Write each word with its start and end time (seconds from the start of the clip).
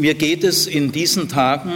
Mir 0.00 0.14
geht 0.14 0.44
es 0.44 0.68
in 0.68 0.92
diesen 0.92 1.28
Tagen 1.28 1.72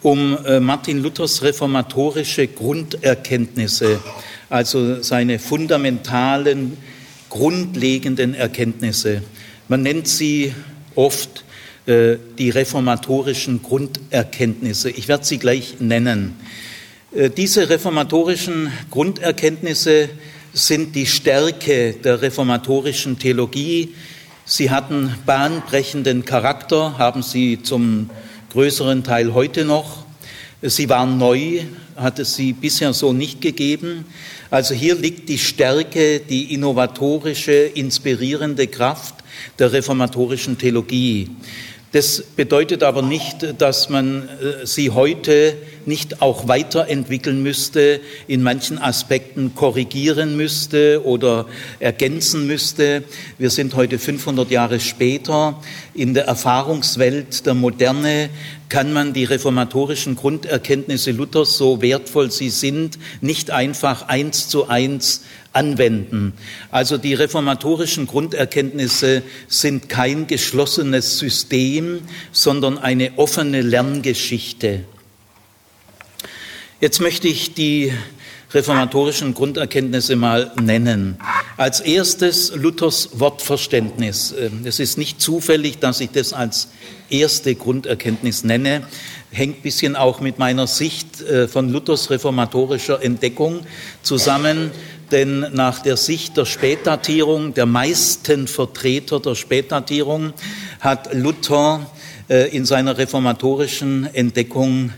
um 0.00 0.38
äh, 0.46 0.58
Martin 0.58 1.02
Luthers 1.02 1.42
reformatorische 1.42 2.46
Grunderkenntnisse, 2.46 4.00
also 4.48 5.02
seine 5.02 5.38
fundamentalen, 5.38 6.78
grundlegenden 7.28 8.32
Erkenntnisse. 8.32 9.20
Man 9.68 9.82
nennt 9.82 10.08
sie 10.08 10.54
oft 10.94 11.44
äh, 11.84 12.16
die 12.38 12.48
reformatorischen 12.48 13.62
Grunderkenntnisse. 13.62 14.88
Ich 14.88 15.06
werde 15.06 15.26
sie 15.26 15.36
gleich 15.36 15.74
nennen. 15.78 16.36
Äh, 17.14 17.28
diese 17.28 17.68
reformatorischen 17.68 18.72
Grunderkenntnisse 18.90 20.08
sind 20.54 20.96
die 20.96 21.04
Stärke 21.04 21.96
der 22.02 22.22
reformatorischen 22.22 23.18
Theologie, 23.18 23.90
Sie 24.52 24.72
hatten 24.72 25.14
bahnbrechenden 25.26 26.24
Charakter, 26.24 26.98
haben 26.98 27.22
sie 27.22 27.62
zum 27.62 28.10
größeren 28.50 29.04
Teil 29.04 29.32
heute 29.32 29.64
noch. 29.64 30.04
Sie 30.60 30.88
waren 30.88 31.18
neu, 31.18 31.60
hat 31.94 32.18
es 32.18 32.34
sie 32.34 32.52
bisher 32.52 32.92
so 32.92 33.12
nicht 33.12 33.40
gegeben. 33.40 34.06
Also 34.50 34.74
hier 34.74 34.96
liegt 34.96 35.28
die 35.28 35.38
Stärke, 35.38 36.18
die 36.18 36.52
innovatorische, 36.52 37.52
inspirierende 37.52 38.66
Kraft 38.66 39.14
der 39.60 39.72
reformatorischen 39.72 40.58
Theologie. 40.58 41.30
Das 41.92 42.22
bedeutet 42.22 42.84
aber 42.84 43.02
nicht, 43.02 43.60
dass 43.60 43.88
man 43.88 44.28
äh, 44.28 44.64
sie 44.64 44.90
heute 44.90 45.56
nicht 45.86 46.22
auch 46.22 46.46
weiterentwickeln 46.46 47.42
müsste, 47.42 48.00
in 48.28 48.44
manchen 48.44 48.78
Aspekten 48.78 49.56
korrigieren 49.56 50.36
müsste 50.36 51.04
oder 51.04 51.46
ergänzen 51.80 52.46
müsste. 52.46 53.02
Wir 53.38 53.50
sind 53.50 53.74
heute 53.74 53.98
500 53.98 54.52
Jahre 54.52 54.78
später. 54.78 55.60
In 55.92 56.14
der 56.14 56.26
Erfahrungswelt 56.26 57.44
der 57.44 57.54
Moderne 57.54 58.30
kann 58.70 58.92
man 58.94 59.12
die 59.12 59.24
reformatorischen 59.24 60.16
Grunderkenntnisse 60.16 61.10
Luthers, 61.10 61.58
so 61.58 61.82
wertvoll 61.82 62.30
sie 62.30 62.48
sind, 62.48 62.98
nicht 63.20 63.50
einfach 63.50 64.08
eins 64.08 64.48
zu 64.48 64.68
eins 64.68 65.24
anwenden. 65.52 66.32
Also 66.70 66.96
die 66.96 67.12
reformatorischen 67.12 68.06
Grunderkenntnisse 68.06 69.22
sind 69.48 69.88
kein 69.88 70.28
geschlossenes 70.28 71.18
System, 71.18 72.00
sondern 72.32 72.78
eine 72.78 73.18
offene 73.18 73.60
Lerngeschichte. 73.60 74.84
Jetzt 76.80 77.00
möchte 77.00 77.28
ich 77.28 77.52
die 77.52 77.92
reformatorischen 78.52 79.34
Grunderkenntnisse 79.34 80.16
mal 80.16 80.52
nennen. 80.60 81.18
Als 81.56 81.80
erstes 81.80 82.52
Luthers 82.54 83.10
Wortverständnis. 83.14 84.34
Ähm, 84.38 84.62
es 84.64 84.80
ist 84.80 84.98
nicht 84.98 85.20
zufällig, 85.20 85.78
dass 85.78 86.00
ich 86.00 86.10
das 86.10 86.32
als 86.32 86.68
erste 87.10 87.54
Grunderkenntnis 87.54 88.44
nenne. 88.44 88.82
Hängt 89.30 89.58
ein 89.58 89.62
bisschen 89.62 89.96
auch 89.96 90.20
mit 90.20 90.38
meiner 90.38 90.66
Sicht 90.66 91.20
äh, 91.20 91.48
von 91.48 91.70
Luthers 91.70 92.10
reformatorischer 92.10 93.02
Entdeckung 93.02 93.60
zusammen. 94.02 94.70
Denn 95.10 95.46
nach 95.52 95.80
der 95.82 95.96
Sicht 95.96 96.36
der 96.36 96.44
Spätdatierung, 96.44 97.54
der 97.54 97.66
meisten 97.66 98.46
Vertreter 98.46 99.18
der 99.18 99.34
Spätdatierung, 99.34 100.32
hat 100.80 101.12
Luther 101.14 101.90
äh, 102.28 102.56
in 102.56 102.64
seiner 102.64 102.96
reformatorischen 102.96 104.12
Entdeckung 104.14 104.92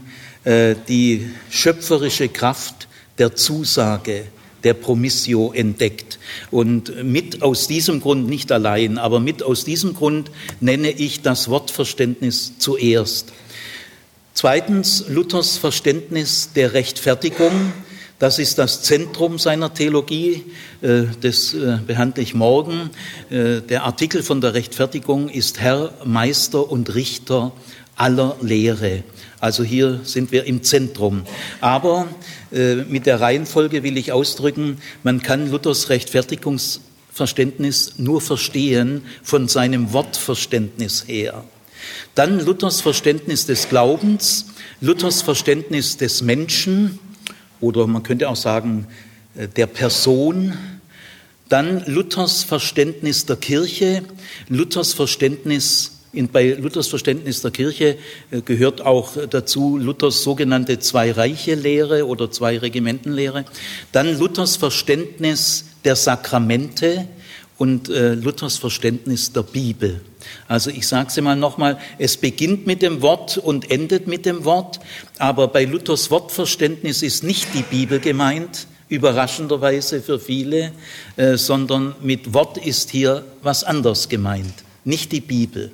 äh, 0.44 0.74
die 0.88 1.30
schöpferische 1.50 2.28
Kraft 2.28 2.88
der 3.18 3.34
Zusage, 3.34 4.24
der 4.64 4.74
Promissio 4.74 5.52
entdeckt. 5.52 6.18
Und 6.50 7.04
mit 7.04 7.42
aus 7.42 7.68
diesem 7.68 8.00
Grund, 8.00 8.28
nicht 8.28 8.52
allein, 8.52 8.98
aber 8.98 9.20
mit 9.20 9.42
aus 9.42 9.64
diesem 9.64 9.94
Grund 9.94 10.30
nenne 10.60 10.90
ich 10.90 11.22
das 11.22 11.48
Wortverständnis 11.48 12.58
zuerst. 12.58 13.32
Zweitens 14.34 15.04
Luthers 15.08 15.58
Verständnis 15.58 16.50
der 16.54 16.72
Rechtfertigung. 16.72 17.72
Das 18.18 18.38
ist 18.38 18.58
das 18.58 18.82
Zentrum 18.82 19.38
seiner 19.38 19.74
Theologie. 19.74 20.44
Äh, 20.80 21.04
das 21.20 21.54
äh, 21.54 21.78
behandle 21.86 22.22
ich 22.22 22.34
morgen. 22.34 22.90
Der 23.30 23.84
Artikel 23.84 24.22
von 24.22 24.40
der 24.40 24.54
Rechtfertigung 24.54 25.28
ist 25.28 25.60
Herr, 25.60 25.92
Meister 26.04 26.70
und 26.70 26.94
Richter 26.94 27.52
aller 27.96 28.36
Lehre. 28.40 29.02
Also 29.42 29.62
hier 29.64 30.00
sind 30.04 30.30
wir 30.30 30.44
im 30.44 30.62
Zentrum. 30.62 31.24
Aber 31.60 32.06
äh, 32.52 32.76
mit 32.76 33.06
der 33.06 33.20
Reihenfolge 33.20 33.82
will 33.82 33.96
ich 33.96 34.12
ausdrücken, 34.12 34.78
man 35.02 35.20
kann 35.20 35.50
Luthers 35.50 35.88
Rechtfertigungsverständnis 35.88 37.94
nur 37.98 38.20
verstehen 38.20 39.02
von 39.24 39.48
seinem 39.48 39.92
Wortverständnis 39.92 41.08
her. 41.08 41.42
Dann 42.14 42.38
Luthers 42.38 42.82
Verständnis 42.82 43.44
des 43.44 43.68
Glaubens, 43.68 44.46
Luthers 44.80 45.22
Verständnis 45.22 45.96
des 45.96 46.22
Menschen 46.22 47.00
oder 47.60 47.88
man 47.88 48.04
könnte 48.04 48.28
auch 48.28 48.36
sagen 48.36 48.86
äh, 49.34 49.48
der 49.48 49.66
Person, 49.66 50.56
dann 51.48 51.84
Luthers 51.86 52.44
Verständnis 52.44 53.26
der 53.26 53.34
Kirche, 53.34 54.04
Luthers 54.48 54.92
Verständnis 54.92 55.91
in, 56.12 56.28
bei 56.28 56.50
Luthers 56.50 56.88
Verständnis 56.88 57.40
der 57.42 57.50
Kirche 57.50 57.96
äh, 58.30 58.42
gehört 58.42 58.82
auch 58.82 59.12
dazu 59.30 59.78
Luthers 59.78 60.22
sogenannte 60.22 60.78
Zwei-Reiche-Lehre 60.78 62.06
oder 62.06 62.30
Zwei-Regimentenlehre. 62.30 63.44
Dann 63.92 64.18
Luthers 64.18 64.56
Verständnis 64.56 65.64
der 65.84 65.96
Sakramente 65.96 67.08
und 67.56 67.88
äh, 67.88 68.14
Luthers 68.14 68.58
Verständnis 68.58 69.32
der 69.32 69.42
Bibel. 69.42 70.00
Also 70.48 70.70
ich 70.70 70.86
sage 70.86 71.08
es 71.08 71.20
mal 71.20 71.36
nochmal, 71.36 71.78
es 71.98 72.16
beginnt 72.16 72.66
mit 72.66 72.82
dem 72.82 73.02
Wort 73.02 73.38
und 73.38 73.70
endet 73.70 74.06
mit 74.06 74.26
dem 74.26 74.44
Wort, 74.44 74.80
aber 75.18 75.48
bei 75.48 75.64
Luthers 75.64 76.10
Wortverständnis 76.10 77.02
ist 77.02 77.24
nicht 77.24 77.48
die 77.54 77.62
Bibel 77.62 78.00
gemeint, 78.00 78.66
überraschenderweise 78.88 80.02
für 80.02 80.20
viele, 80.20 80.72
äh, 81.16 81.36
sondern 81.36 81.94
mit 82.02 82.34
Wort 82.34 82.58
ist 82.58 82.90
hier 82.90 83.24
was 83.42 83.64
anderes 83.64 84.08
gemeint, 84.08 84.54
nicht 84.84 85.12
die 85.12 85.20
Bibel. 85.20 85.72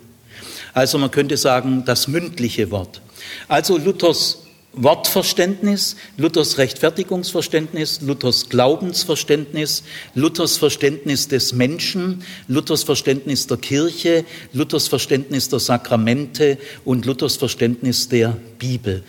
Also 0.78 0.96
man 0.96 1.10
könnte 1.10 1.36
sagen, 1.36 1.82
das 1.84 2.06
mündliche 2.06 2.70
Wort. 2.70 3.02
Also 3.48 3.78
Luthers 3.78 4.44
Wortverständnis, 4.74 5.96
Luthers 6.16 6.56
Rechtfertigungsverständnis, 6.56 8.00
Luthers 8.00 8.48
Glaubensverständnis, 8.48 9.82
Luthers 10.14 10.56
Verständnis 10.56 11.26
des 11.26 11.52
Menschen, 11.52 12.22
Luthers 12.46 12.84
Verständnis 12.84 13.48
der 13.48 13.56
Kirche, 13.56 14.24
Luthers 14.52 14.86
Verständnis 14.86 15.48
der 15.48 15.58
Sakramente 15.58 16.58
und 16.84 17.06
Luthers 17.06 17.34
Verständnis 17.34 18.08
der 18.08 18.36
Bibel. 18.60 19.02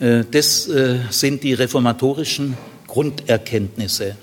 Äh, 0.00 0.24
das 0.30 0.68
äh, 0.68 0.98
sind 1.08 1.42
die 1.42 1.54
reformatorischen 1.54 2.58
Grunderkenntnisse. 2.86 4.16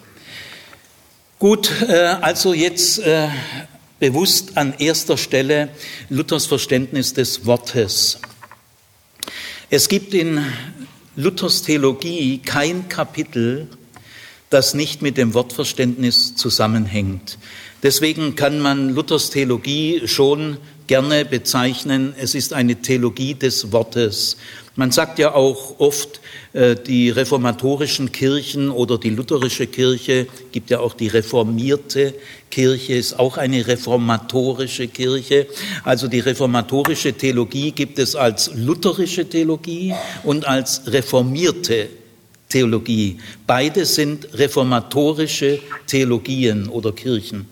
Gut, 1.39 1.71
äh, 1.87 1.93
also 2.21 2.53
jetzt 2.53 3.01
bewusst 4.01 4.57
an 4.57 4.73
erster 4.79 5.15
Stelle 5.15 5.69
Luthers 6.09 6.47
Verständnis 6.47 7.13
des 7.13 7.45
Wortes. 7.45 8.17
Es 9.69 9.87
gibt 9.87 10.15
in 10.15 10.43
Luthers 11.15 11.61
Theologie 11.61 12.39
kein 12.39 12.89
Kapitel, 12.89 13.67
das 14.49 14.73
nicht 14.73 15.03
mit 15.03 15.17
dem 15.17 15.35
Wortverständnis 15.35 16.35
zusammenhängt. 16.35 17.37
Deswegen 17.83 18.35
kann 18.35 18.59
man 18.59 18.89
Luthers 18.89 19.29
Theologie 19.29 20.01
schon 20.05 20.57
gerne 20.87 21.23
bezeichnen, 21.23 22.15
es 22.17 22.33
ist 22.33 22.53
eine 22.53 22.77
Theologie 22.81 23.35
des 23.35 23.71
Wortes. 23.71 24.35
Man 24.77 24.91
sagt 24.91 25.19
ja 25.19 25.33
auch 25.33 25.79
oft, 25.79 26.21
äh, 26.53 26.77
die 26.77 27.09
reformatorischen 27.09 28.13
Kirchen 28.13 28.69
oder 28.69 28.97
die 28.97 29.09
lutherische 29.09 29.67
Kirche, 29.67 30.27
gibt 30.53 30.69
ja 30.69 30.79
auch 30.79 30.93
die 30.93 31.09
reformierte 31.09 32.13
Kirche, 32.49 32.93
ist 32.93 33.19
auch 33.19 33.37
eine 33.37 33.67
reformatorische 33.67 34.87
Kirche. 34.87 35.47
Also 35.83 36.07
die 36.07 36.21
reformatorische 36.21 37.11
Theologie 37.11 37.71
gibt 37.71 37.99
es 37.99 38.15
als 38.15 38.51
lutherische 38.55 39.27
Theologie 39.27 39.93
und 40.23 40.47
als 40.47 40.83
reformierte 40.87 41.89
Theologie. 42.47 43.17
Beide 43.45 43.85
sind 43.85 44.27
reformatorische 44.33 45.59
Theologien 45.85 46.69
oder 46.69 46.93
Kirchen. 46.93 47.47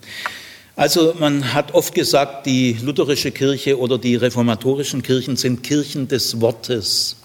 Also 0.80 1.14
man 1.18 1.52
hat 1.52 1.74
oft 1.74 1.94
gesagt, 1.94 2.46
die 2.46 2.72
lutherische 2.82 3.32
Kirche 3.32 3.78
oder 3.78 3.98
die 3.98 4.16
reformatorischen 4.16 5.02
Kirchen 5.02 5.36
sind 5.36 5.62
Kirchen 5.62 6.08
des 6.08 6.40
Wortes. 6.40 7.19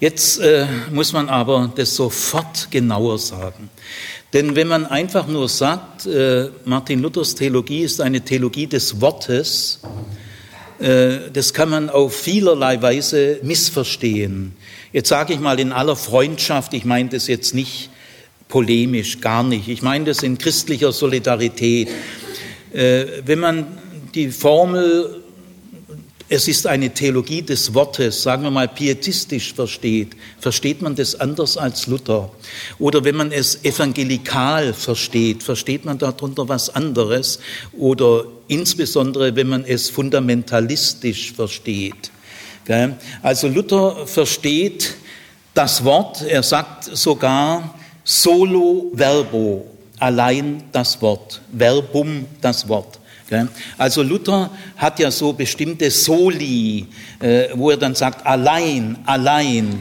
Jetzt 0.00 0.40
äh, 0.40 0.66
muss 0.90 1.12
man 1.12 1.28
aber 1.28 1.72
das 1.74 1.94
sofort 1.94 2.70
genauer 2.70 3.18
sagen. 3.18 3.70
Denn 4.32 4.56
wenn 4.56 4.66
man 4.66 4.86
einfach 4.86 5.28
nur 5.28 5.48
sagt, 5.48 6.06
äh, 6.06 6.48
Martin 6.64 7.00
Luthers 7.00 7.36
Theologie 7.36 7.82
ist 7.82 8.00
eine 8.00 8.20
Theologie 8.20 8.66
des 8.66 9.00
Wortes, 9.00 9.80
äh, 10.80 11.30
das 11.32 11.54
kann 11.54 11.70
man 11.70 11.88
auf 11.88 12.16
vielerlei 12.16 12.82
Weise 12.82 13.38
missverstehen. 13.42 14.56
Jetzt 14.92 15.08
sage 15.08 15.34
ich 15.34 15.40
mal 15.40 15.60
in 15.60 15.72
aller 15.72 15.96
Freundschaft, 15.96 16.74
ich 16.74 16.84
meine 16.84 17.10
das 17.10 17.28
jetzt 17.28 17.54
nicht 17.54 17.90
polemisch, 18.48 19.20
gar 19.20 19.44
nicht. 19.44 19.68
Ich 19.68 19.82
meine 19.82 20.06
das 20.06 20.22
in 20.22 20.38
christlicher 20.38 20.92
Solidarität. 20.92 21.88
Äh, 22.72 23.06
wenn 23.24 23.38
man 23.38 23.66
die 24.14 24.30
Formel 24.30 25.23
es 26.28 26.48
ist 26.48 26.66
eine 26.66 26.90
Theologie 26.90 27.42
des 27.42 27.74
Wortes, 27.74 28.22
sagen 28.22 28.44
wir 28.44 28.50
mal 28.50 28.68
pietistisch 28.68 29.52
versteht, 29.52 30.16
versteht 30.40 30.80
man 30.80 30.94
das 30.94 31.20
anders 31.20 31.56
als 31.56 31.86
Luther. 31.86 32.30
Oder 32.78 33.04
wenn 33.04 33.16
man 33.16 33.30
es 33.30 33.64
evangelikal 33.64 34.72
versteht, 34.72 35.42
versteht 35.42 35.84
man 35.84 35.98
darunter 35.98 36.48
was 36.48 36.70
anderes. 36.70 37.40
Oder 37.72 38.24
insbesondere, 38.48 39.36
wenn 39.36 39.48
man 39.48 39.64
es 39.64 39.90
fundamentalistisch 39.90 41.32
versteht. 41.32 42.10
Also 43.22 43.48
Luther 43.48 44.06
versteht 44.06 44.94
das 45.52 45.84
Wort, 45.84 46.22
er 46.22 46.42
sagt 46.42 46.84
sogar 46.84 47.74
solo 48.02 48.90
verbo, 48.94 49.66
allein 49.98 50.64
das 50.72 51.00
Wort, 51.02 51.42
verbum 51.56 52.24
das 52.40 52.66
Wort. 52.68 52.98
Also 53.78 54.02
Luther 54.02 54.50
hat 54.76 54.98
ja 54.98 55.10
so 55.10 55.32
bestimmte 55.32 55.90
Soli, 55.90 56.86
äh, 57.20 57.48
wo 57.54 57.70
er 57.70 57.76
dann 57.76 57.94
sagt, 57.94 58.26
allein, 58.26 58.98
allein. 59.06 59.78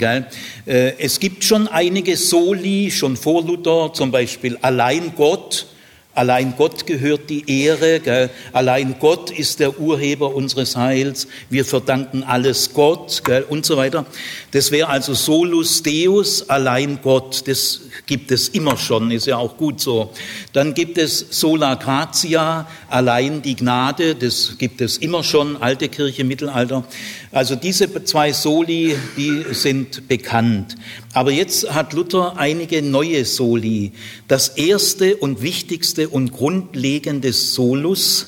Äh, 0.66 0.94
es 1.00 1.20
gibt 1.20 1.44
schon 1.44 1.68
einige 1.68 2.16
Soli, 2.18 2.92
schon 2.92 3.18
vor 3.18 3.44
Luther, 3.44 3.92
zum 3.94 4.12
Beispiel 4.12 4.58
allein 4.62 5.14
Gott, 5.16 5.68
Allein 6.15 6.54
Gott 6.56 6.86
gehört 6.86 7.30
die 7.31 7.63
Ehre, 7.63 8.00
gell? 8.00 8.30
allein 8.51 8.98
Gott 9.00 9.31
ist 9.31 9.60
der 9.60 9.80
Urheber 9.80 10.36
unseres 10.36 10.75
Heils, 10.75 11.27
wir 11.50 11.65
verdanken 11.65 12.21
alles 12.21 12.74
Gott 12.74 13.24
gell? 13.25 13.44
und 13.50 13.65
so 13.65 13.77
weiter. 13.77 14.06
Das 14.51 14.69
wäre 14.69 14.89
also 14.89 15.15
solus 15.15 15.81
Deus, 15.81 16.50
allein 16.50 17.00
Gott, 17.01 17.48
das 17.48 17.81
gibt 18.06 18.31
es 18.31 18.50
immer 18.50 18.77
schon, 18.77 19.10
ist 19.10 19.25
ja 19.25 19.38
auch 19.38 19.57
gut 19.57 19.80
so. 19.81 20.12
Dann 20.54 20.75
gibt 20.75 21.00
es 21.00 21.25
sola 21.31 21.75
gratia, 21.75 22.68
allein 22.89 23.42
die 23.42 23.56
Gnade, 23.56 24.13
das 24.13 24.56
gibt 24.60 24.81
es 24.81 24.98
immer 24.98 25.24
schon, 25.24 25.57
alte 25.57 25.89
Kirche, 25.89 26.24
Mittelalter. 26.24 26.83
Also 27.31 27.56
diese 27.56 27.92
zwei 28.04 28.31
Soli, 28.31 28.95
die 29.18 29.44
sind 29.51 30.07
bekannt. 30.07 30.75
Aber 31.13 31.31
jetzt 31.31 31.74
hat 31.74 31.94
Luther 31.94 32.38
einige 32.38 32.83
neue 32.83 33.25
Soli. 33.25 33.92
Das 34.27 34.50
erste 34.50 35.18
und 35.18 35.42
wichtigste 35.42 36.03
und 36.08 36.32
grundlegende 36.32 37.34
Solus, 37.34 38.28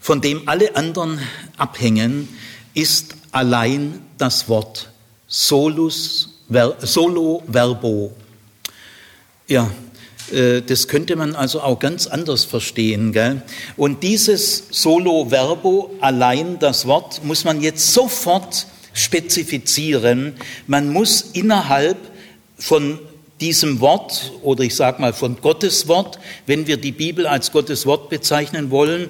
von 0.00 0.20
dem 0.20 0.48
alle 0.48 0.76
anderen 0.76 1.20
abhängen, 1.56 2.28
ist 2.74 3.16
allein 3.30 4.00
das 4.18 4.48
Wort. 4.48 4.90
Solus, 5.26 6.30
ver, 6.50 6.76
solo 6.80 7.42
verbo. 7.46 8.12
Ja, 9.48 9.70
äh, 10.32 10.62
das 10.62 10.88
könnte 10.88 11.16
man 11.16 11.34
also 11.34 11.60
auch 11.60 11.78
ganz 11.78 12.06
anders 12.06 12.44
verstehen. 12.44 13.12
Gell? 13.12 13.42
Und 13.76 14.02
dieses 14.02 14.64
Solo 14.70 15.26
Verbo, 15.30 15.90
allein 16.00 16.58
das 16.58 16.86
Wort, 16.86 17.24
muss 17.24 17.44
man 17.44 17.60
jetzt 17.60 17.92
sofort 17.92 18.66
spezifizieren. 18.94 20.34
Man 20.66 20.92
muss 20.92 21.22
innerhalb 21.32 21.96
von 22.58 22.98
diesem 23.42 23.80
Wort 23.80 24.32
oder 24.42 24.62
ich 24.62 24.76
sage 24.76 25.02
mal 25.02 25.12
von 25.12 25.36
Gottes 25.40 25.88
Wort, 25.88 26.20
wenn 26.46 26.68
wir 26.68 26.76
die 26.76 26.92
Bibel 26.92 27.26
als 27.26 27.50
Gottes 27.50 27.86
Wort 27.86 28.08
bezeichnen 28.08 28.70
wollen, 28.70 29.08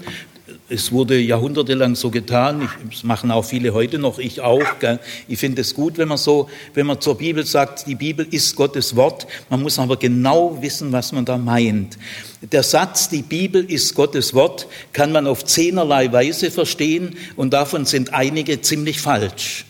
es 0.71 0.91
wurde 0.91 1.19
jahrhundertelang 1.19 1.95
so 1.97 2.11
getan, 2.11 2.67
das 2.91 3.05
machen 3.05 3.31
auch 3.31 3.45
viele 3.45 3.75
heute 3.75 3.99
noch, 3.99 4.19
ich 4.19 4.41
auch. 4.41 4.79
Gell. 4.81 5.01
Ich 5.29 5.39
finde 5.39 5.61
es 5.61 5.75
gut, 5.75 5.99
wenn 5.99 6.09
man 6.09 6.17
so, 6.17 6.49
wenn 6.73 6.87
man 6.87 6.99
zur 6.99 7.19
Bibel 7.19 7.45
sagt, 7.45 7.87
die 7.87 7.95
Bibel 7.95 8.27
ist 8.31 8.57
Gottes 8.57 8.97
Wort. 8.97 9.27
Man 9.51 9.61
muss 9.61 9.79
aber 9.79 9.99
genau 9.99 10.57
wissen, 10.63 10.91
was 10.91 11.13
man 11.13 11.27
da 11.27 11.37
meint. 11.37 11.99
Der 12.41 12.63
Satz, 12.63 13.11
die 13.11 13.21
Bibel 13.21 13.63
ist 13.71 13.95
Gottes 13.95 14.33
Wort, 14.33 14.67
kann 14.95 15.13
man 15.13 15.27
auf 15.27 15.45
zehnerlei 15.45 16.11
Weise 16.11 16.51
verstehen 16.51 17.17
und 17.37 17.53
davon 17.53 17.85
sind 17.85 18.15
einige 18.15 18.63
ziemlich 18.63 18.99
falsch. 18.99 19.67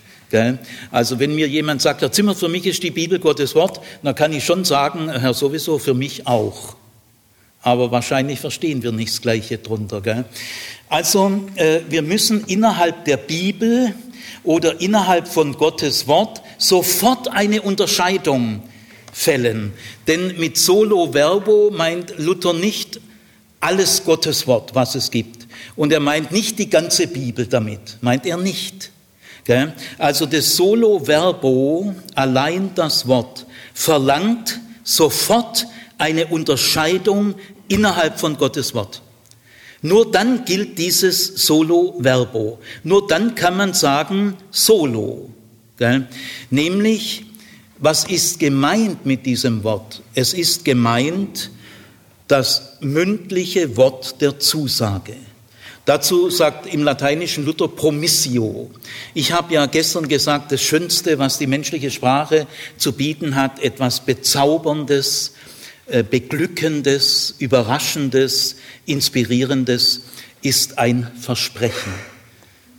Also 0.91 1.19
wenn 1.19 1.35
mir 1.35 1.49
jemand 1.49 1.83
sagt, 1.83 2.03
Herr 2.03 2.13
Zimmer, 2.13 2.35
für 2.35 2.49
mich 2.49 2.67
ist 2.67 2.83
die 2.83 2.91
Bibel 2.91 3.19
Gottes 3.19 3.55
Wort, 3.55 3.81
dann 4.03 4.15
kann 4.15 4.33
ich 4.33 4.45
schon 4.45 4.65
sagen, 4.65 5.11
Herr 5.11 5.35
sowieso, 5.35 5.79
für 5.79 5.95
mich 5.95 6.27
auch. 6.27 6.77
Aber 7.63 7.91
wahrscheinlich 7.91 8.41
verstehen 8.41 8.83
wir 8.83 8.93
nicht 8.93 9.13
das 9.13 9.23
Gleiche 9.23 9.59
drunter. 9.59 10.01
Gell? 10.01 10.25
Also 10.89 11.41
äh, 11.57 11.81
wir 11.89 12.03
müssen 12.03 12.45
innerhalb 12.47 13.05
der 13.05 13.17
Bibel 13.17 13.95
oder 14.45 14.81
innerhalb 14.81 15.29
von 15.29 15.57
Gottes 15.57 16.09
Wort 16.09 16.43
sofort 16.59 17.29
eine 17.29 17.63
Unterscheidung 17.63 18.63
fällen. 19.13 19.73
Denn 20.07 20.39
mit 20.39 20.59
solo 20.59 21.13
verbo 21.13 21.71
meint 21.71 22.15
Luther 22.19 22.53
nicht 22.53 23.01
alles 23.61 24.05
Gottes 24.05 24.47
Wort, 24.47 24.75
was 24.75 24.95
es 24.95 25.11
gibt. 25.11 25.47
Und 25.77 25.93
er 25.93 26.01
meint 26.01 26.33
nicht 26.33 26.59
die 26.59 26.69
ganze 26.69 27.07
Bibel 27.07 27.47
damit, 27.47 27.99
meint 28.01 28.27
er 28.27 28.37
nicht. 28.37 28.92
Also 29.99 30.27
das 30.27 30.57
solo 30.57 31.01
verbo, 31.01 31.95
allein 32.15 32.71
das 32.75 33.07
Wort, 33.09 33.47
verlangt 33.75 34.61
sofort 34.85 35.67
eine 35.99 36.27
Unterscheidung 36.27 37.35
innerhalb 37.69 38.19
von 38.19 38.37
Gottes 38.37 38.75
Wort. 38.75 39.03
Nur 39.83 40.11
dann 40.11 40.45
gilt 40.45 40.79
dieses 40.79 41.45
Solo 41.45 41.97
Verbo. 41.99 42.59
Nur 42.85 43.07
dann 43.09 43.35
kann 43.35 43.57
man 43.57 43.75
sagen 43.75 44.37
Solo. 44.53 45.29
Nämlich, 46.51 47.27
was 47.79 48.05
ist 48.05 48.39
gemeint 48.39 49.05
mit 49.05 49.27
diesem 49.27 49.65
Wort? 49.65 50.01
Es 50.15 50.35
ist 50.35 50.65
gemeint 50.65 51.51
das 52.29 52.77
mündliche 52.81 53.77
Wort 53.77 54.21
der 54.21 54.39
Zusage. 54.39 55.17
Dazu 55.85 56.31
sagt 56.31 56.73
im 56.73 56.85
lateinischen 56.85 57.45
Luther 57.45 57.67
Promissio. 57.67 58.71
Ich 59.15 59.33
habe 59.33 59.55
ja 59.55 59.67
gestern 59.67 60.07
gesagt, 60.07 60.53
das 60.53 60.63
Schönste, 60.63 61.19
was 61.19 61.39
die 61.39 61.49
menschliche 61.49 61.91
Sprache 61.91 62.47
zu 62.77 62.93
bieten 62.93 63.35
hat, 63.35 63.61
etwas 63.61 64.01
Bezauberndes, 64.01 65.35
äh, 65.87 66.05
Beglückendes, 66.05 67.35
Überraschendes, 67.39 68.57
Inspirierendes 68.87 70.03
ist 70.41 70.79
ein 70.79 71.11
Versprechen. 71.21 71.93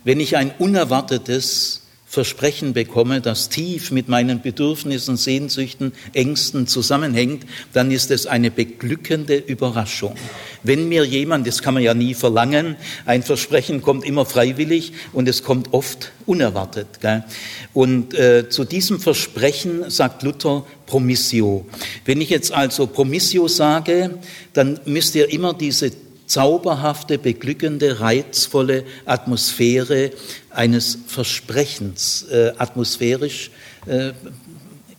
Wenn 0.04 0.18
ich 0.18 0.36
ein 0.38 0.52
unerwartetes 0.58 1.82
Versprechen 2.14 2.72
bekomme, 2.72 3.20
das 3.20 3.48
tief 3.48 3.90
mit 3.90 4.08
meinen 4.08 4.40
Bedürfnissen, 4.40 5.16
Sehnsüchten, 5.16 5.92
Ängsten 6.12 6.68
zusammenhängt, 6.68 7.44
dann 7.72 7.90
ist 7.90 8.12
es 8.12 8.26
eine 8.26 8.52
beglückende 8.52 9.36
Überraschung. 9.36 10.14
Wenn 10.62 10.88
mir 10.88 11.04
jemand, 11.04 11.46
das 11.46 11.60
kann 11.60 11.74
man 11.74 11.82
ja 11.82 11.92
nie 11.92 12.14
verlangen, 12.14 12.76
ein 13.04 13.24
Versprechen 13.24 13.82
kommt 13.82 14.04
immer 14.04 14.24
freiwillig 14.24 14.92
und 15.12 15.28
es 15.28 15.42
kommt 15.42 15.74
oft 15.74 16.12
unerwartet. 16.24 16.86
Gell? 17.00 17.24
Und 17.72 18.14
äh, 18.14 18.48
zu 18.48 18.64
diesem 18.64 19.00
Versprechen 19.00 19.90
sagt 19.90 20.22
Luther 20.22 20.64
Promissio. 20.86 21.66
Wenn 22.04 22.20
ich 22.20 22.30
jetzt 22.30 22.52
also 22.52 22.86
Promissio 22.86 23.48
sage, 23.48 24.18
dann 24.52 24.78
müsst 24.84 25.14
ihr 25.16 25.32
immer 25.32 25.52
diese 25.52 25.90
zauberhafte, 26.26 27.18
beglückende, 27.18 28.00
reizvolle 28.00 28.84
Atmosphäre 29.04 30.10
eines 30.50 30.98
Versprechens 31.06 32.24
äh, 32.30 32.52
atmosphärisch 32.58 33.50
äh, 33.86 34.12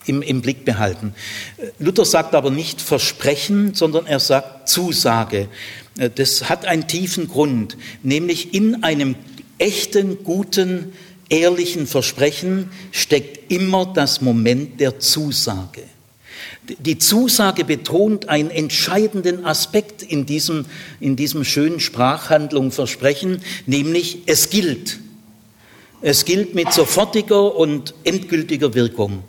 im, 0.05 0.21
im 0.21 0.41
Blick 0.41 0.65
behalten. 0.65 1.15
Luther 1.79 2.05
sagt 2.05 2.35
aber 2.35 2.51
nicht 2.51 2.81
Versprechen, 2.81 3.73
sondern 3.73 4.05
er 4.05 4.19
sagt 4.19 4.69
Zusage. 4.69 5.47
Äh, 5.97 6.09
das 6.13 6.49
hat 6.49 6.65
einen 6.65 6.87
tiefen 6.87 7.27
Grund, 7.27 7.77
nämlich 8.03 8.53
in 8.53 8.83
einem 8.83 9.15
echten, 9.57 10.23
guten, 10.23 10.93
ehrlichen 11.29 11.87
Versprechen 11.87 12.69
steckt 12.91 13.51
immer 13.51 13.85
das 13.85 14.21
Moment 14.21 14.79
der 14.79 14.99
Zusage. 14.99 15.83
Die 16.79 16.97
Zusage 16.97 17.63
betont 17.63 18.29
einen 18.29 18.49
entscheidenden 18.49 19.45
Aspekt 19.45 20.01
in 20.01 20.25
diesem, 20.25 20.65
in 20.99 21.15
diesem 21.15 21.43
schönen 21.43 21.79
Sprachhandlung 21.79 22.71
Versprechen, 22.71 23.41
nämlich 23.65 24.19
es 24.25 24.49
gilt. 24.49 24.99
Es 26.01 26.25
gilt 26.25 26.55
mit 26.55 26.73
sofortiger 26.73 27.55
und 27.55 27.93
endgültiger 28.03 28.73
Wirkung. 28.73 29.23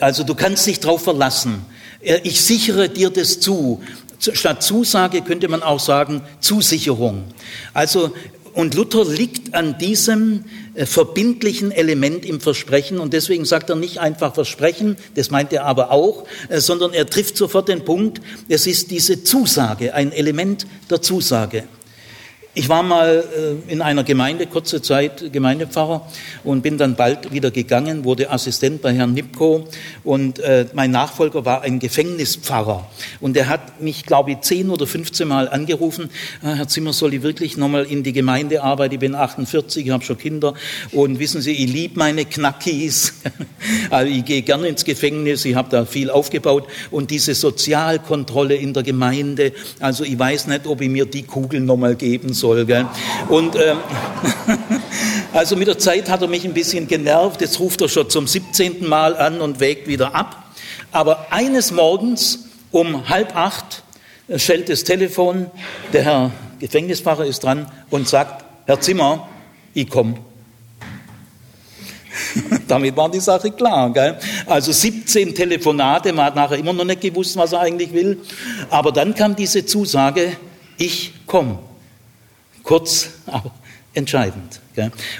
Also 0.00 0.24
du 0.24 0.34
kannst 0.34 0.66
dich 0.66 0.80
darauf 0.80 1.02
verlassen. 1.02 1.64
Ich 2.00 2.40
sichere 2.40 2.88
dir 2.88 3.10
das 3.10 3.40
zu. 3.40 3.82
Statt 4.18 4.62
Zusage 4.62 5.22
könnte 5.22 5.48
man 5.48 5.62
auch 5.62 5.80
sagen 5.80 6.22
Zusicherung. 6.40 7.24
Also 7.74 8.12
und 8.52 8.74
Luther 8.74 9.04
liegt 9.04 9.54
an 9.54 9.78
diesem 9.78 10.44
äh, 10.69 10.69
verbindlichen 10.86 11.72
Element 11.72 12.24
im 12.24 12.40
Versprechen 12.40 12.98
und 12.98 13.12
deswegen 13.12 13.44
sagt 13.44 13.70
er 13.70 13.76
nicht 13.76 13.98
einfach 13.98 14.34
Versprechen, 14.34 14.96
das 15.14 15.30
meint 15.30 15.52
er 15.52 15.64
aber 15.64 15.90
auch, 15.90 16.24
äh, 16.48 16.60
sondern 16.60 16.92
er 16.92 17.06
trifft 17.06 17.36
sofort 17.36 17.68
den 17.68 17.84
Punkt, 17.84 18.20
es 18.48 18.66
ist 18.66 18.90
diese 18.90 19.22
Zusage, 19.24 19.94
ein 19.94 20.12
Element 20.12 20.66
der 20.88 21.02
Zusage. 21.02 21.64
Ich 22.52 22.68
war 22.68 22.82
mal 22.82 23.24
äh, 23.68 23.72
in 23.72 23.80
einer 23.80 24.02
Gemeinde, 24.02 24.46
kurze 24.46 24.82
Zeit 24.82 25.32
Gemeindepfarrer 25.32 26.08
und 26.42 26.62
bin 26.62 26.78
dann 26.78 26.96
bald 26.96 27.32
wieder 27.32 27.52
gegangen, 27.52 28.04
wurde 28.04 28.30
Assistent 28.30 28.82
bei 28.82 28.92
Herrn 28.92 29.14
Nipko 29.14 29.68
und 30.02 30.40
äh, 30.40 30.66
mein 30.74 30.90
Nachfolger 30.90 31.44
war 31.44 31.62
ein 31.62 31.78
Gefängnispfarrer. 31.78 32.90
Und 33.20 33.36
der 33.36 33.48
hat 33.48 33.80
mich, 33.80 34.04
glaube 34.04 34.32
ich, 34.32 34.40
zehn 34.40 34.70
oder 34.70 34.88
15 34.88 35.28
Mal 35.28 35.48
angerufen, 35.48 36.10
ah, 36.42 36.54
Herr 36.54 36.66
Zimmer, 36.66 36.92
soll 36.92 37.14
ich 37.14 37.22
wirklich 37.22 37.56
nochmal 37.56 37.84
in 37.84 38.02
die 38.02 38.12
Gemeinde 38.12 38.64
arbeiten? 38.64 38.94
Ich 38.94 39.00
bin 39.00 39.14
48, 39.14 39.86
ich 39.86 39.92
habe 39.92 40.02
schon 40.02 40.18
Kinder. 40.18 40.54
Und 40.90 41.20
wissen 41.20 41.40
Sie, 41.40 41.52
ich 41.52 41.72
liebe 41.72 42.00
meine 42.00 42.24
Knackis, 42.24 43.14
also 43.90 44.10
ich 44.10 44.24
gehe 44.24 44.42
gerne 44.42 44.66
ins 44.66 44.84
Gefängnis, 44.84 45.44
ich 45.44 45.54
habe 45.54 45.68
da 45.70 45.84
viel 45.84 46.10
aufgebaut. 46.10 46.66
Und 46.90 47.12
diese 47.12 47.34
Sozialkontrolle 47.34 48.56
in 48.56 48.74
der 48.74 48.82
Gemeinde, 48.82 49.52
also 49.78 50.02
ich 50.02 50.18
weiß 50.18 50.48
nicht, 50.48 50.66
ob 50.66 50.80
ich 50.80 50.88
mir 50.88 51.06
die 51.06 51.22
Kugel 51.22 51.60
nochmal 51.60 51.94
geben 51.94 52.34
soll. 52.40 52.64
Gell? 52.66 52.86
Und 53.28 53.54
ähm, 53.56 53.78
also 55.32 55.56
mit 55.56 55.68
der 55.68 55.78
Zeit 55.78 56.08
hat 56.08 56.22
er 56.22 56.28
mich 56.28 56.44
ein 56.44 56.54
bisschen 56.54 56.88
genervt. 56.88 57.40
Jetzt 57.40 57.60
ruft 57.60 57.80
er 57.80 57.88
schon 57.88 58.10
zum 58.10 58.26
17. 58.26 58.88
Mal 58.88 59.16
an 59.16 59.40
und 59.40 59.60
wägt 59.60 59.86
wieder 59.86 60.14
ab. 60.14 60.44
Aber 60.92 61.26
eines 61.30 61.70
Morgens 61.70 62.46
um 62.72 63.08
halb 63.08 63.36
acht 63.36 63.82
äh, 64.28 64.38
schellt 64.38 64.68
das 64.68 64.84
Telefon. 64.84 65.50
Der 65.92 66.02
Herr 66.02 66.30
Gefängnisfacher 66.58 67.24
ist 67.24 67.44
dran 67.44 67.70
und 67.90 68.08
sagt: 68.08 68.44
Herr 68.66 68.80
Zimmer, 68.80 69.28
ich 69.74 69.88
komme. 69.88 70.16
Damit 72.68 72.96
war 72.96 73.10
die 73.10 73.20
Sache 73.20 73.50
klar. 73.50 73.92
Gell? 73.92 74.18
Also 74.46 74.72
17 74.72 75.34
Telefonate, 75.34 76.12
man 76.12 76.26
hat 76.26 76.36
nachher 76.36 76.58
immer 76.58 76.72
noch 76.72 76.84
nicht 76.84 77.00
gewusst, 77.00 77.36
was 77.36 77.52
er 77.52 77.60
eigentlich 77.60 77.92
will. 77.92 78.18
Aber 78.68 78.92
dann 78.92 79.14
kam 79.14 79.36
diese 79.36 79.64
Zusage, 79.64 80.36
ich 80.76 81.12
komme. 81.26 81.58
Kurz, 82.70 83.08
aber 83.26 83.50
entscheidend. 83.94 84.60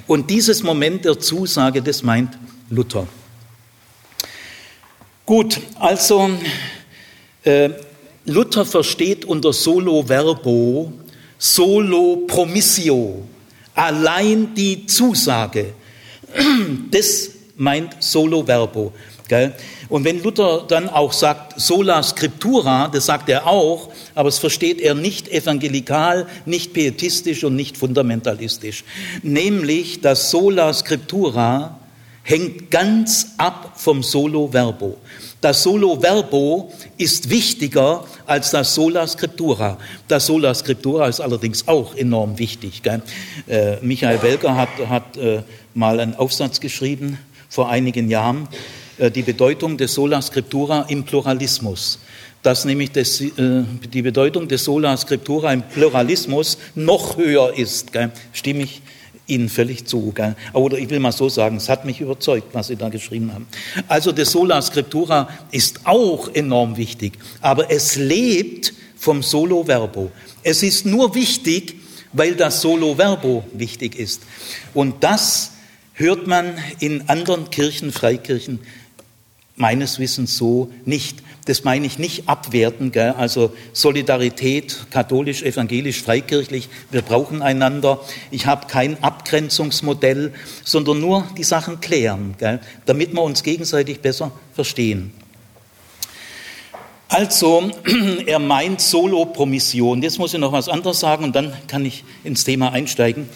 Und 0.07 0.31
dieses 0.31 0.63
Moment 0.63 1.05
der 1.05 1.19
Zusage, 1.19 1.83
das 1.83 2.05
meint 2.05 2.39
Luther. 2.71 3.09
Gut, 5.27 5.61
also 5.81 6.31
äh, 7.43 7.71
Luther 8.25 8.65
versteht 8.65 9.25
unter 9.25 9.53
solo 9.53 10.05
verbo, 10.07 10.93
solo 11.39 12.19
promissio, 12.29 13.27
allein 13.75 14.55
die 14.55 14.87
Zusage. 14.87 15.75
Das 16.93 17.31
meint 17.57 17.97
solo 17.99 18.45
verbo. 18.47 18.93
Gell? 19.27 19.57
Und 19.91 20.05
wenn 20.05 20.23
Luther 20.23 20.65
dann 20.67 20.89
auch 20.89 21.13
sagt, 21.13 21.61
sola 21.61 22.03
scriptura, 22.03 22.89
das 22.89 23.07
sagt 23.07 23.29
er 23.29 23.47
auch, 23.47 23.91
aber 24.15 24.29
es 24.29 24.39
versteht 24.39 24.81
er 24.81 24.95
nicht 24.95 25.29
evangelikal, 25.29 26.27
nicht 26.47 26.73
pietistisch 26.73 27.45
und 27.45 27.57
nicht 27.57 27.77
fundamentalistisch. 27.77 28.85
Nämlich, 29.23 30.01
das 30.01 30.31
sola 30.31 30.73
scriptura 30.73 31.79
hängt 32.23 32.71
ganz 32.71 33.33
ab 33.37 33.73
vom 33.77 34.03
solo 34.03 34.49
verbo. 34.49 34.97
Das 35.41 35.63
Solo 35.63 35.99
Verbo 35.99 36.71
ist 36.99 37.31
wichtiger 37.31 38.05
als 38.27 38.51
das 38.51 38.75
Sola 38.75 39.07
Scriptura. 39.07 39.79
Das 40.07 40.27
Sola 40.27 40.55
Scriptura 40.55 41.09
ist 41.09 41.21
allerdings 41.21 41.67
auch 41.67 41.97
enorm 41.97 42.39
wichtig. 42.39 42.83
Äh, 42.85 43.77
Michael 43.81 44.21
Welker 44.23 44.55
hat, 44.55 44.69
hat 44.87 45.17
äh, 45.17 45.43
mal 45.73 45.99
einen 45.99 46.15
Aufsatz 46.15 46.61
geschrieben 46.61 47.19
vor 47.49 47.71
einigen 47.71 48.11
Jahren, 48.11 48.49
die 49.09 49.23
Bedeutung 49.23 49.79
des 49.79 49.95
Sola 49.95 50.21
Scriptura 50.21 50.85
im 50.89 51.05
Pluralismus. 51.05 51.99
Dass 52.43 52.65
nämlich 52.65 52.93
das, 52.93 53.21
äh, 53.21 53.31
die 53.93 54.03
Bedeutung 54.03 54.49
des 54.49 54.65
Sola 54.65 54.97
Scriptura 54.97 55.53
im 55.53 55.63
Pluralismus 55.63 56.59
noch 56.75 57.17
höher 57.17 57.55
ist. 57.57 57.93
Gell? 57.93 58.11
Stimme 58.33 58.65
ich 58.65 58.83
Ihnen 59.27 59.49
völlig 59.49 59.87
zu. 59.87 60.13
Gell? 60.13 60.37
Oder 60.53 60.79
ich 60.79 60.91
will 60.91 61.01
mal 61.01 61.13
so 61.13 61.29
sagen, 61.29 61.57
es 61.57 61.69
hat 61.69 61.85
mich 61.85 62.01
überzeugt, 62.01 62.49
was 62.53 62.67
Sie 62.67 62.77
da 62.77 62.89
geschrieben 62.89 63.33
haben. 63.33 63.47
Also 63.89 64.13
das 64.13 64.33
Sola 64.33 64.61
Scriptura 64.61 65.29
ist 65.51 65.81
auch 65.85 66.29
enorm 66.35 66.77
wichtig, 66.77 67.13
aber 67.41 67.71
es 67.71 67.97
lebt 67.97 68.75
vom 68.97 69.23
Solo 69.23 69.65
Verbo. 69.65 70.11
Es 70.43 70.63
ist 70.63 70.85
nur 70.85 71.15
wichtig, 71.15 71.77
weil 72.13 72.35
das 72.35 72.61
Solo 72.61 72.97
Verbo 72.97 73.45
wichtig 73.53 73.97
ist. 73.97 74.23
Und 74.75 75.03
das 75.03 75.53
hört 75.95 76.27
man 76.27 76.57
in 76.81 77.09
anderen 77.09 77.51
Kirchen, 77.51 77.93
Freikirchen, 77.93 78.59
meines 79.61 79.99
Wissens 79.99 80.37
so 80.37 80.71
nicht. 80.85 81.23
Das 81.47 81.65
meine 81.65 81.87
ich 81.87 81.99
nicht 81.99 82.29
abwerten, 82.29 82.93
gell? 82.93 83.15
also 83.17 83.53
Solidarität, 83.73 84.87
katholisch, 84.91 85.43
evangelisch, 85.43 86.03
freikirchlich, 86.03 86.69
wir 86.91 87.01
brauchen 87.03 87.43
einander. 87.43 88.01
Ich 88.31 88.47
habe 88.47 88.67
kein 88.67 89.03
Abgrenzungsmodell, 89.03 90.33
sondern 90.65 91.01
nur 91.01 91.27
die 91.37 91.45
Sachen 91.45 91.81
klären, 91.81 92.35
gell? 92.39 92.61
damit 92.87 93.15
wir 93.15 93.23
uns 93.23 93.43
gegenseitig 93.43 94.01
besser 94.01 94.33
verstehen. 94.55 95.13
Also, 97.09 97.71
er 98.27 98.39
meint 98.39 98.81
Solo-Promission. 98.81 100.03
Jetzt 100.03 100.19
muss 100.19 100.33
ich 100.33 100.39
noch 100.39 100.53
was 100.53 100.69
anderes 100.69 101.01
sagen 101.01 101.25
und 101.25 101.35
dann 101.35 101.53
kann 101.67 101.85
ich 101.85 102.05
ins 102.23 102.45
Thema 102.45 102.73
einsteigen. 102.73 103.29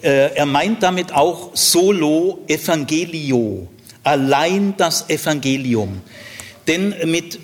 Äh, 0.00 0.34
er 0.34 0.46
meint 0.46 0.82
damit 0.82 1.12
auch 1.12 1.54
Solo-Evangelio 1.54 3.68
allein 4.08 4.74
das 4.78 5.10
Evangelium. 5.10 6.00
Denn 6.66 6.94
mit 7.04 7.38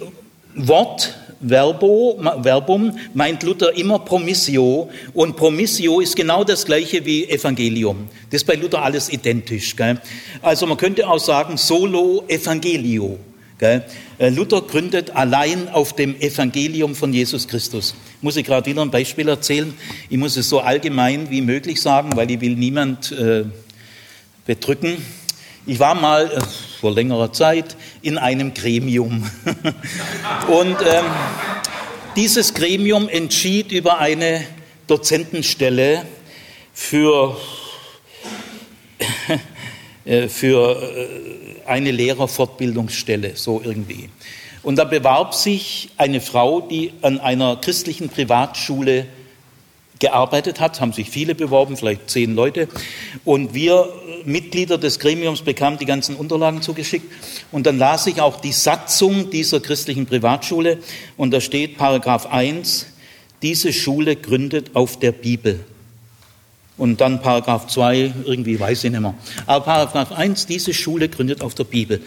Wort, 0.55 1.15
Verbo, 1.41 2.19
Verbum 2.43 2.99
meint 3.13 3.43
Luther 3.43 3.77
immer 3.77 3.99
Promissio 3.99 4.89
und 5.13 5.37
Promissio 5.37 6.01
ist 6.01 6.17
genau 6.17 6.43
das 6.43 6.65
gleiche 6.65 7.05
wie 7.05 7.29
Evangelium. 7.29 8.09
Das 8.31 8.43
ist 8.43 8.47
bei 8.47 8.55
Luther 8.55 8.83
alles 8.83 9.11
identisch. 9.11 9.77
Gell? 9.77 10.01
Also 10.41 10.67
man 10.67 10.79
könnte 10.79 11.07
auch 11.07 11.19
sagen 11.19 11.59
Solo 11.59 12.25
Evangelio. 12.29 13.19
Gell? 13.59 13.85
Äh, 14.19 14.31
Luther 14.31 14.63
gründet 14.63 15.11
allein 15.15 15.69
auf 15.69 15.95
dem 15.95 16.19
Evangelium 16.19 16.95
von 16.95 17.13
Jesus 17.13 17.47
Christus. 17.47 17.95
Muss 18.23 18.37
ich 18.37 18.47
gerade 18.47 18.71
wieder 18.71 18.81
ein 18.81 18.91
Beispiel 18.91 19.29
erzählen? 19.29 19.75
Ich 20.09 20.17
muss 20.17 20.39
es 20.39 20.49
so 20.49 20.61
allgemein 20.61 21.29
wie 21.31 21.43
möglich 21.43 21.83
sagen, 21.83 22.11
weil 22.15 22.31
ich 22.31 22.41
will 22.41 22.57
niemand 22.57 23.13
äh, 23.13 23.45
bedrücken. 24.47 24.97
Ich 25.67 25.79
war 25.79 25.95
mal 25.95 26.31
äh, 26.31 26.41
vor 26.81 26.93
längerer 26.93 27.33
Zeit 27.33 27.75
in 28.03 28.19
einem 28.19 28.53
Gremium. 28.53 29.31
Und 30.49 30.77
ähm, 30.83 31.05
dieses 32.17 32.53
Gremium 32.53 33.09
entschied 33.09 33.73
über 33.73 33.99
eine 33.99 34.45
Dozentenstelle 34.87 36.05
für, 36.75 37.39
äh, 40.05 40.29
für 40.29 40.83
äh, 40.83 41.67
eine 41.67 41.93
Lehrerfortbildungsstelle, 41.93 43.35
so 43.35 43.63
irgendwie. 43.65 44.11
Und 44.63 44.77
da 44.77 44.85
bewarb 44.85 45.33
sich 45.33 45.93
eine 45.97 46.21
Frau, 46.21 46.61
die 46.61 46.93
an 47.01 47.21
einer 47.21 47.57
christlichen 47.57 48.11
Privatschule 48.11 49.07
gearbeitet 49.99 50.61
hat, 50.61 50.81
haben 50.81 50.93
sich 50.93 51.11
viele 51.11 51.35
beworben, 51.35 51.77
vielleicht 51.77 52.11
zehn 52.11 52.35
Leute. 52.35 52.69
Und 53.25 53.55
wir 53.55 53.93
Mitglieder 54.25 54.79
des 54.79 54.99
Gremiums 54.99 55.43
bekamen 55.43 55.79
die 55.79 55.87
ganzen 55.87 56.17
Unterlagen 56.17 56.63
zugeschickt. 56.63 57.11
Und 57.53 57.67
dann 57.67 57.79
las 57.79 58.07
ich 58.07 58.21
auch 58.21 58.41
die 58.41 58.53
Satzung 58.53 59.31
dieser 59.31 59.61
christlichen 59.61 60.07
Privatschule. 60.07 60.79
Und 61.17 61.31
da 61.31 61.41
steht 61.41 61.77
Paragraph 61.77 62.27
1, 62.27 62.87
diese 63.43 63.73
Schule 63.73 64.17
gründet 64.17 64.71
auf 64.75 64.99
der 64.99 65.13
Bibel. 65.13 65.61
Und 66.77 67.01
dann 67.01 67.23
Paragraph 67.23 67.69
2, 67.69 68.15
irgendwie 68.25 68.59
weiß 68.59 68.83
ich 68.85 68.91
nicht 68.91 69.01
mehr. 69.01 69.15
Aber 69.47 69.65
Paragraph 69.65 70.11
1, 70.11 70.47
diese 70.47 70.75
Schule 70.75 71.09
gründet 71.09 71.41
auf 71.41 71.55
der 71.55 71.65
Bibel. 71.65 72.03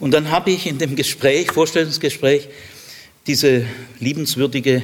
Und 0.00 0.12
dann 0.12 0.30
habe 0.30 0.50
ich 0.50 0.66
in 0.66 0.78
dem 0.78 0.96
Gespräch, 0.96 1.52
Vorstellungsgespräch, 1.52 2.48
diese 3.28 3.64
liebenswürdige 4.00 4.82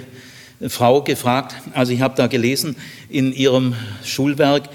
Frau 0.68 1.02
gefragt, 1.02 1.54
also 1.73 1.92
ich 1.92 2.00
habe 2.00 2.14
da 2.16 2.26
gelesen 2.26 2.76
in 3.09 3.33
ihrem 3.33 3.75
Schulwerk, 4.04 4.68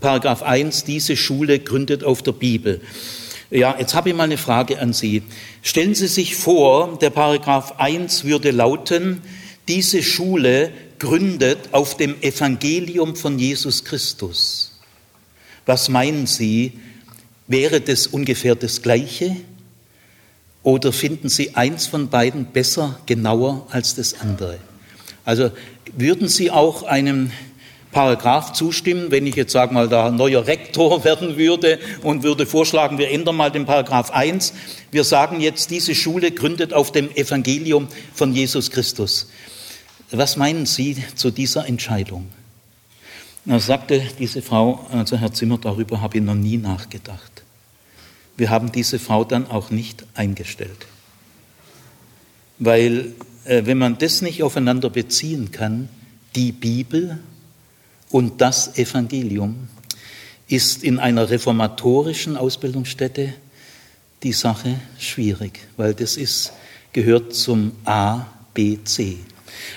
Paragraph 0.00 0.42
1, 0.42 0.84
diese 0.84 1.16
Schule 1.16 1.58
gründet 1.58 2.02
auf 2.04 2.22
der 2.22 2.32
Bibel. 2.32 2.80
Ja, 3.50 3.76
jetzt 3.78 3.94
habe 3.94 4.08
ich 4.08 4.16
mal 4.16 4.24
eine 4.24 4.38
Frage 4.38 4.80
an 4.80 4.92
Sie. 4.92 5.22
Stellen 5.62 5.94
Sie 5.94 6.08
sich 6.08 6.34
vor, 6.34 6.98
der 6.98 7.10
Paragraph 7.10 7.74
1 7.78 8.24
würde 8.24 8.50
lauten, 8.50 9.20
diese 9.68 10.02
Schule 10.02 10.72
gründet 10.98 11.58
auf 11.72 11.96
dem 11.96 12.20
Evangelium 12.22 13.14
von 13.14 13.38
Jesus 13.38 13.84
Christus. 13.84 14.80
Was 15.66 15.88
meinen 15.88 16.26
Sie? 16.26 16.72
Wäre 17.46 17.80
das 17.80 18.06
ungefähr 18.06 18.54
das 18.54 18.82
Gleiche? 18.82 19.36
Oder 20.62 20.92
finden 20.92 21.28
Sie 21.28 21.54
eins 21.54 21.86
von 21.86 22.08
beiden 22.08 22.46
besser, 22.46 22.98
genauer 23.06 23.66
als 23.70 23.94
das 23.94 24.20
andere? 24.20 24.58
Also 25.24 25.50
würden 25.96 26.28
Sie 26.28 26.50
auch 26.50 26.82
einem 26.82 27.30
Paragraph 27.92 28.52
zustimmen, 28.52 29.10
wenn 29.10 29.26
ich 29.26 29.36
jetzt 29.36 29.52
sage 29.52 29.72
mal 29.72 29.88
da 29.88 30.10
neuer 30.10 30.46
Rektor 30.46 31.04
werden 31.04 31.38
würde 31.38 31.78
und 32.02 32.22
würde 32.22 32.44
vorschlagen, 32.44 32.98
wir 32.98 33.10
ändern 33.10 33.36
mal 33.36 33.50
den 33.50 33.64
Paragraph 33.64 34.10
1. 34.10 34.52
Wir 34.90 35.04
sagen 35.04 35.40
jetzt, 35.40 35.70
diese 35.70 35.94
Schule 35.94 36.32
gründet 36.32 36.74
auf 36.74 36.92
dem 36.92 37.10
Evangelium 37.14 37.88
von 38.12 38.34
Jesus 38.34 38.70
Christus. 38.70 39.30
Was 40.10 40.36
meinen 40.36 40.66
Sie 40.66 41.02
zu 41.14 41.30
dieser 41.30 41.66
Entscheidung? 41.66 42.28
Da 43.46 43.58
sagte 43.60 44.02
diese 44.18 44.42
Frau, 44.42 44.86
also 44.90 45.16
Herr 45.16 45.32
Zimmer, 45.32 45.58
darüber 45.58 46.00
habe 46.00 46.18
ich 46.18 46.24
noch 46.24 46.34
nie 46.34 46.56
nachgedacht. 46.56 47.42
Wir 48.36 48.50
haben 48.50 48.72
diese 48.72 48.98
Frau 48.98 49.24
dann 49.24 49.48
auch 49.48 49.70
nicht 49.70 50.04
eingestellt. 50.14 50.86
Weil 52.58 53.12
wenn 53.46 53.78
man 53.78 53.98
das 53.98 54.22
nicht 54.22 54.42
aufeinander 54.42 54.90
beziehen 54.90 55.50
kann, 55.50 55.88
die 56.34 56.52
Bibel 56.52 57.18
und 58.10 58.40
das 58.40 58.78
Evangelium, 58.78 59.68
ist 60.48 60.84
in 60.84 60.98
einer 60.98 61.30
reformatorischen 61.30 62.36
Ausbildungsstätte 62.36 63.34
die 64.22 64.32
Sache 64.32 64.76
schwierig, 64.98 65.60
weil 65.76 65.94
das 65.94 66.16
ist, 66.16 66.52
gehört 66.92 67.34
zum 67.34 67.72
A, 67.84 68.26
B, 68.52 68.78
C. 68.84 69.18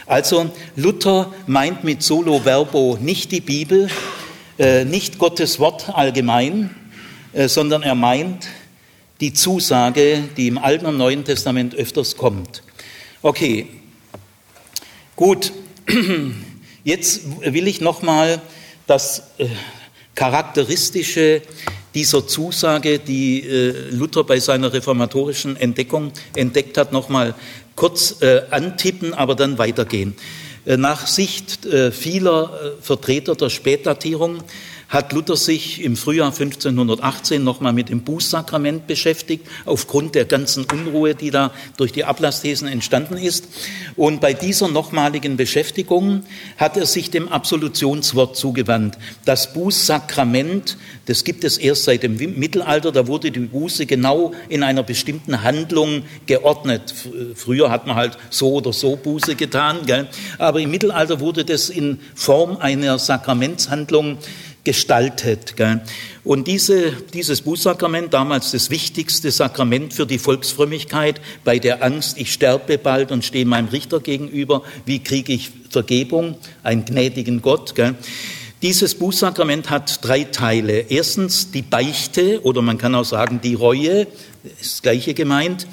Also 0.05 0.49
Luther 0.75 1.33
meint 1.45 1.83
mit 1.83 2.03
Solo 2.03 2.39
Verbo 2.39 2.97
nicht 2.99 3.31
die 3.31 3.41
Bibel, 3.41 3.89
äh, 4.57 4.85
nicht 4.85 5.17
Gottes 5.19 5.59
Wort 5.59 5.89
allgemein, 5.89 6.69
äh, 7.33 7.47
sondern 7.47 7.83
er 7.83 7.95
meint 7.95 8.47
die 9.19 9.33
Zusage, 9.33 10.23
die 10.37 10.47
im 10.47 10.57
Alten 10.57 10.85
und 10.85 10.97
Neuen 10.97 11.25
Testament 11.25 11.75
öfters 11.75 12.17
kommt. 12.17 12.63
Okay, 13.23 13.65
gut. 15.15 15.51
Jetzt 16.83 17.21
will 17.41 17.67
ich 17.67 17.81
nochmal 17.81 18.39
das 18.85 19.23
äh, 19.39 19.47
Charakteristische 20.13 21.41
dieser 21.95 22.27
Zusage, 22.27 22.99
die 22.99 23.41
äh, 23.41 23.89
Luther 23.89 24.23
bei 24.23 24.39
seiner 24.39 24.71
reformatorischen 24.71 25.57
Entdeckung 25.57 26.11
entdeckt 26.35 26.77
hat, 26.77 26.91
nochmal 26.91 27.33
kurz 27.75 28.21
äh, 28.21 28.43
antippen, 28.51 29.15
aber 29.15 29.33
dann 29.33 29.57
weitergehen. 29.57 30.15
Nach 30.65 31.07
Sicht 31.07 31.65
vieler 31.93 32.75
Vertreter 32.81 33.35
der 33.35 33.49
Spätdatierung 33.49 34.43
hat 34.89 35.11
Luther 35.11 35.35
sich 35.35 35.83
im 35.83 35.97
Frühjahr 35.97 36.27
1518 36.27 37.43
nochmal 37.43 37.73
mit 37.73 37.89
dem 37.89 38.01
Bußsakrament 38.01 38.87
beschäftigt, 38.87 39.45
aufgrund 39.65 40.15
der 40.15 40.25
ganzen 40.25 40.65
Unruhe, 40.65 41.13
die 41.15 41.31
da 41.31 41.51
durch 41.75 41.91
die 41.91 42.05
Ablassthesen 42.05 42.67
entstanden 42.67 43.17
ist. 43.17 43.47
Und 43.95 44.21
bei 44.21 44.33
dieser 44.33 44.67
nochmaligen 44.69 45.37
Beschäftigung 45.37 46.23
hat 46.57 46.77
er 46.77 46.85
sich 46.85 47.11
dem 47.11 47.27
Absolutionswort 47.27 48.37
zugewandt. 48.37 48.97
Das 49.25 49.53
Bußsakrament, 49.53 50.77
das 51.05 51.23
gibt 51.23 51.43
es 51.43 51.57
erst 51.57 51.83
seit 51.83 52.03
dem 52.03 52.15
Mittelalter, 52.15 52.91
da 52.91 53.07
wurde 53.07 53.31
die 53.31 53.39
Buße 53.39 53.85
genau 53.85 54.33
in 54.47 54.63
einer 54.63 54.83
bestimmten 54.83 55.43
Handlung 55.43 56.03
geordnet. 56.25 56.93
Früher 57.35 57.69
hat 57.71 57.87
man 57.87 57.95
halt 57.95 58.17
so 58.29 58.53
oder 58.53 58.71
so 58.71 58.95
Buße 58.95 59.35
getan, 59.35 59.79
gell? 59.85 60.07
aber 60.37 60.61
im 60.61 60.71
Mittelalter 60.71 61.19
wurde 61.19 61.43
das 61.43 61.69
in 61.69 61.99
Form 62.15 62.57
einer 62.57 62.99
Sakramentshandlung 62.99 64.17
gestaltet. 64.67 65.55
Und 66.25 66.45
diese, 66.45 66.91
dieses 67.13 67.39
Bußsakrament, 67.39 68.13
damals 68.13 68.51
das 68.51 68.69
wichtigste 68.69 69.31
Sakrament 69.31 69.93
für 69.93 70.05
die 70.05 70.19
Volksfrömmigkeit, 70.19 71.21
bei 71.45 71.57
der 71.57 71.85
Angst, 71.85 72.17
ich 72.17 72.33
sterbe 72.33 72.77
bald 72.77 73.13
und 73.13 73.23
stehe 73.23 73.45
meinem 73.45 73.69
Richter 73.69 74.01
gegenüber, 74.01 74.63
wie 74.85 74.99
kriege 74.99 75.31
ich 75.31 75.51
Vergebung, 75.69 76.35
einen 76.63 76.83
gnädigen 76.83 77.41
Gott. 77.41 77.73
Dieses 78.61 78.95
Bußsakrament 78.95 79.69
hat 79.69 80.03
drei 80.03 80.25
Teile. 80.25 80.79
Erstens 80.89 81.49
die 81.51 81.61
Beichte 81.61 82.43
oder 82.43 82.61
man 82.61 82.77
kann 82.77 82.93
auch 82.93 83.05
sagen 83.05 83.39
die 83.41 83.53
Reue, 83.53 84.01
ist 84.59 84.73
das 84.73 84.81
gleiche 84.81 85.13
gemeint. 85.13 85.65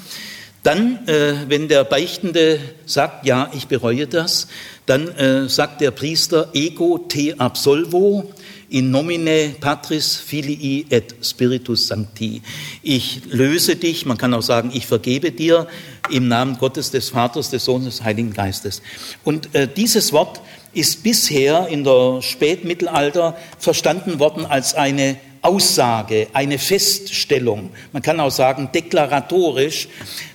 Dann, 0.63 1.05
äh, 1.07 1.33
wenn 1.49 1.67
der 1.67 1.83
Beichtende 1.83 2.59
sagt, 2.85 3.25
ja, 3.25 3.51
ich 3.53 3.67
bereue 3.67 4.07
das, 4.07 4.47
dann 4.85 5.07
äh, 5.09 5.49
sagt 5.49 5.81
der 5.81 5.91
Priester, 5.91 6.49
ego 6.53 6.97
te 6.97 7.35
absolvo, 7.37 8.31
in 8.69 8.91
nomine 8.91 9.55
Patris 9.59 10.15
Filii 10.15 10.85
et 10.89 11.15
Spiritus 11.21 11.87
Sancti. 11.87 12.41
Ich 12.81 13.21
löse 13.29 13.75
dich, 13.75 14.05
man 14.05 14.17
kann 14.17 14.33
auch 14.33 14.41
sagen, 14.41 14.71
ich 14.73 14.87
vergebe 14.87 15.31
dir 15.31 15.67
im 16.09 16.27
Namen 16.27 16.57
Gottes, 16.57 16.91
des 16.91 17.09
Vaters, 17.09 17.49
des 17.49 17.65
Sohnes, 17.65 17.97
des 17.97 18.03
Heiligen 18.03 18.33
Geistes. 18.33 18.81
Und 19.23 19.53
äh, 19.53 19.67
dieses 19.67 20.13
Wort 20.13 20.41
ist 20.73 21.03
bisher 21.03 21.67
in 21.69 21.83
der 21.83 22.21
Spätmittelalter 22.21 23.37
verstanden 23.57 24.19
worden 24.19 24.45
als 24.45 24.73
eine 24.75 25.17
Aussage, 25.41 26.27
eine 26.33 26.57
Feststellung. 26.57 27.69
Man 27.93 28.01
kann 28.01 28.19
auch 28.19 28.31
sagen, 28.31 28.69
deklaratorisch. 28.73 29.87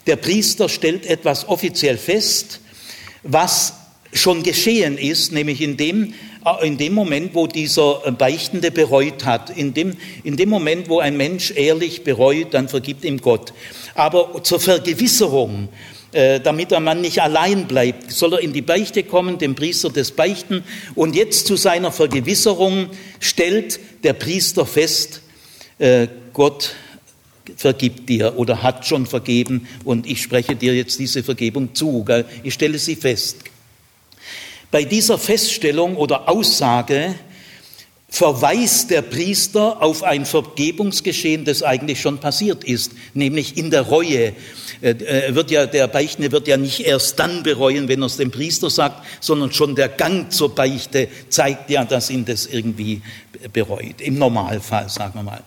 Der 0.06 0.16
Priester 0.16 0.68
stellt 0.68 1.04
etwas 1.04 1.48
offiziell 1.48 1.98
fest, 1.98 2.60
was 3.22 3.74
schon 4.12 4.42
geschehen 4.42 4.98
ist, 4.98 5.32
nämlich 5.32 5.60
in 5.60 5.76
dem, 5.76 6.14
in 6.62 6.78
dem 6.78 6.94
Moment, 6.94 7.34
wo 7.34 7.46
dieser 7.46 8.02
äh, 8.04 8.10
Beichtende 8.12 8.70
bereut 8.70 9.24
hat, 9.24 9.50
in 9.56 9.74
dem, 9.74 9.96
in 10.24 10.36
dem 10.36 10.48
Moment, 10.48 10.88
wo 10.88 10.98
ein 10.98 11.16
Mensch 11.16 11.52
ehrlich 11.54 12.02
bereut, 12.02 12.54
dann 12.54 12.68
vergibt 12.68 13.04
ihm 13.04 13.20
Gott. 13.20 13.52
Aber 13.94 14.42
zur 14.42 14.58
Vergewisserung, 14.58 15.68
äh, 16.12 16.40
damit 16.40 16.70
der 16.70 16.80
Mann 16.80 17.02
nicht 17.02 17.20
allein 17.20 17.66
bleibt, 17.66 18.10
soll 18.10 18.34
er 18.34 18.40
in 18.40 18.52
die 18.52 18.62
Beichte 18.62 19.02
kommen, 19.02 19.38
dem 19.38 19.54
Priester 19.54 19.90
des 19.90 20.12
Beichten. 20.12 20.64
Und 20.94 21.14
jetzt 21.14 21.46
zu 21.46 21.56
seiner 21.56 21.92
Vergewisserung 21.92 22.88
stellt 23.20 23.78
der 24.02 24.14
Priester 24.14 24.66
fest, 24.66 25.22
Gott 26.34 26.74
vergibt 27.56 28.08
dir 28.08 28.38
oder 28.38 28.62
hat 28.62 28.86
schon 28.86 29.06
vergeben 29.06 29.66
und 29.84 30.06
ich 30.06 30.22
spreche 30.22 30.56
dir 30.56 30.74
jetzt 30.74 30.98
diese 30.98 31.22
Vergebung 31.22 31.74
zu. 31.74 32.04
Ich 32.42 32.54
stelle 32.54 32.78
sie 32.78 32.96
fest. 32.96 33.44
Bei 34.70 34.84
dieser 34.84 35.18
Feststellung 35.18 35.96
oder 35.96 36.28
Aussage 36.28 37.14
verweist 38.10 38.90
der 38.90 39.02
Priester 39.02 39.82
auf 39.82 40.02
ein 40.02 40.26
Vergebungsgeschehen, 40.26 41.44
das 41.44 41.62
eigentlich 41.62 42.00
schon 42.00 42.18
passiert 42.18 42.64
ist, 42.64 42.92
nämlich 43.14 43.56
in 43.56 43.70
der 43.70 43.82
Reue. 43.82 44.32
Äh, 44.82 44.90
äh, 44.90 45.34
wird 45.34 45.50
ja, 45.50 45.66
der 45.66 45.86
Beichtende 45.86 46.32
wird 46.32 46.48
ja 46.48 46.56
nicht 46.56 46.80
erst 46.80 47.18
dann 47.20 47.44
bereuen, 47.44 47.86
wenn 47.88 48.02
er 48.02 48.06
es 48.06 48.16
dem 48.16 48.32
Priester 48.32 48.68
sagt, 48.68 49.04
sondern 49.20 49.52
schon 49.52 49.76
der 49.76 49.88
Gang 49.88 50.32
zur 50.32 50.54
Beichte 50.54 51.08
zeigt 51.28 51.70
ja, 51.70 51.84
dass 51.84 52.10
ihn 52.10 52.24
das 52.24 52.46
irgendwie 52.46 53.00
bereut. 53.52 54.00
Im 54.00 54.18
Normalfall, 54.18 54.88
sagen 54.88 55.12
wir 55.14 55.22
mal. 55.22 55.42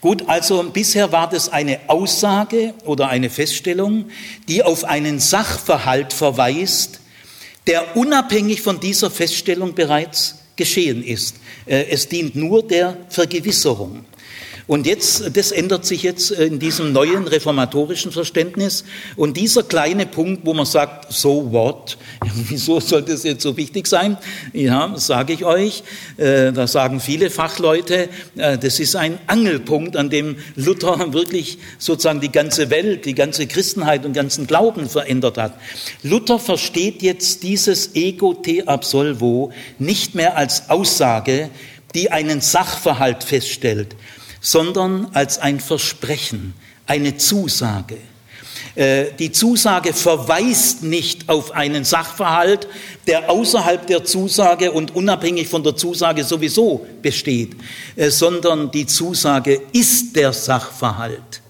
Gut, 0.00 0.24
also 0.26 0.62
bisher 0.64 1.12
war 1.12 1.28
das 1.28 1.50
eine 1.50 1.80
Aussage 1.88 2.72
oder 2.84 3.08
eine 3.08 3.28
Feststellung, 3.28 4.06
die 4.48 4.62
auf 4.62 4.84
einen 4.84 5.20
Sachverhalt 5.20 6.12
verweist, 6.12 7.00
der 7.66 7.96
unabhängig 7.96 8.62
von 8.62 8.80
dieser 8.80 9.10
Feststellung 9.10 9.74
bereits 9.74 10.36
geschehen 10.56 11.02
ist. 11.04 11.36
Äh, 11.66 11.86
es 11.90 12.08
dient 12.08 12.36
nur 12.36 12.66
der 12.66 12.96
Vergewisserung. 13.08 14.04
Und 14.66 14.86
jetzt, 14.86 15.36
das 15.36 15.52
ändert 15.52 15.86
sich 15.86 16.02
jetzt 16.02 16.32
in 16.32 16.58
diesem 16.58 16.92
neuen 16.92 17.28
reformatorischen 17.28 18.10
Verständnis. 18.10 18.84
Und 19.14 19.36
dieser 19.36 19.62
kleine 19.62 20.06
Punkt, 20.06 20.44
wo 20.44 20.54
man 20.54 20.66
sagt, 20.66 21.12
so 21.12 21.52
what? 21.52 21.96
Wieso 22.34 22.80
soll 22.80 23.02
das 23.02 23.22
jetzt 23.22 23.42
so 23.42 23.56
wichtig 23.56 23.86
sein? 23.86 24.18
Ja, 24.52 24.94
sage 24.96 25.34
ich 25.34 25.44
euch. 25.44 25.84
Äh, 26.16 26.52
da 26.52 26.66
sagen 26.66 26.98
viele 26.98 27.30
Fachleute, 27.30 28.08
äh, 28.36 28.58
das 28.58 28.80
ist 28.80 28.96
ein 28.96 29.18
Angelpunkt, 29.28 29.96
an 29.96 30.10
dem 30.10 30.36
Luther 30.56 31.12
wirklich 31.12 31.58
sozusagen 31.78 32.20
die 32.20 32.32
ganze 32.32 32.68
Welt, 32.70 33.04
die 33.04 33.14
ganze 33.14 33.46
Christenheit 33.46 34.04
und 34.04 34.14
ganzen 34.14 34.48
Glauben 34.48 34.88
verändert 34.88 35.38
hat. 35.38 35.54
Luther 36.02 36.40
versteht 36.40 37.02
jetzt 37.02 37.44
dieses 37.44 37.94
Ego 37.94 38.34
te 38.34 38.66
absolvo 38.66 39.52
nicht 39.78 40.16
mehr 40.16 40.36
als 40.36 40.70
Aussage, 40.70 41.50
die 41.94 42.10
einen 42.10 42.40
Sachverhalt 42.40 43.24
feststellt, 43.24 43.96
sondern 44.40 45.08
als 45.12 45.38
ein 45.38 45.60
Versprechen, 45.60 46.54
eine 46.86 47.16
Zusage. 47.16 47.98
Äh, 48.74 49.06
die 49.18 49.32
Zusage 49.32 49.92
verweist 49.92 50.82
nicht 50.82 51.28
auf 51.28 51.52
einen 51.52 51.84
Sachverhalt, 51.84 52.68
der 53.06 53.30
außerhalb 53.30 53.86
der 53.86 54.04
Zusage 54.04 54.70
und 54.70 54.94
unabhängig 54.94 55.48
von 55.48 55.62
der 55.62 55.76
Zusage 55.76 56.24
sowieso 56.24 56.86
besteht, 57.00 57.56
äh, 57.96 58.10
sondern 58.10 58.70
die 58.70 58.86
Zusage 58.86 59.62
ist 59.72 60.14
der 60.14 60.32
Sachverhalt. 60.32 61.42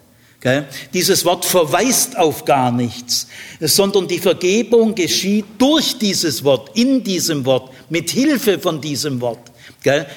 Dieses 0.94 1.24
Wort 1.24 1.44
verweist 1.44 2.16
auf 2.16 2.44
gar 2.44 2.70
nichts, 2.70 3.26
sondern 3.58 4.06
die 4.06 4.20
Vergebung 4.20 4.94
geschieht 4.94 5.44
durch 5.58 5.98
dieses 5.98 6.44
Wort, 6.44 6.70
in 6.76 7.02
diesem 7.02 7.44
Wort, 7.44 7.72
mit 7.88 8.10
Hilfe 8.10 8.60
von 8.60 8.80
diesem 8.80 9.20
Wort. 9.20 9.40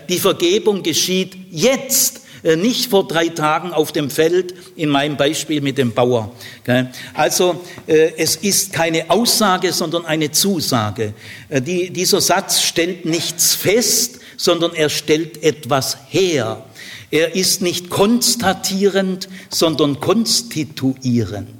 Die 0.07 0.19
Vergebung 0.19 0.83
geschieht 0.83 1.35
jetzt 1.49 2.21
nicht 2.43 2.89
vor 2.89 3.07
drei 3.07 3.29
Tagen 3.29 3.73
auf 3.73 3.91
dem 3.91 4.09
Feld, 4.09 4.53
in 4.75 4.89
meinem 4.89 5.17
Beispiel 5.17 5.61
mit 5.61 5.77
dem 5.77 5.93
Bauer. 5.93 6.31
Also 7.13 7.63
äh, 7.87 8.11
es 8.17 8.35
ist 8.37 8.73
keine 8.73 9.09
Aussage, 9.09 9.73
sondern 9.73 10.05
eine 10.05 10.31
Zusage. 10.31 11.13
Äh, 11.49 11.61
dieser 11.61 12.21
Satz 12.21 12.61
stellt 12.61 13.05
nichts 13.05 13.55
fest, 13.55 14.19
sondern 14.37 14.73
er 14.73 14.89
stellt 14.89 15.43
etwas 15.43 15.97
her. 16.07 16.65
Er 17.11 17.35
ist 17.35 17.61
nicht 17.61 17.89
konstatierend, 17.89 19.27
sondern 19.49 19.99
konstituierend. 19.99 21.58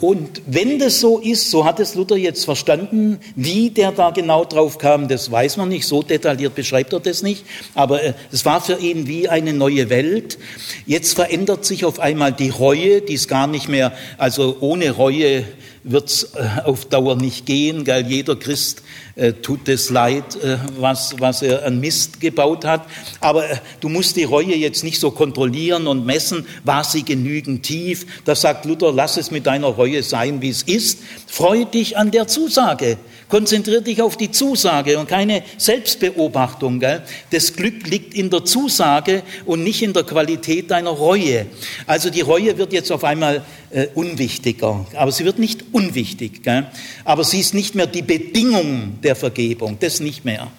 Und 0.00 0.42
wenn 0.46 0.78
das 0.78 1.00
so 1.00 1.18
ist, 1.18 1.50
so 1.50 1.64
hat 1.64 1.80
es 1.80 1.94
Luther 1.94 2.16
jetzt 2.16 2.44
verstanden, 2.44 3.18
wie 3.36 3.70
der 3.70 3.92
da 3.92 4.10
genau 4.10 4.44
drauf 4.44 4.78
kam, 4.78 5.08
das 5.08 5.30
weiß 5.30 5.56
man 5.56 5.68
nicht, 5.68 5.86
so 5.86 6.02
detailliert 6.02 6.54
beschreibt 6.54 6.92
er 6.92 7.00
das 7.00 7.22
nicht, 7.22 7.44
aber 7.74 8.02
äh, 8.02 8.14
es 8.32 8.44
war 8.44 8.60
für 8.60 8.78
ihn 8.78 9.06
wie 9.06 9.28
eine 9.28 9.52
neue 9.52 9.90
Welt. 9.90 10.38
Jetzt 10.86 11.14
verändert 11.14 11.64
sich 11.64 11.84
auf 11.84 12.00
einmal 12.00 12.32
die 12.32 12.50
Reue, 12.50 13.00
die 13.00 13.14
ist 13.14 13.28
gar 13.28 13.46
nicht 13.46 13.68
mehr, 13.68 13.92
also 14.18 14.56
ohne 14.60 14.90
Reue 14.90 15.44
wird 15.82 16.08
es 16.08 16.34
äh, 16.34 16.62
auf 16.64 16.84
Dauer 16.84 17.16
nicht 17.16 17.46
gehen, 17.46 17.86
weil 17.86 18.06
jeder 18.06 18.36
Christ 18.36 18.82
äh, 19.16 19.32
tut 19.32 19.68
es 19.68 19.90
leid, 19.90 20.36
äh, 20.42 20.58
was, 20.78 21.16
was 21.18 21.42
er 21.42 21.64
an 21.64 21.80
Mist 21.80 22.20
gebaut 22.20 22.64
hat. 22.64 22.86
Aber 23.20 23.44
du 23.80 23.88
musst 23.88 24.16
die 24.16 24.24
Reue 24.24 24.54
jetzt 24.54 24.84
nicht 24.84 25.00
so 25.00 25.10
kontrollieren 25.10 25.86
und 25.86 26.04
messen, 26.04 26.46
war 26.64 26.84
sie 26.84 27.02
genügend 27.02 27.62
tief. 27.62 28.06
Da 28.24 28.34
sagt 28.34 28.64
Luther, 28.66 28.92
lass 28.92 29.16
es 29.16 29.30
mit 29.30 29.46
deiner 29.46 29.68
Reue 29.68 30.02
sein, 30.02 30.42
wie 30.42 30.50
es 30.50 30.62
ist. 30.62 30.98
Freu 31.26 31.64
dich 31.64 31.96
an 31.96 32.10
der 32.10 32.26
Zusage. 32.26 32.98
Konzentrier 33.28 33.80
dich 33.80 34.02
auf 34.02 34.16
die 34.16 34.32
Zusage 34.32 34.98
und 34.98 35.08
keine 35.08 35.44
Selbstbeobachtung. 35.56 36.80
Gell? 36.80 37.02
Das 37.30 37.54
Glück 37.54 37.86
liegt 37.86 38.12
in 38.12 38.28
der 38.28 38.44
Zusage 38.44 39.22
und 39.46 39.62
nicht 39.62 39.82
in 39.82 39.92
der 39.92 40.02
Qualität 40.02 40.70
deiner 40.72 40.90
Reue. 40.90 41.46
Also 41.86 42.10
die 42.10 42.22
Reue 42.22 42.58
wird 42.58 42.72
jetzt 42.72 42.90
auf 42.90 43.04
einmal 43.04 43.44
äh, 43.70 43.86
unwichtiger, 43.94 44.86
aber 44.94 45.12
sie 45.12 45.24
wird 45.24 45.38
nicht 45.38 45.64
unwichtig. 45.72 46.42
Gell? 46.42 46.66
Aber 47.04 47.24
sie 47.24 47.40
ist 47.40 47.54
nicht 47.54 47.74
mehr 47.74 47.86
die 47.86 48.02
Bedingung 48.02 48.98
der 49.02 49.16
Vergebung, 49.16 49.78
das 49.80 50.00
nicht 50.00 50.24
mehr. 50.24 50.50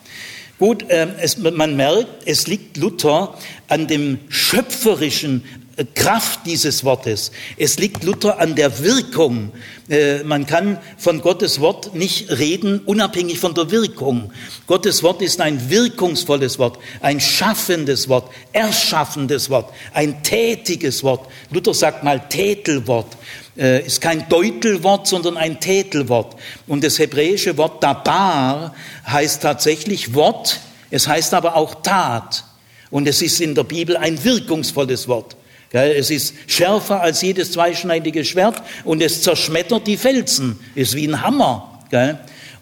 Gut, 0.60 0.90
äh, 0.90 1.08
es, 1.20 1.38
man 1.38 1.76
merkt, 1.76 2.08
es 2.26 2.48
liegt 2.48 2.78
Luther 2.78 3.36
an 3.68 3.88
dem 3.88 4.20
schöpferischen 4.30 5.44
Kraft 5.86 6.42
dieses 6.46 6.84
Wortes. 6.84 7.32
Es 7.58 7.78
liegt 7.80 8.04
Luther 8.04 8.40
an 8.40 8.56
der 8.56 8.80
Wirkung. 8.84 9.52
Äh, 9.90 10.24
man 10.24 10.46
kann 10.46 10.78
von 10.98 11.22
Gottes 11.22 11.60
Wort 11.60 11.96
nicht 11.96 12.30
reden, 12.30 12.80
unabhängig 12.86 13.40
von 13.40 13.54
der 13.54 13.72
Wirkung. 13.72 14.32
Gottes 14.68 15.04
Wort 15.04 15.22
ist 15.22 15.42
ein 15.42 15.70
wirkungsvolles 15.70 16.60
Wort, 16.60 16.78
ein 17.02 17.20
schaffendes 17.20 18.10
Wort, 18.10 18.32
erschaffendes 18.54 19.50
Wort, 19.50 19.74
ein 19.94 20.24
tätiges 20.24 21.04
Wort. 21.04 21.28
Luther 21.52 21.74
sagt 21.74 22.04
mal 22.04 22.20
Tätelwort. 22.30 23.18
Äh, 23.58 23.86
ist 23.86 24.00
kein 24.00 24.30
Deutelwort, 24.30 25.08
sondern 25.08 25.36
ein 25.36 25.60
Tätelwort. 25.60 26.36
Und 26.68 26.84
das 26.84 27.00
hebräische 27.00 27.58
Wort 27.58 27.84
dabar 27.84 28.74
heißt 29.06 29.42
tatsächlich 29.42 30.14
Wort, 30.14 30.60
es 30.90 31.08
heißt 31.08 31.34
aber 31.34 31.56
auch 31.56 31.76
Tat. 31.82 32.46
Und 32.90 33.08
es 33.08 33.22
ist 33.22 33.42
in 33.42 33.56
der 33.56 33.64
Bibel 33.64 33.98
ein 33.98 34.24
wirkungsvolles 34.24 35.08
Wort. 35.08 35.36
Es 35.72 36.10
ist 36.10 36.34
schärfer 36.48 37.02
als 37.02 37.22
jedes 37.22 37.54
zweischneidige 37.54 38.26
Schwert 38.26 38.62
und 38.84 39.02
es 39.02 39.22
zerschmettert 39.22 39.88
die 39.88 39.98
Felsen. 39.98 40.60
Ist 40.76 40.96
wie 40.96 41.08
ein 41.08 41.22
Hammer. 41.22 41.80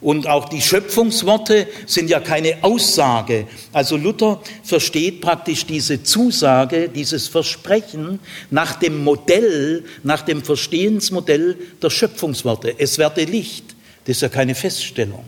Und 0.02 0.28
auch 0.28 0.48
die 0.48 0.62
Schöpfungsworte 0.62 1.67
sind 1.86 2.10
ja 2.10 2.19
keine 2.22 2.63
Aussage. 2.63 3.48
Also 3.74 3.98
Luther 3.98 4.41
versteht 4.63 5.19
praktisch 5.19 5.65
diese 5.65 6.04
Zusage, 6.04 6.88
dieses 6.88 7.28
Versprechen 7.28 8.19
nach 8.50 8.78
dem 8.78 9.04
Modell, 9.04 9.84
nach 10.04 10.22
dem 10.22 10.43
Verstehensmodell 10.43 11.58
der 11.82 11.89
Schöpfungsworte. 11.89 12.76
Es 12.78 12.98
werde 12.98 13.26
Licht. 13.26 13.65
Das 14.06 14.17
ist 14.17 14.22
ja 14.22 14.30
keine 14.30 14.56
Feststellung, 14.56 15.26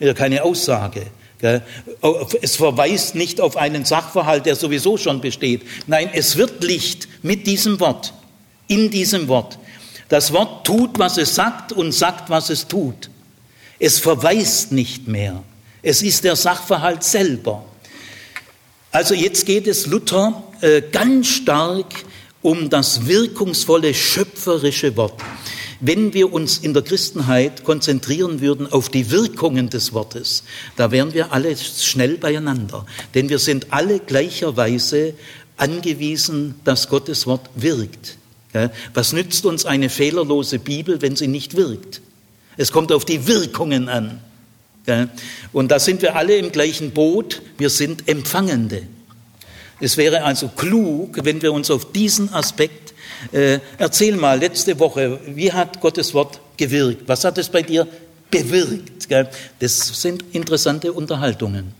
ja 0.00 0.12
keine 0.12 0.42
Aussage. 0.42 1.06
Es 2.42 2.56
verweist 2.56 3.14
nicht 3.14 3.40
auf 3.40 3.56
einen 3.56 3.84
Sachverhalt, 3.84 4.46
der 4.46 4.56
sowieso 4.56 4.96
schon 4.96 5.20
besteht. 5.20 5.62
Nein, 5.86 6.10
es 6.12 6.36
wird 6.36 6.62
Licht 6.62 7.08
mit 7.22 7.46
diesem 7.46 7.80
Wort, 7.80 8.12
in 8.66 8.90
diesem 8.90 9.28
Wort. 9.28 9.58
Das 10.08 10.32
Wort 10.32 10.66
tut, 10.66 10.98
was 10.98 11.16
es 11.18 11.34
sagt 11.34 11.72
und 11.72 11.92
sagt, 11.92 12.30
was 12.30 12.50
es 12.50 12.66
tut. 12.66 13.10
Es 13.78 13.98
verweist 13.98 14.72
nicht 14.72 15.08
mehr. 15.08 15.42
Es 15.82 16.02
ist 16.02 16.24
der 16.24 16.36
Sachverhalt 16.36 17.02
selber. 17.02 17.64
Also 18.92 19.14
jetzt 19.14 19.46
geht 19.46 19.66
es 19.66 19.86
Luther 19.86 20.42
äh, 20.60 20.82
ganz 20.82 21.28
stark 21.28 22.04
um 22.42 22.68
das 22.68 23.06
wirkungsvolle 23.06 23.94
schöpferische 23.94 24.96
Wort. 24.96 25.14
Wenn 25.80 26.12
wir 26.12 26.32
uns 26.32 26.58
in 26.58 26.74
der 26.74 26.82
Christenheit 26.82 27.64
konzentrieren 27.64 28.40
würden 28.40 28.70
auf 28.70 28.90
die 28.90 29.10
Wirkungen 29.10 29.70
des 29.70 29.92
Wortes, 29.94 30.44
da 30.76 30.90
wären 30.90 31.14
wir 31.14 31.32
alle 31.32 31.56
schnell 31.56 32.18
beieinander. 32.18 32.84
Denn 33.14 33.28
wir 33.30 33.38
sind 33.38 33.68
alle 33.70 33.98
gleicherweise 33.98 35.14
angewiesen, 35.56 36.56
dass 36.64 36.88
Gottes 36.88 37.26
Wort 37.26 37.48
wirkt. 37.54 38.18
Was 38.94 39.12
nützt 39.12 39.46
uns 39.46 39.64
eine 39.64 39.88
fehlerlose 39.88 40.58
Bibel, 40.58 41.00
wenn 41.02 41.16
sie 41.16 41.28
nicht 41.28 41.56
wirkt? 41.56 42.02
Es 42.56 42.72
kommt 42.72 42.92
auf 42.92 43.04
die 43.04 43.26
Wirkungen 43.26 43.88
an. 43.88 44.20
Und 45.52 45.70
da 45.70 45.78
sind 45.78 46.02
wir 46.02 46.16
alle 46.16 46.36
im 46.36 46.52
gleichen 46.52 46.90
Boot. 46.90 47.42
Wir 47.58 47.70
sind 47.70 48.08
Empfangende. 48.08 48.82
Es 49.80 49.96
wäre 49.96 50.24
also 50.24 50.48
klug, 50.48 51.20
wenn 51.24 51.40
wir 51.40 51.52
uns 51.52 51.70
auf 51.70 51.92
diesen 51.92 52.34
Aspekt 52.34 52.89
äh, 53.32 53.58
erzähl 53.78 54.16
mal, 54.16 54.38
letzte 54.38 54.78
Woche, 54.78 55.18
wie 55.26 55.52
hat 55.52 55.80
Gottes 55.80 56.14
Wort 56.14 56.40
gewirkt? 56.56 57.08
Was 57.08 57.24
hat 57.24 57.38
es 57.38 57.48
bei 57.48 57.62
dir 57.62 57.86
bewirkt? 58.30 59.08
Gell? 59.08 59.28
Das 59.58 60.00
sind 60.00 60.24
interessante 60.32 60.92
Unterhaltungen. 60.92 61.79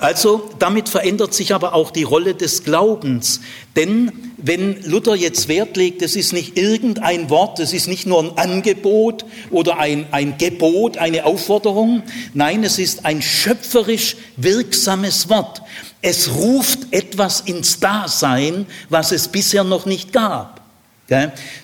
Also 0.00 0.50
damit 0.58 0.88
verändert 0.88 1.34
sich 1.34 1.54
aber 1.54 1.74
auch 1.74 1.90
die 1.90 2.04
Rolle 2.04 2.34
des 2.34 2.64
Glaubens. 2.64 3.42
Denn 3.76 4.10
wenn 4.38 4.82
Luther 4.84 5.14
jetzt 5.14 5.48
Wert 5.48 5.76
legt, 5.76 6.00
das 6.00 6.16
ist 6.16 6.32
nicht 6.32 6.56
irgendein 6.56 7.28
Wort, 7.28 7.58
das 7.58 7.74
ist 7.74 7.86
nicht 7.86 8.06
nur 8.06 8.18
ein 8.22 8.38
Angebot 8.38 9.26
oder 9.50 9.78
ein, 9.78 10.06
ein 10.10 10.38
Gebot, 10.38 10.96
eine 10.96 11.26
Aufforderung, 11.26 12.02
nein, 12.32 12.64
es 12.64 12.78
ist 12.78 13.04
ein 13.04 13.20
schöpferisch 13.20 14.16
wirksames 14.36 15.28
Wort. 15.28 15.60
Es 16.00 16.34
ruft 16.34 16.78
etwas 16.92 17.42
ins 17.42 17.78
Dasein, 17.78 18.64
was 18.88 19.12
es 19.12 19.28
bisher 19.28 19.64
noch 19.64 19.84
nicht 19.84 20.14
gab 20.14 20.60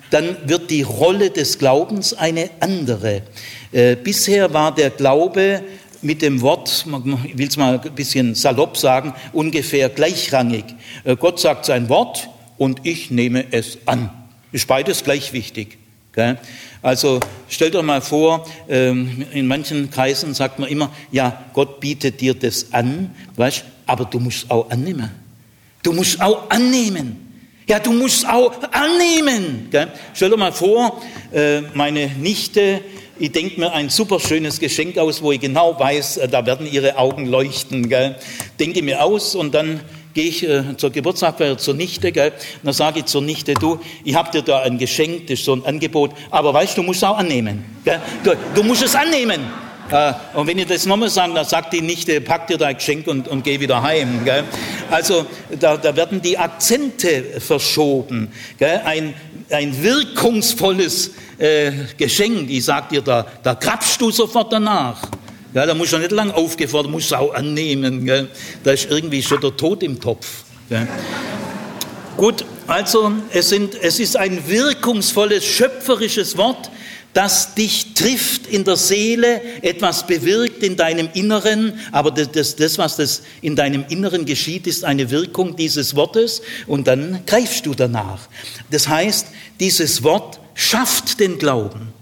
dann 0.09 0.37
wird 0.45 0.69
die 0.69 0.81
Rolle 0.81 1.29
des 1.29 1.57
Glaubens 1.57 2.13
eine 2.13 2.49
andere. 2.59 3.21
Äh, 3.71 3.95
bisher 3.95 4.53
war 4.53 4.75
der 4.75 4.89
Glaube 4.89 5.61
mit 6.01 6.21
dem 6.21 6.41
Wort, 6.41 6.85
ich 7.25 7.37
will 7.37 7.47
es 7.47 7.57
mal 7.57 7.79
ein 7.79 7.95
bisschen 7.95 8.35
salopp 8.35 8.77
sagen, 8.77 9.13
ungefähr 9.33 9.89
gleichrangig. 9.89 10.65
Äh, 11.03 11.15
Gott 11.15 11.39
sagt 11.39 11.65
sein 11.65 11.89
Wort 11.89 12.29
und 12.57 12.81
ich 12.83 13.11
nehme 13.11 13.45
es 13.51 13.79
an. 13.85 14.09
Ist 14.51 14.67
beides 14.67 15.03
gleich 15.03 15.33
wichtig. 15.33 15.77
Also 16.81 17.19
stellt 17.47 17.75
euch 17.75 17.83
mal 17.83 18.01
vor, 18.01 18.47
ähm, 18.67 19.25
in 19.33 19.45
manchen 19.45 19.91
Kreisen 19.91 20.33
sagt 20.33 20.57
man 20.57 20.67
immer, 20.67 20.91
ja, 21.11 21.45
Gott 21.53 21.79
bietet 21.79 22.21
dir 22.21 22.33
das 22.33 22.73
an, 22.73 23.11
weißt, 23.35 23.63
aber 23.85 24.05
du 24.05 24.19
musst 24.19 24.49
auch 24.49 24.71
annehmen. 24.71 25.11
Du 25.83 25.93
musst 25.93 26.19
auch 26.19 26.49
annehmen. 26.49 27.27
Ja, 27.67 27.79
du 27.79 27.91
musst 27.91 28.27
auch 28.27 28.53
annehmen. 28.71 29.69
Stell 30.13 30.29
dir 30.29 30.37
mal 30.37 30.53
vor, 30.53 31.01
äh, 31.31 31.61
meine 31.73 32.07
Nichte, 32.07 32.81
ich 33.19 33.31
denke 33.31 33.59
mir 33.59 33.73
ein 33.73 33.89
super 33.89 34.19
schönes 34.19 34.59
Geschenk 34.59 34.97
aus, 34.97 35.21
wo 35.21 35.31
ich 35.31 35.39
genau 35.39 35.79
weiß, 35.79 36.17
äh, 36.17 36.27
da 36.27 36.45
werden 36.45 36.71
ihre 36.71 36.97
Augen 36.97 37.25
leuchten. 37.25 37.89
Gell? 37.89 38.15
Denke 38.59 38.81
mir 38.81 39.03
aus 39.03 39.35
und 39.35 39.53
dann 39.53 39.81
gehe 40.13 40.25
ich 40.25 40.47
äh, 40.47 40.75
zur 40.77 40.89
Geburtstagsfeier 40.89 41.57
zur 41.57 41.75
Nichte, 41.75 42.11
gell? 42.11 42.31
Und 42.31 42.65
dann 42.65 42.73
sage 42.73 42.99
ich 42.99 43.05
zur 43.05 43.21
Nichte, 43.21 43.53
du, 43.53 43.79
ich 44.03 44.15
habe 44.15 44.31
dir 44.31 44.41
da 44.41 44.59
ein 44.61 44.77
Geschenk, 44.77 45.27
das 45.27 45.39
ist 45.39 45.45
so 45.45 45.53
ein 45.53 45.65
Angebot, 45.65 46.11
aber 46.31 46.53
weißt 46.53 46.77
du, 46.77 46.83
musst 46.83 47.03
auch 47.03 47.17
annehmen. 47.17 47.63
Gell? 47.85 48.01
Du, 48.23 48.33
du 48.55 48.63
musst 48.63 48.83
es 48.83 48.95
annehmen. 48.95 49.41
Äh, 49.91 50.13
und 50.33 50.47
wenn 50.47 50.57
ihr 50.57 50.65
das 50.65 50.85
nochmal 50.85 51.09
sagt, 51.09 51.35
dann 51.35 51.45
sagt 51.45 51.73
die 51.73 51.81
Nichte, 51.81 52.19
pack 52.19 52.47
dir 52.47 52.57
dein 52.57 52.75
Geschenk 52.75 53.07
und, 53.07 53.27
und 53.27 53.43
geh 53.43 53.59
wieder 53.59 53.81
heim. 53.81 54.25
Gell? 54.25 54.43
Also 54.89 55.25
da, 55.59 55.77
da 55.77 55.95
werden 55.95 56.21
die 56.21 56.37
Akzente 56.37 57.23
verschoben. 57.39 58.31
Ein, 58.59 59.13
ein 59.49 59.83
wirkungsvolles 59.83 61.11
äh, 61.37 61.71
Geschenk, 61.97 62.49
ich 62.49 62.65
sag 62.65 62.89
dir, 62.89 63.01
da, 63.01 63.25
da 63.43 63.55
krapschst 63.55 63.99
du 64.01 64.11
sofort 64.11 64.51
danach. 64.51 65.01
Ja, 65.53 65.65
da 65.65 65.73
musst 65.73 65.93
du 65.93 65.97
nicht 65.97 66.11
lang 66.11 66.31
aufgefordert, 66.31 66.91
musst 66.91 67.11
du 67.11 67.15
auch 67.15 67.33
annehmen. 67.33 68.05
Gell? 68.05 68.27
Da 68.63 68.71
ist 68.71 68.89
irgendwie 68.89 69.23
schon 69.23 69.41
der 69.41 69.55
Tod 69.55 69.81
im 69.83 69.99
Topf. 69.99 70.43
Gut, 72.17 72.45
also 72.67 73.11
es, 73.31 73.49
sind, 73.49 73.75
es 73.81 73.99
ist 73.99 74.17
ein 74.17 74.47
wirkungsvolles, 74.47 75.45
schöpferisches 75.45 76.37
Wort, 76.37 76.69
das 77.13 77.55
dich 77.55 77.93
trifft 77.95 78.47
in 78.47 78.63
der 78.63 78.77
Seele, 78.77 79.41
etwas 79.63 80.05
bewirkt 80.05 80.61
in 80.61 80.75
deinem 80.75 81.09
Inneren, 81.13 81.73
aber 81.91 82.11
das, 82.11 82.55
das, 82.55 82.77
was 82.77 82.97
das 82.97 83.23
in 83.41 83.55
deinem 83.55 83.85
Inneren 83.89 84.25
geschieht, 84.25 84.67
ist 84.67 84.83
eine 84.83 85.09
Wirkung 85.09 85.55
dieses 85.55 85.95
Wortes 85.95 86.41
und 86.67 86.87
dann 86.87 87.23
greifst 87.25 87.65
du 87.65 87.73
danach. 87.73 88.27
Das 88.69 88.87
heißt, 88.87 89.27
dieses 89.59 90.03
Wort 90.03 90.39
schafft 90.53 91.19
den 91.19 91.39
Glauben. 91.39 91.93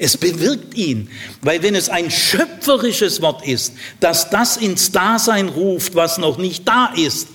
Es 0.00 0.16
bewirkt 0.16 0.74
ihn, 0.74 1.10
weil 1.42 1.62
wenn 1.62 1.74
es 1.74 1.88
ein 1.88 2.10
schöpferisches 2.10 3.20
Wort 3.20 3.46
ist, 3.46 3.72
dass 3.98 4.30
das 4.30 4.56
ins 4.56 4.92
Dasein 4.92 5.48
ruft, 5.48 5.96
was 5.96 6.18
noch 6.18 6.38
nicht 6.38 6.68
da 6.68 6.92
ist, 6.94 7.28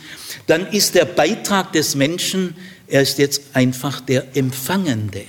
dann 0.47 0.67
ist 0.67 0.95
der 0.95 1.05
Beitrag 1.05 1.73
des 1.73 1.95
Menschen, 1.95 2.55
er 2.87 3.01
ist 3.01 3.17
jetzt 3.17 3.41
einfach 3.53 3.99
der 3.99 4.37
Empfangende. 4.37 5.23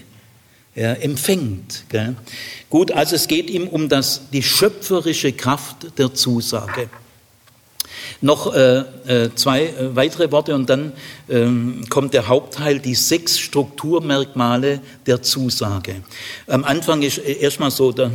Er 0.75 1.03
empfängt. 1.03 1.85
Gell? 1.89 2.17
Gut, 2.69 2.91
also 2.91 3.15
es 3.15 3.29
geht 3.29 3.49
ihm 3.49 3.69
um 3.69 3.89
das, 3.89 4.23
die 4.33 4.43
schöpferische 4.43 5.33
Kraft 5.33 5.99
der 5.99 6.13
Zusage. 6.15 6.91
Noch 8.21 8.55
äh, 8.55 8.79
äh, 9.07 9.31
zwei 9.35 9.67
äh, 9.67 9.95
weitere 9.95 10.33
Worte 10.33 10.55
und 10.55 10.69
dann 10.69 10.93
ähm, 11.29 11.85
kommt 11.91 12.15
der 12.15 12.27
Hauptteil, 12.27 12.79
die 12.81 12.95
sechs 12.95 13.39
Strukturmerkmale 13.39 14.81
der 15.07 15.23
Zusage. 15.23 15.97
Am 16.47 16.65
Anfang 16.65 17.03
ist 17.03 17.19
erstmal 17.19 17.71
so 17.71 17.93
da, 17.93 18.11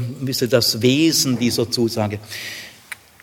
das 0.49 0.81
Wesen 0.81 1.39
dieser 1.39 1.69
Zusage. 1.69 2.19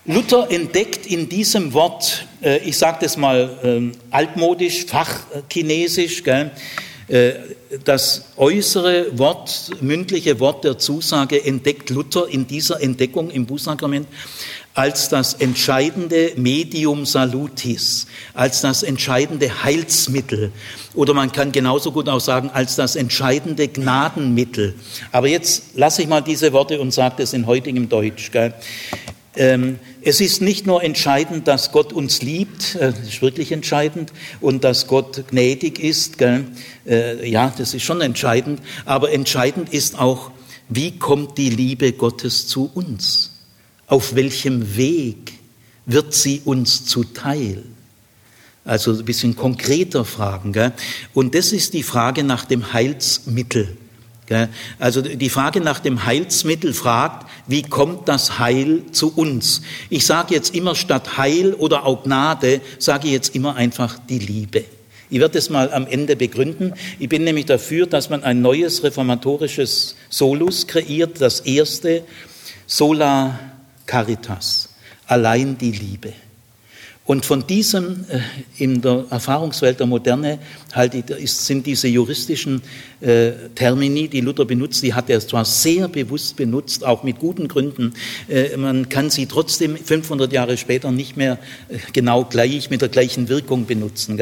Luther 0.05 0.49
entdeckt 0.49 1.05
in 1.05 1.27
diesem 1.27 1.73
Wort, 1.73 2.25
äh, 2.41 2.59
ich 2.59 2.77
sage 2.77 2.99
das 3.01 3.17
mal 3.17 3.59
ähm, 3.63 3.91
altmodisch, 4.09 4.85
fachchinesisch, 4.85 6.23
gell, 6.23 6.45
äh, 6.45 6.86
das 7.85 8.25
äußere 8.35 9.17
Wort, 9.17 9.71
mündliche 9.79 10.41
Wort 10.41 10.65
der 10.65 10.77
Zusage 10.77 11.43
entdeckt 11.43 11.89
Luther 11.89 12.27
in 12.27 12.47
dieser 12.47 12.81
Entdeckung 12.81 13.29
im 13.29 13.45
Bußsakrament 13.45 14.07
als 14.77 15.09
das 15.09 15.33
entscheidende 15.33 16.33
Medium 16.35 17.07
Salutis, 17.07 18.05
als 18.35 18.61
das 18.61 18.83
entscheidende 18.83 19.63
Heilsmittel. 19.63 20.51
Oder 20.93 21.15
man 21.15 21.31
kann 21.31 21.51
genauso 21.51 21.91
gut 21.91 22.07
auch 22.07 22.19
sagen, 22.19 22.51
als 22.53 22.75
das 22.75 22.95
entscheidende 22.95 23.67
Gnadenmittel. 23.67 24.75
Aber 25.11 25.27
jetzt 25.27 25.75
lasse 25.75 26.03
ich 26.03 26.07
mal 26.07 26.21
diese 26.21 26.53
Worte 26.53 26.79
und 26.79 26.91
sage 26.91 27.15
das 27.17 27.33
in 27.33 27.47
heutigem 27.47 27.89
Deutsch. 27.89 28.29
Gell? 28.31 28.53
Ähm, 29.35 29.79
es 30.01 30.21
ist 30.21 30.41
nicht 30.41 30.65
nur 30.65 30.83
entscheidend, 30.83 31.47
dass 31.47 31.71
Gott 31.71 31.93
uns 31.93 32.21
liebt, 32.21 32.75
äh, 32.75 32.91
das 32.91 33.07
ist 33.07 33.21
wirklich 33.21 33.51
entscheidend, 33.51 34.11
und 34.41 34.63
dass 34.63 34.87
Gott 34.87 35.27
gnädig 35.29 35.79
ist. 35.79 36.17
Gell? 36.17 36.45
Äh, 36.85 37.29
ja, 37.29 37.53
das 37.57 37.73
ist 37.73 37.83
schon 37.83 38.01
entscheidend. 38.01 38.61
Aber 38.85 39.11
entscheidend 39.11 39.73
ist 39.73 39.99
auch, 39.99 40.31
wie 40.69 40.97
kommt 40.97 41.37
die 41.37 41.49
Liebe 41.49 41.93
Gottes 41.93 42.47
zu 42.47 42.69
uns? 42.73 43.31
Auf 43.87 44.15
welchem 44.15 44.75
Weg 44.75 45.33
wird 45.85 46.13
sie 46.13 46.41
uns 46.43 46.85
zuteil? 46.85 47.63
Also 48.65 48.91
ein 48.91 49.05
bisschen 49.05 49.35
konkreter 49.35 50.03
fragen. 50.03 50.51
Gell? 50.51 50.73
Und 51.13 51.35
das 51.35 51.53
ist 51.53 51.73
die 51.73 51.83
Frage 51.83 52.23
nach 52.23 52.45
dem 52.45 52.73
Heilsmittel. 52.73 53.77
Also 54.77 55.01
die 55.01 55.29
Frage 55.29 55.61
nach 55.61 55.79
dem 55.79 56.05
Heilsmittel 56.05 56.73
fragt, 56.73 57.29
wie 57.47 57.61
kommt 57.61 58.09
das 58.09 58.39
Heil 58.39 58.81
zu 58.91 59.13
uns? 59.15 59.61
Ich 59.89 60.05
sage 60.05 60.35
jetzt 60.35 60.53
immer 60.53 60.75
statt 60.75 61.17
Heil 61.17 61.53
oder 61.53 61.85
auch 61.85 62.03
Gnade, 62.03 62.61
sage 62.77 63.07
ich 63.07 63.13
jetzt 63.13 63.35
immer 63.35 63.55
einfach 63.55 63.97
die 64.09 64.19
Liebe. 64.19 64.65
Ich 65.09 65.21
werde 65.21 65.37
es 65.37 65.49
mal 65.49 65.71
am 65.71 65.87
Ende 65.87 66.17
begründen. 66.17 66.73
Ich 66.99 67.07
bin 67.07 67.23
nämlich 67.23 67.45
dafür, 67.45 67.87
dass 67.87 68.09
man 68.09 68.23
ein 68.23 68.41
neues 68.41 68.83
reformatorisches 68.83 69.95
Solus 70.09 70.67
kreiert, 70.67 71.21
das 71.21 71.39
erste 71.41 72.03
Sola 72.65 73.39
Caritas, 73.85 74.67
allein 75.05 75.57
die 75.57 75.71
Liebe. 75.71 76.11
Und 77.07 77.25
von 77.25 77.47
diesem 77.47 78.05
äh, 78.09 78.19
in 78.61 78.81
der 78.81 79.05
Erfahrungswelt 79.09 79.79
der 79.79 79.87
Moderne 79.87 80.39
halt 80.73 80.93
sind 81.23 81.65
diese 81.65 81.87
juristischen 81.87 82.61
äh, 82.99 83.31
Termini, 83.55 84.09
die 84.09 84.19
Luther 84.19 84.43
benutzt, 84.43 84.83
die 84.83 84.93
hat 84.93 85.09
er 85.09 85.21
zwar 85.21 85.45
sehr 85.45 85.87
bewusst 85.87 86.35
benutzt, 86.35 86.85
auch 86.85 87.03
mit 87.03 87.19
guten 87.19 87.47
Gründen. 87.47 87.93
Äh, 88.27 88.57
man 88.57 88.89
kann 88.89 89.09
sie 89.09 89.25
trotzdem 89.25 89.77
500 89.77 90.33
Jahre 90.33 90.57
später 90.57 90.91
nicht 90.91 91.15
mehr 91.15 91.39
genau 91.93 92.25
gleich 92.25 92.69
mit 92.69 92.81
der 92.81 92.89
gleichen 92.89 93.29
Wirkung 93.29 93.65
benutzen. 93.65 94.19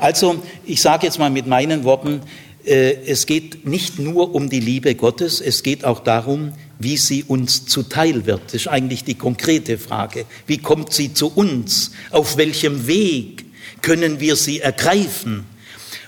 Also 0.00 0.42
ich 0.64 0.82
sage 0.82 1.06
jetzt 1.06 1.20
mal 1.20 1.30
mit 1.30 1.46
meinen 1.46 1.84
Worten, 1.84 2.22
es 2.66 3.26
geht 3.26 3.66
nicht 3.66 3.98
nur 3.98 4.34
um 4.34 4.50
die 4.50 4.60
Liebe 4.60 4.94
Gottes, 4.94 5.40
es 5.40 5.62
geht 5.62 5.84
auch 5.84 6.00
darum, 6.00 6.52
wie 6.78 6.96
sie 6.96 7.24
uns 7.24 7.66
zuteil 7.66 8.26
wird. 8.26 8.42
Das 8.46 8.54
ist 8.54 8.68
eigentlich 8.68 9.04
die 9.04 9.14
konkrete 9.14 9.78
Frage. 9.78 10.26
Wie 10.46 10.58
kommt 10.58 10.92
sie 10.92 11.14
zu 11.14 11.28
uns? 11.28 11.92
Auf 12.10 12.36
welchem 12.36 12.86
Weg 12.86 13.44
können 13.82 14.20
wir 14.20 14.36
sie 14.36 14.60
ergreifen? 14.60 15.44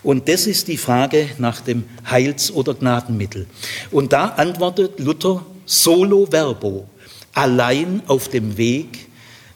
Und 0.03 0.29
das 0.29 0.47
ist 0.47 0.69
die 0.69 0.77
Frage 0.77 1.29
nach 1.39 1.61
dem 1.61 1.85
Heils- 2.09 2.51
oder 2.51 2.75
Gnadenmittel. 2.75 3.47
Und 3.91 4.13
da 4.13 4.27
antwortet 4.27 5.01
Luther 5.01 5.45
solo 5.65 6.27
verbo, 6.27 6.89
allein 7.35 8.03
auf 8.07 8.29
dem 8.29 8.57
Weg 8.57 9.09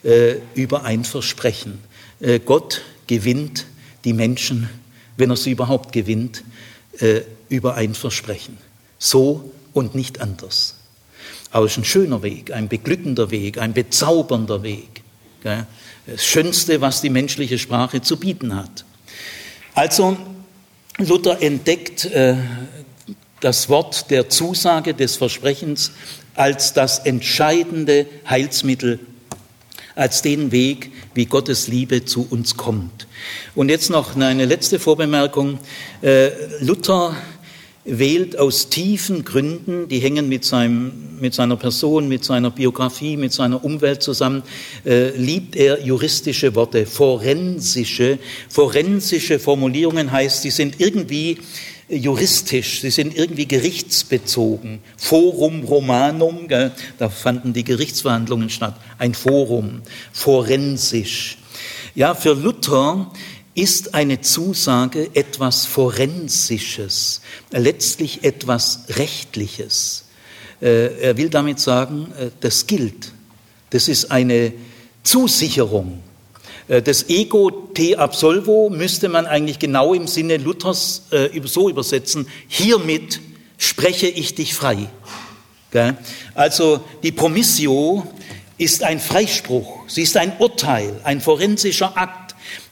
äh, 0.03 0.37
über 0.55 0.85
ein 0.85 1.05
Versprechen. 1.05 1.79
Äh, 2.21 2.41
Gott 2.41 2.83
gewinnt 3.07 3.67
die 4.05 4.12
Menschen, 4.12 4.69
wenn 5.17 5.31
er 5.31 5.37
sie 5.37 5.53
überhaupt 5.53 5.93
gewinnt, 5.93 6.43
äh, 7.03 7.23
über 7.49 7.75
ein 7.75 7.95
Versprechen. 7.95 8.57
So 8.99 9.53
und 9.73 9.95
nicht 9.95 10.21
anders. 10.21 10.77
Aber 11.51 11.67
es 11.67 11.73
ist 11.73 11.79
ein 11.79 11.85
schöner 11.85 12.23
Weg, 12.23 12.53
ein 12.53 12.69
beglückender 12.69 13.31
Weg, 13.31 13.59
ein 13.59 13.75
bezaubernder 13.75 14.62
Weg. 14.62 15.03
Das 15.43 16.25
Schönste, 16.25 16.81
was 16.81 17.03
die 17.03 17.11
menschliche 17.11 17.59
Sprache 17.59 18.01
zu 18.01 18.17
bieten 18.17 18.55
hat. 18.55 18.85
Also 19.75 20.17
Luther 20.99 21.43
entdeckt 21.43 22.05
äh, 22.05 22.37
das 23.41 23.69
Wort 23.69 24.11
der 24.11 24.29
Zusage, 24.29 24.95
des 24.95 25.17
Versprechens 25.17 25.91
als 26.35 26.73
das 26.73 27.01
entscheidende 27.01 28.07
Heilsmittel, 28.29 29.01
als 29.97 30.23
den 30.23 30.53
Weg, 30.53 30.93
wie 31.14 31.27
Gottes 31.27 31.68
Liebe 31.68 32.05
zu 32.05 32.27
uns 32.31 32.57
kommt. 32.57 33.07
Und 33.55 33.68
jetzt 33.68 33.90
noch 33.90 34.16
eine 34.16 34.44
letzte 34.44 34.79
Vorbemerkung. 34.79 35.59
Äh, 36.03 36.31
Luther 36.61 37.16
wählt 37.85 38.38
aus 38.38 38.68
tiefen 38.68 39.25
Gründen, 39.25 39.88
die 39.88 39.98
hängen 39.98 40.29
mit, 40.29 40.44
seinem, 40.44 41.18
mit 41.20 41.35
seiner 41.35 41.57
Person, 41.57 42.09
mit 42.09 42.25
seiner 42.25 42.51
Biografie, 42.51 43.16
mit 43.16 43.33
seiner 43.33 43.64
Umwelt 43.64 44.03
zusammen, 44.03 44.42
äh, 44.85 45.11
liebt 45.16 45.57
er 45.57 45.83
juristische 45.83 46.55
Worte, 46.55 46.87
forensische. 46.87 48.18
Forensische 48.48 49.40
Formulierungen 49.40 50.12
heißt, 50.12 50.42
sie 50.42 50.51
sind 50.51 50.79
irgendwie 50.79 51.38
juristisch, 51.96 52.81
sie 52.81 52.90
sind 52.90 53.16
irgendwie 53.16 53.46
gerichtsbezogen. 53.46 54.81
Forum 54.96 55.64
Romanum, 55.64 56.48
gell, 56.48 56.72
da 56.98 57.09
fanden 57.09 57.52
die 57.52 57.64
Gerichtsverhandlungen 57.64 58.50
statt, 58.50 58.76
ein 58.98 59.14
Forum, 59.14 59.83
forensisch. 60.12 61.38
Ja, 61.94 62.14
für 62.14 62.35
Luther 62.35 63.12
ist 63.55 63.94
eine 63.94 64.20
Zusage 64.22 65.11
etwas 65.14 65.66
Forensisches, 65.66 67.20
letztlich 67.50 68.24
etwas 68.24 68.85
Rechtliches. 68.88 70.05
Äh, 70.62 71.02
er 71.02 71.16
will 71.18 71.28
damit 71.28 71.61
sagen, 71.61 72.12
äh, 72.18 72.31
das 72.40 72.66
gilt. 72.66 73.12
Das 73.70 73.88
ist 73.88 74.11
eine 74.11 74.52
Zusicherung. 75.02 76.02
Äh, 76.73 76.83
das 76.83 77.09
Ego 77.09 77.51
te 77.75 77.99
absolvo 77.99 78.71
müsste 78.71 79.09
man 79.09 79.27
eigentlich 79.27 79.59
genau 79.59 79.93
im 79.93 80.07
Sinne 80.07 80.39
Luthers 80.39 81.03
so 81.45 81.69
übersetzen, 81.69 82.27
hiermit 82.49 83.21
spreche 83.59 84.09
ich 84.09 84.35
dich 84.35 84.55
frei. 84.55 84.89
Also 86.35 86.81
die 87.03 87.13
Promissio 87.13 88.07
ist 88.59 88.83
ein 88.83 89.01
Freispruch, 89.01 89.89
sie 89.89 90.03
ist 90.03 90.17
ein 90.17 90.33
Urteil, 90.39 91.01
ein 91.05 91.21
forensischer 91.21 91.97
Akt 91.97 92.23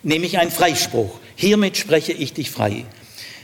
nämlich 0.03 0.39
ein 0.39 0.51
Freispruch. 0.51 1.19
Hiermit 1.37 1.77
spreche 1.77 2.13
ich 2.13 2.33
dich 2.33 2.51
frei. 2.51 2.85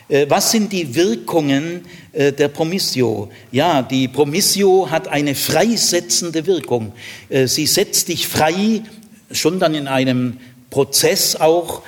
Äh, 0.08 0.26
was 0.28 0.52
sind 0.52 0.72
die 0.72 0.94
Wirkungen 0.94 1.82
äh, 2.12 2.32
der 2.32 2.48
Promissio? 2.48 3.30
Ja, 3.52 3.82
die 3.82 4.08
Promissio 4.08 4.90
hat 4.90 5.08
eine 5.08 5.34
freisetzende 5.34 6.46
Wirkung. 6.46 6.92
Äh, 7.28 7.46
sie 7.46 7.66
setzt 7.66 8.08
dich 8.08 8.28
frei, 8.28 8.82
schon 9.30 9.58
dann 9.58 9.74
in 9.74 9.88
einem 9.88 10.38
Prozess 10.70 11.36
auch, 11.36 11.82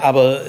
aber 0.00 0.40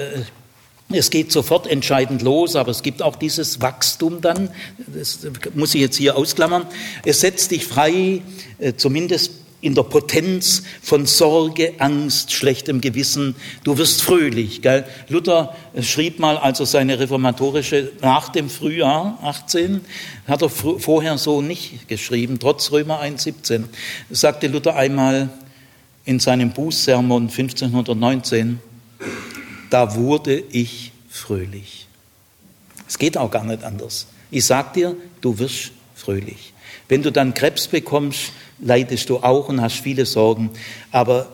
es 0.94 1.10
geht 1.10 1.32
sofort 1.32 1.68
entscheidend 1.68 2.22
los, 2.22 2.56
aber 2.56 2.72
es 2.72 2.84
gibt 2.84 3.02
auch 3.02 3.16
dieses 3.16 3.62
Wachstum 3.62 4.22
dann, 4.22 4.50
das 4.88 5.20
muss 5.54 5.74
ich 5.74 5.82
jetzt 5.82 5.98
hier 5.98 6.18
ausklammern. 6.18 6.66
Es 7.06 7.22
setzt 7.22 7.52
dich 7.52 7.66
frei, 7.66 8.22
zumindest 8.78 9.32
in 9.62 9.76
der 9.76 9.84
Potenz 9.84 10.64
von 10.82 11.06
Sorge, 11.06 11.76
Angst, 11.78 12.32
schlechtem 12.32 12.82
Gewissen. 12.82 13.36
Du 13.64 13.78
wirst 13.78 14.02
fröhlich. 14.02 14.64
Gell? 14.64 14.86
Luther 15.08 15.56
schrieb 15.80 16.18
mal 16.18 16.38
also 16.38 16.66
seine 16.66 17.00
reformatorische 17.00 17.92
nach 18.02 18.30
dem 18.30 18.50
Frühjahr 18.50 19.20
18, 19.22 19.82
hat 20.28 20.42
er 20.42 20.50
vorher 20.50 21.20
so 21.20 21.44
nicht 21.44 21.88
geschrieben, 21.88 22.40
trotz 22.40 22.72
Römer 22.72 23.02
1,17. 23.04 23.66
Sagte 24.10 24.48
Luther 24.48 24.76
einmal 24.76 25.30
in 26.12 26.20
seinem 26.20 26.52
Bußsermon 26.52 27.30
1519, 27.30 28.60
da 29.70 29.96
wurde 29.96 30.44
ich 30.52 30.92
fröhlich. 31.10 31.88
Es 32.86 33.00
geht 33.00 33.18
auch 33.18 33.32
gar 33.32 33.46
nicht 33.46 33.64
anders. 33.64 34.08
Ich 34.30 34.46
sag 34.46 34.74
dir, 34.74 34.94
du 35.22 35.40
wirst 35.40 35.72
fröhlich. 35.96 36.54
Wenn 36.90 37.02
du 37.02 37.14
dann 37.14 37.34
Krebs 37.34 37.68
bekommst, 37.68 38.34
leidest 38.60 39.10
du 39.10 39.20
auch 39.20 39.48
und 39.48 39.62
hast 39.62 39.78
viele 39.78 40.06
Sorgen, 40.06 40.50
aber 40.92 41.30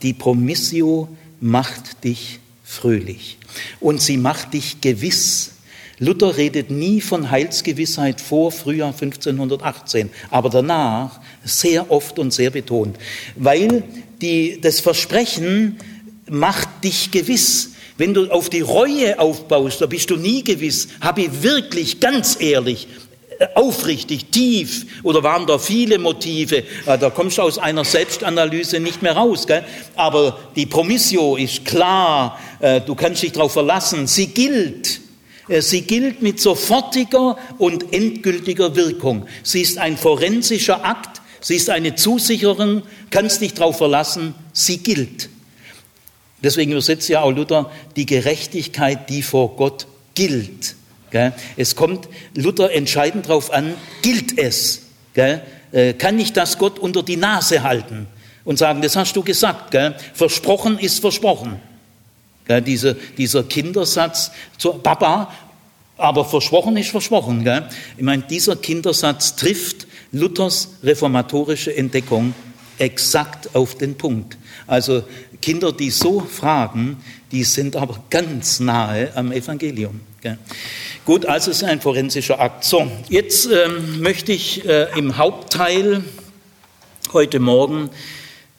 die 0.00 0.14
Promissio 0.14 1.08
macht 1.38 2.02
dich 2.02 2.40
fröhlich 2.64 3.36
und 3.80 4.00
sie 4.00 4.16
macht 4.16 4.54
dich 4.54 4.80
gewiss. 4.80 5.50
Luther 5.98 6.38
redet 6.38 6.70
nie 6.70 7.02
von 7.02 7.30
Heilsgewissheit 7.30 8.22
vor 8.22 8.50
Frühjahr 8.50 8.94
1518, 8.94 10.08
aber 10.30 10.48
danach 10.48 11.20
sehr 11.44 11.90
oft 11.90 12.18
und 12.18 12.32
sehr 12.32 12.50
betont, 12.50 12.96
weil 13.36 13.84
die, 14.22 14.60
das 14.60 14.80
Versprechen 14.80 15.78
macht 16.30 16.68
dich 16.84 17.10
gewiss. 17.10 17.72
Wenn 17.98 18.14
du 18.14 18.30
auf 18.30 18.48
die 18.48 18.62
Reue 18.62 19.18
aufbaust, 19.18 19.80
da 19.80 19.86
bist 19.86 20.10
du 20.10 20.16
nie 20.16 20.42
gewiss. 20.42 20.88
Habe 21.00 21.22
ich 21.22 21.42
wirklich 21.42 22.00
ganz 22.00 22.40
ehrlich 22.40 22.88
aufrichtig, 23.54 24.26
tief 24.26 24.86
oder 25.02 25.22
waren 25.22 25.46
da 25.46 25.58
viele 25.58 25.98
Motive? 25.98 26.62
Da 26.86 27.10
kommst 27.10 27.38
du 27.38 27.42
aus 27.42 27.58
einer 27.58 27.84
Selbstanalyse 27.84 28.80
nicht 28.80 29.02
mehr 29.02 29.16
raus. 29.16 29.46
Gell? 29.46 29.64
Aber 29.96 30.38
die 30.56 30.66
Promissio 30.66 31.36
ist 31.36 31.64
klar, 31.64 32.38
äh, 32.60 32.80
du 32.80 32.94
kannst 32.94 33.22
dich 33.22 33.32
darauf 33.32 33.52
verlassen, 33.52 34.06
sie 34.06 34.28
gilt. 34.28 35.00
Äh, 35.48 35.60
sie 35.60 35.82
gilt 35.82 36.22
mit 36.22 36.40
sofortiger 36.40 37.36
und 37.58 37.92
endgültiger 37.92 38.74
Wirkung. 38.76 39.26
Sie 39.42 39.60
ist 39.60 39.78
ein 39.78 39.96
forensischer 39.96 40.84
Akt, 40.84 41.21
sie 41.42 41.56
ist 41.56 41.68
eine 41.68 41.94
Zusicherung, 41.94 42.82
kannst 43.10 43.42
dich 43.42 43.52
darauf 43.52 43.76
verlassen, 43.76 44.34
sie 44.54 44.78
gilt. 44.78 45.28
Deswegen 46.42 46.72
übersetzt 46.72 47.08
ja 47.08 47.20
auch 47.20 47.30
Luther 47.30 47.70
die 47.94 48.06
Gerechtigkeit, 48.06 49.10
die 49.10 49.22
vor 49.22 49.56
Gott 49.56 49.86
gilt. 50.14 50.76
Es 51.56 51.76
kommt 51.76 52.08
Luther 52.34 52.72
entscheidend 52.72 53.28
darauf 53.28 53.52
an, 53.52 53.74
gilt 54.00 54.38
es? 54.38 54.82
Äh, 55.14 55.92
kann 55.94 56.18
ich 56.18 56.32
das 56.32 56.58
Gott 56.58 56.78
unter 56.78 57.02
die 57.02 57.16
Nase 57.16 57.62
halten 57.62 58.06
und 58.44 58.58
sagen, 58.58 58.80
das 58.82 58.96
hast 58.96 59.14
du 59.14 59.22
gesagt, 59.22 59.76
versprochen 60.14 60.78
ist 60.78 61.00
versprochen. 61.00 61.60
Dieser, 62.66 62.94
dieser 62.94 63.44
Kindersatz, 63.44 64.32
Papa, 64.82 65.32
aber 65.96 66.24
versprochen 66.24 66.76
ist 66.76 66.90
versprochen. 66.90 67.46
Ich 67.96 68.02
meine, 68.02 68.22
dieser 68.24 68.56
Kindersatz 68.56 69.36
trifft 69.36 69.81
Luthers 70.12 70.68
reformatorische 70.82 71.74
Entdeckung 71.74 72.34
exakt 72.78 73.54
auf 73.54 73.76
den 73.76 73.96
Punkt. 73.96 74.36
Also 74.66 75.04
Kinder, 75.40 75.72
die 75.72 75.90
so 75.90 76.20
fragen, 76.20 76.98
die 77.30 77.44
sind 77.44 77.76
aber 77.76 78.02
ganz 78.10 78.60
nahe 78.60 79.14
am 79.16 79.32
Evangelium. 79.32 80.00
Gut, 81.04 81.26
also 81.26 81.50
es 81.50 81.58
ist 81.58 81.64
ein 81.64 81.80
forensischer 81.80 82.40
Akt. 82.40 82.64
So, 82.64 82.90
jetzt 83.08 83.48
ähm, 83.50 84.00
möchte 84.00 84.32
ich 84.32 84.64
äh, 84.64 84.86
im 84.96 85.16
Hauptteil 85.16 86.04
heute 87.12 87.40
Morgen 87.40 87.90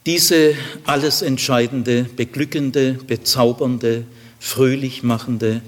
diese 0.05 0.55
alles 0.83 1.21
entscheidende, 1.21 2.03
beglückende, 2.03 2.93
bezaubernde, 2.93 4.05
fröhlich 4.39 5.03
machende, 5.03 5.61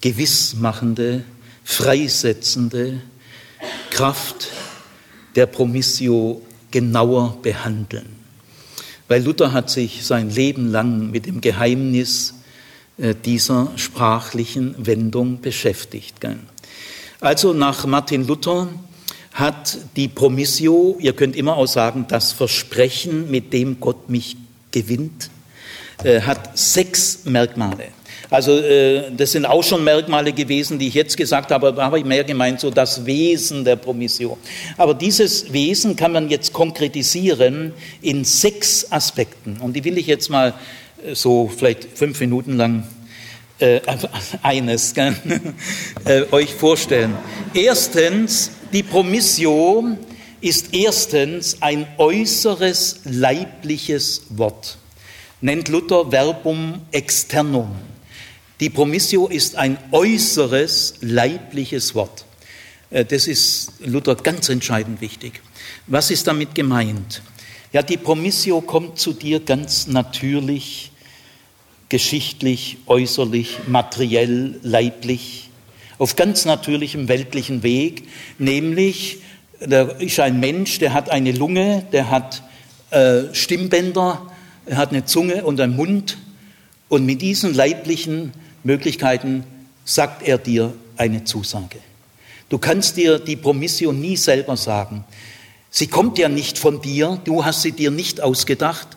gewissmachende, 0.00 1.22
freisetzende 1.62 3.00
Kraft 3.90 4.48
der 5.36 5.46
Promissio 5.46 6.42
genauer 6.70 7.38
behandeln. 7.42 8.16
Weil 9.08 9.22
Luther 9.22 9.52
hat 9.52 9.70
sich 9.70 10.04
sein 10.04 10.30
Leben 10.30 10.70
lang 10.72 11.10
mit 11.10 11.26
dem 11.26 11.40
Geheimnis 11.40 12.34
äh, 12.98 13.14
dieser 13.14 13.70
sprachlichen 13.76 14.74
Wendung 14.78 15.40
beschäftigt. 15.40 16.16
Also 17.20 17.52
nach 17.52 17.86
Martin 17.86 18.26
Luther 18.26 18.68
hat 19.32 19.78
die 19.96 20.08
Promissio, 20.08 20.96
ihr 20.98 21.12
könnt 21.12 21.36
immer 21.36 21.56
auch 21.56 21.66
sagen, 21.66 22.06
das 22.08 22.32
Versprechen, 22.32 23.30
mit 23.30 23.52
dem 23.52 23.80
Gott 23.80 24.08
mich 24.08 24.36
gewinnt, 24.70 25.30
äh, 26.02 26.22
hat 26.22 26.58
sechs 26.58 27.24
Merkmale. 27.26 27.88
Also 28.30 28.58
äh, 28.58 29.10
das 29.16 29.32
sind 29.32 29.46
auch 29.46 29.62
schon 29.62 29.84
Merkmale 29.84 30.32
gewesen, 30.32 30.78
die 30.78 30.88
ich 30.88 30.94
jetzt 30.94 31.16
gesagt 31.16 31.50
habe, 31.50 31.72
da 31.72 31.84
habe 31.84 31.98
ich 31.98 32.04
mehr 32.04 32.24
gemeint, 32.24 32.60
so 32.60 32.70
das 32.70 33.06
Wesen 33.06 33.64
der 33.64 33.76
Promissio. 33.76 34.38
Aber 34.76 34.94
dieses 34.94 35.52
Wesen 35.52 35.96
kann 35.96 36.12
man 36.12 36.28
jetzt 36.28 36.52
konkretisieren 36.52 37.72
in 38.02 38.24
sechs 38.24 38.90
Aspekten. 38.90 39.58
Und 39.60 39.74
die 39.74 39.84
will 39.84 39.98
ich 39.98 40.06
jetzt 40.06 40.28
mal 40.28 40.54
so 41.12 41.50
vielleicht 41.54 41.84
fünf 41.94 42.20
Minuten 42.20 42.56
lang 42.56 42.84
äh, 43.58 43.80
eines 44.42 44.92
äh, 46.04 46.22
euch 46.30 46.54
vorstellen. 46.54 47.14
Erstens, 47.54 48.50
die 48.72 48.82
Promissio 48.82 49.96
ist 50.40 50.74
erstens 50.74 51.56
ein 51.60 51.86
äußeres 51.96 53.00
leibliches 53.04 54.26
Wort. 54.30 54.78
Nennt 55.40 55.68
Luther 55.68 56.10
Verbum 56.10 56.80
externum. 56.92 57.68
Die 58.58 58.70
Promissio 58.70 59.26
ist 59.26 59.56
ein 59.56 59.76
äußeres 59.92 60.94
leibliches 61.02 61.94
Wort. 61.94 62.24
Äh, 62.90 63.04
das 63.04 63.26
ist 63.26 63.72
Luther 63.80 64.14
ganz 64.14 64.48
entscheidend 64.48 65.02
wichtig. 65.02 65.42
Was 65.86 66.10
ist 66.10 66.26
damit 66.26 66.54
gemeint? 66.54 67.22
Ja, 67.72 67.82
die 67.82 67.98
Promissio 67.98 68.62
kommt 68.62 68.98
zu 68.98 69.12
dir 69.12 69.40
ganz 69.40 69.88
natürlich, 69.88 70.90
geschichtlich, 71.90 72.78
äußerlich, 72.86 73.58
materiell, 73.66 74.58
leiblich, 74.62 75.50
auf 75.98 76.16
ganz 76.16 76.46
natürlichem 76.46 77.08
weltlichen 77.08 77.62
Weg, 77.62 78.08
nämlich 78.38 79.18
da 79.60 79.82
ist 79.82 80.20
ein 80.20 80.40
Mensch, 80.40 80.78
der 80.78 80.92
hat 80.92 81.10
eine 81.10 81.32
Lunge, 81.32 81.86
der 81.92 82.10
hat 82.10 82.42
äh, 82.90 83.34
Stimmbänder, 83.34 84.30
er 84.66 84.76
hat 84.76 84.90
eine 84.90 85.04
Zunge 85.04 85.44
und 85.44 85.60
einen 85.60 85.76
Mund 85.76 86.18
und 86.88 87.06
mit 87.06 87.22
diesen 87.22 87.54
leiblichen 87.54 88.32
Möglichkeiten 88.66 89.44
sagt 89.84 90.22
er 90.22 90.38
dir 90.38 90.74
eine 90.96 91.24
Zusage. 91.24 91.78
Du 92.48 92.58
kannst 92.58 92.96
dir 92.96 93.18
die 93.18 93.36
Promissio 93.36 93.92
nie 93.92 94.16
selber 94.16 94.56
sagen. 94.56 95.04
Sie 95.70 95.86
kommt 95.86 96.18
ja 96.18 96.28
nicht 96.28 96.58
von 96.58 96.80
dir, 96.80 97.20
du 97.24 97.44
hast 97.44 97.62
sie 97.62 97.72
dir 97.72 97.90
nicht 97.90 98.20
ausgedacht. 98.20 98.88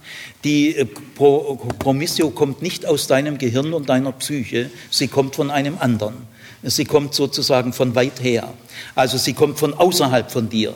Die 0.44 0.76
äh, 0.76 0.86
Promissio 0.86 2.30
kommt 2.30 2.62
nicht 2.62 2.86
aus 2.86 3.08
deinem 3.08 3.38
Gehirn 3.38 3.74
und 3.74 3.90
deiner 3.90 4.12
Psyche, 4.14 4.70
sie 4.90 5.08
kommt 5.08 5.36
von 5.36 5.52
einem 5.52 5.78
anderen. 5.78 6.16
Sie 6.64 6.86
kommt 6.86 7.14
sozusagen 7.14 7.74
von 7.74 7.96
weit 7.96 8.22
her. 8.22 8.54
Also 8.96 9.18
sie 9.18 9.34
kommt 9.34 9.60
von 9.60 9.74
außerhalb 9.74 10.32
von 10.32 10.50
dir. 10.50 10.74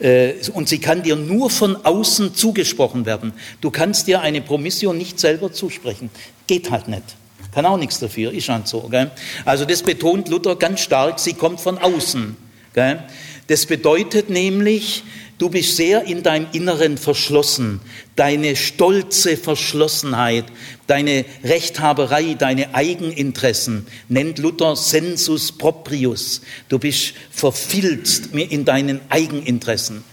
Äh, 0.00 0.34
und 0.52 0.68
sie 0.68 0.78
kann 0.78 1.02
dir 1.02 1.16
nur 1.16 1.50
von 1.50 1.76
außen 1.76 2.34
zugesprochen 2.34 3.06
werden. 3.06 3.32
Du 3.60 3.70
kannst 3.70 4.06
dir 4.06 4.20
eine 4.20 4.42
Promissio 4.42 4.92
nicht 4.92 5.18
selber 5.18 5.52
zusprechen. 5.52 6.10
Geht 6.46 6.70
halt 6.70 6.88
nicht. 6.88 7.16
Kann 7.52 7.66
auch 7.66 7.76
nichts 7.76 7.98
dafür, 7.98 8.32
ist 8.32 8.48
halt 8.48 8.66
so. 8.66 8.88
Gell? 8.88 9.10
Also 9.44 9.64
das 9.64 9.82
betont 9.82 10.28
Luther 10.28 10.56
ganz 10.56 10.80
stark, 10.80 11.18
sie 11.18 11.34
kommt 11.34 11.60
von 11.60 11.78
außen. 11.78 12.36
Gell? 12.74 13.04
Das 13.48 13.66
bedeutet 13.66 14.30
nämlich, 14.30 15.04
du 15.36 15.50
bist 15.50 15.76
sehr 15.76 16.04
in 16.04 16.22
deinem 16.22 16.46
Inneren 16.52 16.96
verschlossen. 16.96 17.80
Deine 18.16 18.56
stolze 18.56 19.36
Verschlossenheit, 19.36 20.46
deine 20.86 21.26
Rechthaberei, 21.44 22.34
deine 22.34 22.74
Eigeninteressen 22.74 23.86
nennt 24.08 24.38
Luther 24.38 24.74
sensus 24.74 25.52
proprius. 25.52 26.40
Du 26.70 26.78
bist 26.78 27.12
verfilzt 27.30 28.30
in 28.32 28.64
deinen 28.64 29.00
Eigeninteressen. 29.10 30.04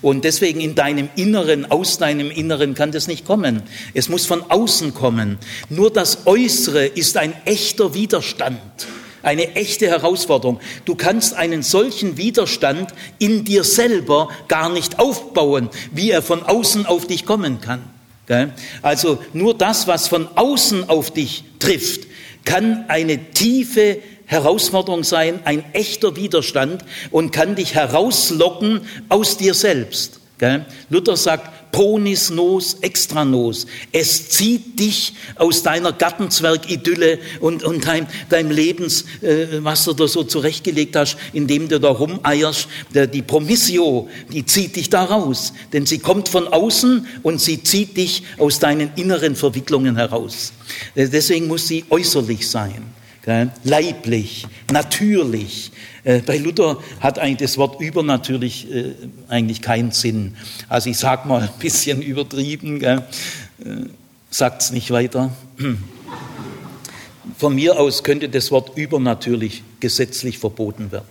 Und 0.00 0.24
deswegen 0.24 0.60
in 0.60 0.74
deinem 0.74 1.08
Inneren, 1.16 1.70
aus 1.70 1.98
deinem 1.98 2.30
Inneren 2.30 2.74
kann 2.74 2.92
das 2.92 3.08
nicht 3.08 3.24
kommen. 3.24 3.62
Es 3.94 4.08
muss 4.08 4.26
von 4.26 4.42
außen 4.50 4.94
kommen. 4.94 5.38
Nur 5.68 5.92
das 5.92 6.26
Äußere 6.26 6.86
ist 6.86 7.16
ein 7.16 7.34
echter 7.44 7.94
Widerstand 7.94 8.60
eine 9.24 9.54
echte 9.54 9.86
Herausforderung. 9.86 10.58
Du 10.84 10.94
kannst 10.94 11.34
einen 11.34 11.62
solchen 11.62 12.16
Widerstand 12.16 12.92
in 13.18 13.44
dir 13.44 13.64
selber 13.64 14.28
gar 14.48 14.68
nicht 14.68 14.98
aufbauen, 14.98 15.70
wie 15.92 16.10
er 16.10 16.22
von 16.22 16.42
außen 16.42 16.86
auf 16.86 17.06
dich 17.06 17.24
kommen 17.24 17.60
kann. 17.60 17.82
Also 18.80 19.18
nur 19.32 19.56
das, 19.56 19.86
was 19.86 20.08
von 20.08 20.26
außen 20.36 20.88
auf 20.88 21.10
dich 21.10 21.44
trifft, 21.58 22.06
kann 22.44 22.86
eine 22.88 23.30
tiefe 23.32 23.98
Herausforderung 24.32 25.04
sein, 25.04 25.40
ein 25.44 25.64
echter 25.74 26.16
Widerstand 26.16 26.84
und 27.10 27.30
kann 27.30 27.54
dich 27.54 27.74
herauslocken 27.74 28.80
aus 29.08 29.36
dir 29.36 29.54
selbst. 29.54 30.18
Luther 30.90 31.16
sagt, 31.16 31.70
ponis 31.72 32.30
nos 32.30 32.74
extra 32.80 33.24
nos. 33.24 33.66
Es 33.92 34.28
zieht 34.28 34.78
dich 34.78 35.14
aus 35.36 35.62
deiner 35.62 35.92
Gartenzwergidylle 35.92 37.18
und, 37.40 37.62
und 37.62 37.86
dein, 37.86 38.08
deinem 38.28 38.50
Lebens, 38.50 39.04
äh, 39.22 39.46
was 39.60 39.84
du 39.84 39.92
da 39.92 40.08
so 40.08 40.24
zurechtgelegt 40.24 40.96
hast, 40.96 41.16
indem 41.32 41.68
du 41.68 41.78
da 41.78 41.90
rumeierst. 41.90 42.68
Die 42.92 43.22
Promissio, 43.22 44.08
die 44.32 44.44
zieht 44.44 44.74
dich 44.76 44.90
da 44.90 45.04
raus. 45.04 45.52
Denn 45.72 45.86
sie 45.86 46.00
kommt 46.00 46.28
von 46.28 46.48
außen 46.48 47.06
und 47.22 47.40
sie 47.40 47.62
zieht 47.62 47.96
dich 47.96 48.24
aus 48.38 48.58
deinen 48.58 48.90
inneren 48.96 49.36
Verwicklungen 49.36 49.96
heraus. 49.96 50.52
Äh, 50.94 51.08
deswegen 51.08 51.46
muss 51.46 51.68
sie 51.68 51.84
äußerlich 51.88 52.48
sein. 52.48 52.82
Leiblich, 53.62 54.46
natürlich, 54.72 55.70
äh, 56.02 56.20
bei 56.20 56.38
Luther 56.38 56.78
hat 56.98 57.20
eigentlich 57.20 57.50
das 57.50 57.56
Wort 57.56 57.80
übernatürlich 57.80 58.72
äh, 58.72 58.94
eigentlich 59.28 59.62
keinen 59.62 59.92
Sinn. 59.92 60.36
Also 60.68 60.90
ich 60.90 60.98
sage 60.98 61.28
mal 61.28 61.42
ein 61.42 61.50
bisschen 61.60 62.02
übertrieben, 62.02 62.82
äh, 62.82 63.02
sagt 64.30 64.62
es 64.62 64.72
nicht 64.72 64.90
weiter. 64.90 65.32
von 67.38 67.54
mir 67.54 67.78
aus 67.78 68.02
könnte 68.02 68.28
das 68.28 68.50
Wort 68.50 68.76
übernatürlich 68.76 69.62
gesetzlich 69.78 70.38
verboten 70.38 70.90
werden, 70.90 71.06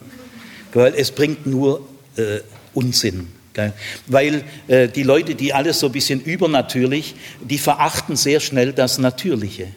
weil 0.73 0.93
es 0.95 1.11
bringt 1.11 1.45
nur 1.45 1.87
Unsinn. 2.73 3.27
Gell? 3.53 3.73
Weil 4.07 4.43
die 4.69 5.03
Leute, 5.03 5.35
die 5.35 5.53
alles 5.53 5.79
so 5.79 5.87
ein 5.87 5.93
bisschen 5.93 6.21
übernatürlich, 6.21 7.15
die 7.41 7.57
verachten 7.57 8.17
sehr 8.17 8.41
schnell 8.41 8.73
das 8.73 8.97
Natürliche. 8.97 9.67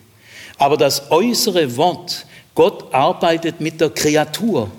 Aber 0.59 0.77
das 0.77 1.11
äußere 1.11 1.77
Wort, 1.77 2.27
Gott 2.55 2.93
arbeitet 2.95 3.61
mit 3.61 3.81
der 3.81 3.91
Kreatur, 3.91 4.71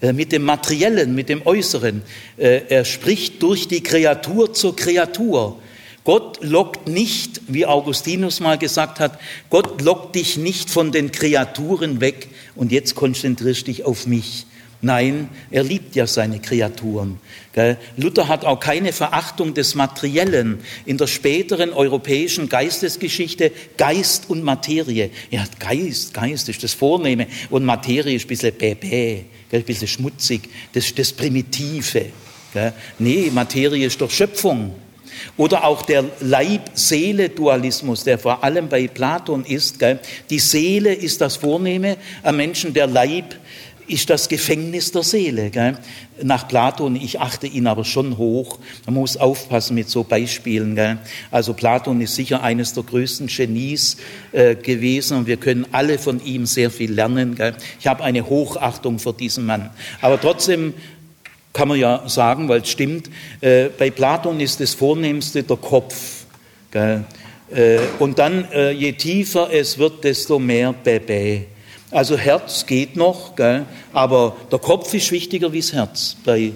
äh, 0.00 0.12
mit 0.12 0.32
dem 0.32 0.44
Materiellen, 0.44 1.14
mit 1.14 1.28
dem 1.28 1.44
Äußeren. 1.44 2.02
Äh, 2.36 2.62
er 2.68 2.84
spricht 2.84 3.42
durch 3.42 3.66
die 3.68 3.82
Kreatur 3.82 4.52
zur 4.52 4.76
Kreatur. 4.76 5.58
Gott 6.04 6.38
lockt 6.40 6.86
nicht, 6.86 7.40
wie 7.48 7.66
Augustinus 7.66 8.38
mal 8.38 8.58
gesagt 8.58 9.00
hat, 9.00 9.18
Gott 9.50 9.82
lockt 9.82 10.14
dich 10.14 10.36
nicht 10.36 10.70
von 10.70 10.92
den 10.92 11.10
Kreaturen 11.10 12.00
weg 12.00 12.28
und 12.54 12.70
jetzt 12.70 12.94
konzentrierst 12.94 13.66
dich 13.66 13.84
auf 13.84 14.06
mich. 14.06 14.46
Nein, 14.86 15.28
er 15.50 15.64
liebt 15.64 15.96
ja 15.96 16.06
seine 16.06 16.38
Kreaturen. 16.38 17.18
Luther 17.96 18.28
hat 18.28 18.44
auch 18.44 18.60
keine 18.60 18.92
Verachtung 18.92 19.52
des 19.52 19.74
Materiellen. 19.74 20.60
In 20.84 20.96
der 20.96 21.08
späteren 21.08 21.72
europäischen 21.72 22.48
Geistesgeschichte 22.48 23.50
Geist 23.76 24.30
und 24.30 24.44
Materie. 24.44 25.10
Ja, 25.32 25.44
Geist, 25.58 26.14
Geist 26.14 26.48
ist 26.48 26.62
das 26.62 26.72
Vornehme 26.72 27.26
und 27.50 27.64
Materie 27.64 28.14
ist 28.14 28.26
ein 28.26 28.28
bisschen 28.28 28.54
bäbä, 28.54 29.24
ein 29.50 29.62
bisschen 29.64 29.88
schmutzig, 29.88 30.42
das 30.72 30.84
ist 30.84 30.96
das 30.96 31.12
Primitive. 31.12 32.06
Nee, 33.00 33.32
Materie 33.34 33.86
ist 33.86 34.00
doch 34.00 34.10
Schöpfung. 34.10 34.72
Oder 35.36 35.64
auch 35.64 35.82
der 35.82 36.04
Leib-Seele-Dualismus, 36.20 38.04
der 38.04 38.18
vor 38.18 38.44
allem 38.44 38.68
bei 38.68 38.86
Platon 38.86 39.44
ist. 39.44 39.78
Die 40.30 40.38
Seele 40.38 40.92
ist 40.92 41.22
das 41.22 41.36
Vornehme 41.36 41.96
am 42.22 42.36
Menschen, 42.36 42.72
der 42.72 42.86
Leib 42.86 43.32
ist 43.32 43.40
das 44.10 44.28
Gefängnis 44.28 44.92
der 44.92 45.02
Seele. 45.02 45.50
Gell? 45.50 45.78
Nach 46.22 46.48
Platon, 46.48 46.96
ich 46.96 47.20
achte 47.20 47.46
ihn 47.46 47.66
aber 47.66 47.84
schon 47.84 48.18
hoch. 48.18 48.58
Man 48.86 48.94
muss 48.94 49.16
aufpassen 49.16 49.74
mit 49.74 49.88
so 49.88 50.04
Beispielen. 50.04 50.74
Gell? 50.74 50.98
Also 51.30 51.54
Platon 51.54 52.00
ist 52.00 52.14
sicher 52.14 52.42
eines 52.42 52.72
der 52.72 52.82
größten 52.82 53.28
Genies 53.28 53.96
äh, 54.32 54.56
gewesen 54.56 55.18
und 55.18 55.26
wir 55.26 55.36
können 55.36 55.66
alle 55.72 55.98
von 55.98 56.24
ihm 56.24 56.46
sehr 56.46 56.70
viel 56.70 56.92
lernen. 56.92 57.34
Gell? 57.34 57.54
Ich 57.78 57.86
habe 57.86 58.02
eine 58.02 58.28
Hochachtung 58.28 58.98
vor 58.98 59.12
diesem 59.12 59.46
Mann. 59.46 59.70
Aber 60.00 60.20
trotzdem 60.20 60.74
kann 61.52 61.68
man 61.68 61.78
ja 61.78 62.06
sagen, 62.08 62.48
weil 62.48 62.60
es 62.60 62.68
stimmt, 62.68 63.08
äh, 63.40 63.68
bei 63.78 63.90
Platon 63.90 64.40
ist 64.40 64.60
das 64.60 64.74
Vornehmste 64.74 65.42
der 65.42 65.56
Kopf. 65.56 66.24
Gell? 66.70 67.04
Äh, 67.54 67.78
und 67.98 68.18
dann, 68.18 68.50
äh, 68.52 68.72
je 68.72 68.92
tiefer 68.92 69.48
es 69.52 69.78
wird, 69.78 70.04
desto 70.04 70.38
mehr 70.38 70.72
Bebe. 70.72 71.46
Also 71.90 72.16
Herz 72.16 72.66
geht 72.66 72.96
noch, 72.96 73.36
gell? 73.36 73.64
aber 73.92 74.36
der 74.50 74.58
Kopf 74.58 74.92
ist 74.92 75.12
wichtiger 75.12 75.52
wie 75.52 75.60
das 75.60 75.72
Herz 75.72 76.16
bei 76.24 76.52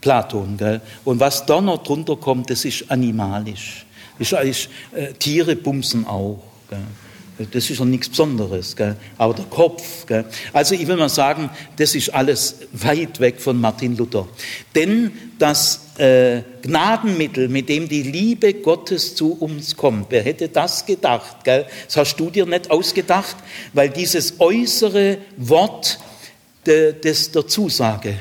Platon. 0.00 0.56
Gell? 0.56 0.80
Und 1.04 1.20
was 1.20 1.46
da 1.46 1.60
noch 1.60 1.82
drunter 1.82 2.16
kommt, 2.16 2.50
das 2.50 2.64
ist 2.64 2.90
animalisch. 2.90 3.86
Das 4.18 4.32
ist, 4.32 4.68
äh, 4.92 5.12
Tiere 5.14 5.56
bumsen 5.56 6.06
auch. 6.06 6.42
Gell? 6.68 6.80
Das 7.38 7.70
ist 7.70 7.78
ja 7.78 7.84
nichts 7.84 8.10
Besonderes, 8.10 8.76
gell? 8.76 8.96
aber 9.16 9.34
der 9.34 9.46
Kopf. 9.46 10.06
Gell? 10.06 10.24
Also 10.52 10.74
ich 10.74 10.86
will 10.86 10.96
mal 10.96 11.08
sagen, 11.08 11.48
das 11.76 11.94
ist 11.94 12.12
alles 12.12 12.56
weit 12.72 13.20
weg 13.20 13.40
von 13.40 13.58
Martin 13.58 13.96
Luther. 13.96 14.28
Denn 14.74 15.12
das 15.38 15.80
äh, 15.98 16.42
Gnadenmittel, 16.62 17.48
mit 17.48 17.68
dem 17.68 17.88
die 17.88 18.02
Liebe 18.02 18.54
Gottes 18.54 19.14
zu 19.14 19.32
uns 19.32 19.76
kommt, 19.76 20.06
wer 20.10 20.22
hätte 20.22 20.48
das 20.48 20.84
gedacht? 20.84 21.44
Gell? 21.44 21.66
Das 21.86 21.96
hast 21.96 22.16
du 22.16 22.30
dir 22.30 22.44
nicht 22.44 22.70
ausgedacht, 22.70 23.36
weil 23.72 23.88
dieses 23.88 24.38
äußere 24.38 25.18
Wort 25.38 25.98
de, 26.66 26.92
des, 26.92 27.32
der 27.32 27.46
Zusage, 27.46 28.14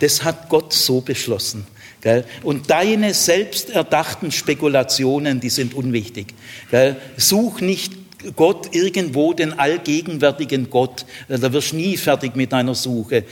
das 0.00 0.22
hat 0.22 0.48
Gott 0.48 0.72
so 0.72 1.00
beschlossen. 1.00 1.66
Gell? 2.00 2.24
Und 2.42 2.70
deine 2.70 3.14
selbsterdachten 3.14 4.32
Spekulationen, 4.32 5.40
die 5.40 5.50
sind 5.50 5.74
unwichtig. 5.74 6.34
Gell? 6.70 6.96
Such 7.16 7.60
nicht 7.60 7.99
Gott 8.36 8.74
irgendwo, 8.74 9.32
den 9.32 9.58
allgegenwärtigen 9.58 10.70
Gott. 10.70 11.06
Da 11.28 11.52
wirst 11.52 11.72
du 11.72 11.76
nie 11.76 11.96
fertig 11.96 12.36
mit 12.36 12.52
deiner 12.52 12.74
Suche. 12.74 13.24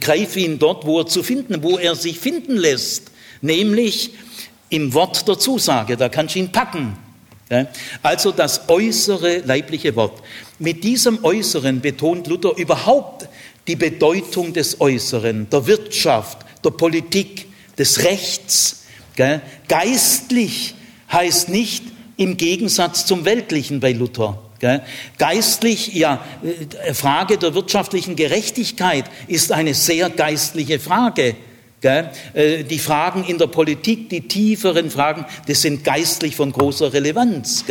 Greif 0.00 0.36
ihn 0.36 0.58
dort, 0.58 0.86
wo 0.86 1.00
er 1.00 1.06
zu 1.06 1.22
finden, 1.22 1.62
wo 1.62 1.78
er 1.78 1.94
sich 1.94 2.18
finden 2.18 2.56
lässt. 2.56 3.10
Nämlich 3.40 4.12
im 4.68 4.94
Wort 4.94 5.28
der 5.28 5.38
Zusage. 5.38 5.96
Da 5.96 6.08
kannst 6.08 6.34
du 6.34 6.40
ihn 6.40 6.50
packen. 6.52 6.96
Also 8.02 8.32
das 8.32 8.68
äußere 8.68 9.38
leibliche 9.40 9.94
Wort. 9.94 10.22
Mit 10.58 10.84
diesem 10.84 11.22
Äußeren 11.24 11.80
betont 11.80 12.26
Luther 12.26 12.56
überhaupt 12.56 13.28
die 13.66 13.76
Bedeutung 13.76 14.52
des 14.52 14.80
Äußeren, 14.80 15.48
der 15.50 15.66
Wirtschaft, 15.66 16.38
der 16.64 16.70
Politik, 16.70 17.46
des 17.78 18.04
Rechts. 18.04 18.84
Geistlich 19.68 20.74
heißt 21.10 21.48
nicht 21.48 21.84
im 22.22 22.36
Gegensatz 22.36 23.04
zum 23.06 23.24
Weltlichen 23.24 23.80
bei 23.80 23.92
Luther. 23.92 24.38
Geistlich, 25.18 25.92
ja, 25.94 26.24
äh, 26.84 26.94
Frage 26.94 27.36
der 27.36 27.54
wirtschaftlichen 27.54 28.14
Gerechtigkeit 28.14 29.06
ist 29.26 29.50
eine 29.50 29.74
sehr 29.74 30.08
geistliche 30.08 30.78
Frage. 30.78 31.34
Äh, 31.84 32.64
die 32.64 32.78
Fragen 32.78 33.24
in 33.24 33.38
der 33.38 33.48
Politik, 33.48 34.08
die 34.08 34.22
tieferen 34.22 34.90
Fragen, 34.90 35.26
das 35.46 35.62
sind 35.62 35.84
geistlich 35.84 36.36
von 36.36 36.52
großer 36.52 36.92
Relevanz. 36.92 37.64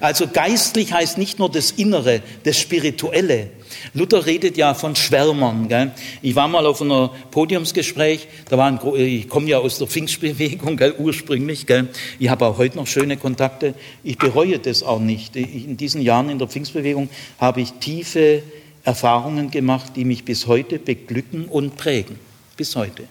Also 0.00 0.28
geistlich 0.28 0.92
heißt 0.92 1.18
nicht 1.18 1.38
nur 1.38 1.50
das 1.50 1.72
Innere, 1.72 2.22
das 2.44 2.58
Spirituelle. 2.58 3.50
Luther 3.94 4.24
redet 4.26 4.56
ja 4.56 4.74
von 4.74 4.96
Schwärmern. 4.96 5.68
Gell? 5.68 5.92
Ich 6.22 6.34
war 6.34 6.48
mal 6.48 6.66
auf 6.66 6.80
einem 6.80 7.10
Podiumsgespräch, 7.30 8.28
da 8.48 8.58
war 8.58 8.66
ein, 8.66 8.80
ich 8.96 9.28
komme 9.28 9.48
ja 9.48 9.58
aus 9.58 9.78
der 9.78 9.86
Pfingstbewegung 9.86 10.76
gell, 10.76 10.94
ursprünglich. 10.98 11.66
Gell? 11.66 11.88
Ich 12.18 12.28
habe 12.28 12.46
auch 12.46 12.58
heute 12.58 12.76
noch 12.76 12.86
schöne 12.86 13.16
Kontakte. 13.16 13.74
Ich 14.04 14.18
bereue 14.18 14.58
das 14.58 14.82
auch 14.82 15.00
nicht. 15.00 15.36
In 15.36 15.76
diesen 15.76 16.02
Jahren 16.02 16.30
in 16.30 16.38
der 16.38 16.48
Pfingstbewegung 16.48 17.08
habe 17.38 17.60
ich 17.60 17.72
tiefe 17.74 18.42
Erfahrungen 18.84 19.50
gemacht, 19.50 19.92
die 19.96 20.04
mich 20.04 20.24
bis 20.24 20.46
heute 20.46 20.78
beglücken 20.78 21.46
und 21.46 21.76
prägen. 21.76 22.18
Bis 22.56 22.74
heute. 22.74 23.04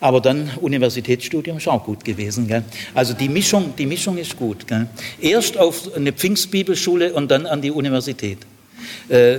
Aber 0.00 0.20
dann 0.20 0.50
Universitätsstudium 0.60 1.56
ist 1.56 1.68
auch 1.68 1.84
gut 1.84 2.04
gewesen. 2.04 2.48
Gell? 2.48 2.64
Also 2.94 3.14
die 3.14 3.28
Mischung, 3.28 3.74
die 3.76 3.86
Mischung 3.86 4.18
ist 4.18 4.36
gut. 4.36 4.66
Gell? 4.66 4.88
Erst 5.20 5.56
auf 5.56 5.94
eine 5.94 6.12
Pfingstbibelschule 6.12 7.12
und 7.14 7.30
dann 7.30 7.46
an 7.46 7.62
die 7.62 7.70
Universität. 7.70 8.38
Äh, 9.08 9.38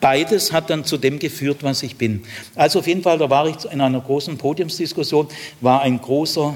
Beides 0.00 0.52
hat 0.52 0.70
dann 0.70 0.84
zu 0.84 0.96
dem 0.96 1.18
geführt, 1.18 1.58
was 1.62 1.82
ich 1.82 1.96
bin. 1.96 2.22
Also 2.54 2.78
auf 2.78 2.86
jeden 2.86 3.02
Fall, 3.02 3.18
da 3.18 3.28
war 3.30 3.48
ich 3.48 3.56
in 3.70 3.80
einer 3.80 4.00
großen 4.00 4.38
Podiumsdiskussion, 4.38 5.26
war 5.60 5.82
ein 5.82 6.00
großer 6.00 6.54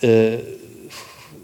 äh, 0.00 0.38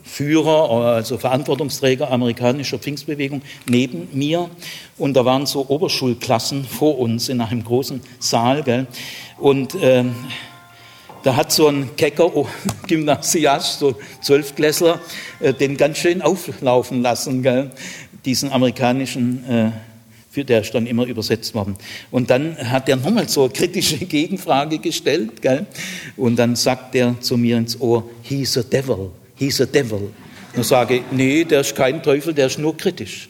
Führer, 0.03 0.71
also 0.71 1.19
Verantwortungsträger 1.19 2.11
amerikanischer 2.11 2.79
Pfingstbewegung 2.79 3.43
neben 3.67 4.09
mir 4.13 4.51
und 4.99 5.15
da 5.15 5.25
waren 5.25 5.47
so 5.47 5.67
Oberschulklassen 5.69 6.65
vor 6.65 6.99
uns 6.99 7.29
in 7.29 7.41
einem 7.41 7.63
großen 7.63 8.01
Saal. 8.19 8.63
Gell? 8.63 8.87
Und 9.39 9.75
äh, 9.75 10.05
da 11.23 11.37
hat 11.37 11.53
so 11.53 11.69
ein 11.69 11.97
kecker 11.97 12.31
Gymnasiast, 12.87 13.79
so 13.79 13.95
Zwölfklässler, 14.23 15.01
äh, 15.41 15.53
den 15.53 15.77
ganz 15.77 15.99
schön 15.99 16.23
auflaufen 16.23 17.03
lassen, 17.03 17.43
gell? 17.43 17.71
diesen 18.25 18.53
amerikanischen 18.53 19.45
äh, 19.49 19.71
für 20.31 20.45
der 20.45 20.61
ist 20.61 20.73
dann 20.75 20.87
immer 20.87 21.07
übersetzt 21.07 21.55
worden. 21.55 21.77
Und 22.13 22.31
dann 22.31 22.57
hat 22.71 22.89
er 22.89 22.97
nochmal 22.97 23.29
so 23.29 23.45
eine 23.45 23.53
kritische 23.53 23.97
Gegenfrage 24.07 24.79
gestellt, 24.79 25.43
gell? 25.43 25.67
und 26.17 26.37
dann 26.37 26.57
sagt 26.57 26.95
er 26.95 27.17
zu 27.21 27.37
mir 27.37 27.59
ins 27.59 27.81
Ohr, 27.81 28.09
he's 28.23 28.57
a 28.57 28.63
devil, 28.63 29.11
he's 29.37 29.61
a 29.61 29.67
devil. 29.67 30.11
Dann 30.55 30.65
sage 30.65 30.97
ich, 30.97 31.03
nee, 31.11 31.45
der 31.45 31.61
ist 31.61 31.75
kein 31.75 32.03
Teufel, 32.03 32.35
der 32.35 32.47
ist 32.47 32.59
nur 32.59 32.77
kritisch. 32.77 33.29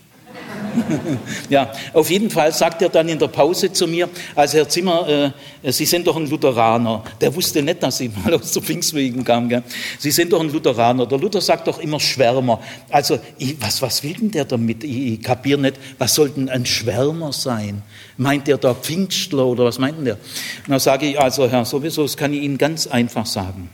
ja, 1.50 1.72
auf 1.92 2.10
jeden 2.10 2.30
Fall 2.30 2.52
sagt 2.52 2.82
er 2.82 2.88
dann 2.88 3.08
in 3.08 3.18
der 3.18 3.28
Pause 3.28 3.72
zu 3.72 3.86
mir, 3.86 4.08
also 4.34 4.58
Herr 4.58 4.68
Zimmer, 4.68 5.08
äh, 5.08 5.30
Sie 5.72 5.84
sind 5.84 6.06
doch 6.06 6.16
ein 6.16 6.28
Lutheraner. 6.28 7.04
Der 7.20 7.34
wusste 7.34 7.62
nicht, 7.62 7.82
dass 7.82 8.00
ich 8.00 8.10
mal 8.16 8.32
aus 8.40 8.52
der 8.52 8.62
Pfingstwegen 8.62 9.24
kam. 9.24 9.48
Gell? 9.48 9.62
Sie 9.98 10.10
sind 10.10 10.32
doch 10.32 10.40
ein 10.40 10.50
Lutheraner. 10.50 11.06
Der 11.06 11.18
Luther 11.18 11.40
sagt 11.40 11.66
doch 11.66 11.78
immer 11.78 12.00
Schwärmer. 12.00 12.60
Also, 12.88 13.18
ich, 13.36 13.60
was, 13.60 13.82
was 13.82 14.02
will 14.02 14.14
denn 14.14 14.30
der 14.30 14.46
damit? 14.46 14.84
Ich, 14.84 15.12
ich 15.12 15.22
kapiere 15.22 15.60
nicht, 15.60 15.76
was 15.98 16.14
soll 16.14 16.30
denn 16.30 16.48
ein 16.48 16.64
Schwärmer 16.64 17.32
sein? 17.32 17.82
Meint 18.16 18.46
der 18.46 18.56
da 18.58 18.74
Pfingstler 18.74 19.46
oder 19.46 19.64
was 19.64 19.78
meint 19.78 19.98
denn 19.98 20.04
der? 20.06 20.18
Dann 20.66 20.80
sage 20.80 21.06
ich, 21.10 21.20
also 21.20 21.48
Herr, 21.48 21.64
sowieso, 21.64 22.02
das 22.02 22.16
kann 22.16 22.32
ich 22.32 22.42
Ihnen 22.42 22.58
ganz 22.58 22.86
einfach 22.86 23.26
sagen. 23.26 23.70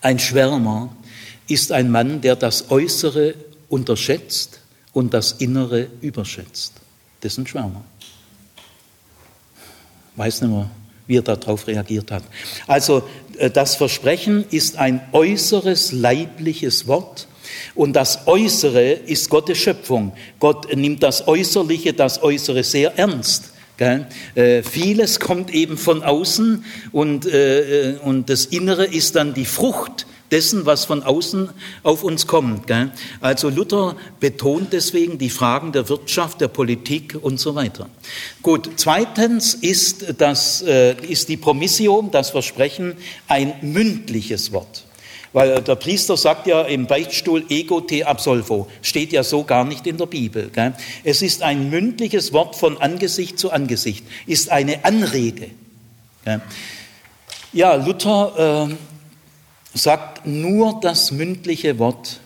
Ein 0.00 0.18
Schwärmer 0.18 0.96
ist 1.48 1.70
ein 1.70 1.90
Mann, 1.90 2.22
der 2.22 2.36
das 2.36 2.70
Äußere 2.70 3.34
unterschätzt 3.68 4.61
und 4.92 5.14
das 5.14 5.32
Innere 5.32 5.88
überschätzt. 6.00 6.74
Das 7.20 7.32
ist 7.32 7.38
ein 7.38 7.46
Schwärmer. 7.46 7.84
Weiß 10.16 10.42
nicht 10.42 10.50
mehr, 10.50 10.70
wie 11.06 11.16
er 11.16 11.22
darauf 11.22 11.66
reagiert 11.66 12.10
hat. 12.10 12.22
Also 12.66 13.02
äh, 13.38 13.50
das 13.50 13.76
Versprechen 13.76 14.44
ist 14.50 14.76
ein 14.76 15.00
äußeres 15.12 15.92
leibliches 15.92 16.86
Wort, 16.86 17.26
Und 17.74 17.94
das 17.94 18.26
Äußere 18.26 18.92
ist 18.92 19.28
Gottes 19.30 19.58
Schöpfung. 19.58 20.12
Gott 20.38 20.74
nimmt 20.74 21.02
das 21.02 21.26
Äußerliche, 21.26 21.92
das 21.92 22.22
Äußere 22.22 22.62
sehr 22.62 22.98
ernst. 22.98 23.50
Äh, 24.34 24.62
vieles 24.62 25.18
kommt 25.18 25.52
eben 25.52 25.76
von 25.76 26.04
außen 26.04 26.64
und, 26.92 27.26
äh, 27.26 27.96
und 28.04 28.30
das 28.30 28.46
Innere 28.46 28.84
ist 28.84 29.16
dann 29.16 29.34
die 29.34 29.44
Frucht 29.44 30.06
dessen, 30.32 30.66
was 30.66 30.86
von 30.86 31.02
außen 31.02 31.50
auf 31.82 32.02
uns 32.02 32.26
kommt. 32.26 32.72
Also 33.20 33.50
Luther 33.50 33.96
betont 34.18 34.72
deswegen 34.72 35.18
die 35.18 35.30
Fragen 35.30 35.72
der 35.72 35.88
Wirtschaft, 35.88 36.40
der 36.40 36.48
Politik 36.48 37.16
und 37.20 37.38
so 37.38 37.54
weiter. 37.54 37.88
Gut, 38.40 38.70
zweitens 38.76 39.54
ist, 39.54 40.14
das, 40.18 40.62
äh, 40.62 40.94
ist 41.06 41.28
die 41.28 41.36
Promissio, 41.36 42.08
das 42.10 42.30
Versprechen, 42.30 42.96
ein 43.28 43.54
mündliches 43.60 44.52
Wort. 44.52 44.84
Weil 45.32 45.62
der 45.62 45.76
Priester 45.76 46.16
sagt 46.16 46.46
ja 46.46 46.62
im 46.62 46.86
Beichtstuhl 46.86 47.44
ego 47.48 47.80
te 47.80 48.06
absolvo, 48.06 48.68
steht 48.82 49.12
ja 49.12 49.22
so 49.22 49.44
gar 49.44 49.64
nicht 49.64 49.86
in 49.86 49.96
der 49.96 50.06
Bibel. 50.06 50.50
Gell? 50.50 50.74
Es 51.04 51.22
ist 51.22 51.42
ein 51.42 51.70
mündliches 51.70 52.32
Wort 52.32 52.56
von 52.56 52.78
Angesicht 52.78 53.38
zu 53.38 53.50
Angesicht, 53.50 54.04
ist 54.26 54.50
eine 54.50 54.84
Anrede. 54.84 55.50
Gell? 56.24 56.42
Ja, 57.54 57.74
Luther 57.74 58.68
äh, 58.70 58.74
sagt, 59.74 60.26
nur 60.26 60.80
das 60.80 61.12
mündliche 61.12 61.78
Wort 61.78 62.20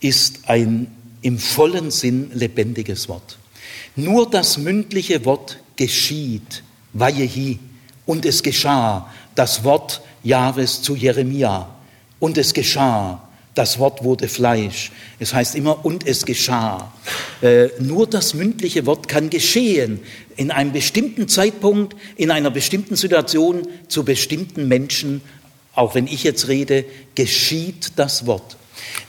ist 0.00 0.48
ein 0.48 0.88
im 1.22 1.38
vollen 1.38 1.90
Sinn 1.90 2.30
lebendiges 2.34 3.08
Wort. 3.08 3.38
Nur 3.96 4.28
das 4.28 4.58
mündliche 4.58 5.24
Wort 5.24 5.58
geschieht, 5.76 6.62
Vajehi, 6.92 7.58
und 8.04 8.24
es 8.24 8.42
geschah, 8.42 9.10
das 9.34 9.64
Wort 9.64 10.00
Jahres 10.22 10.82
zu 10.82 10.94
Jeremia. 10.94 11.68
Und 12.18 12.38
es 12.38 12.54
geschah, 12.54 13.22
das 13.54 13.78
Wort 13.78 14.04
wurde 14.04 14.28
Fleisch. 14.28 14.92
Es 15.18 15.32
heißt 15.32 15.54
immer, 15.54 15.84
und 15.84 16.06
es 16.06 16.26
geschah. 16.26 16.92
Äh, 17.40 17.68
nur 17.80 18.06
das 18.06 18.34
mündliche 18.34 18.86
Wort 18.86 19.08
kann 19.08 19.30
geschehen 19.30 20.00
in 20.36 20.50
einem 20.50 20.72
bestimmten 20.72 21.26
Zeitpunkt, 21.26 21.96
in 22.16 22.30
einer 22.30 22.50
bestimmten 22.50 22.96
Situation, 22.96 23.66
zu 23.88 24.04
bestimmten 24.04 24.68
Menschen. 24.68 25.22
Auch 25.76 25.94
wenn 25.94 26.08
ich 26.08 26.24
jetzt 26.24 26.48
rede, 26.48 26.84
geschieht 27.14 27.92
das 27.94 28.26
Wort. 28.26 28.56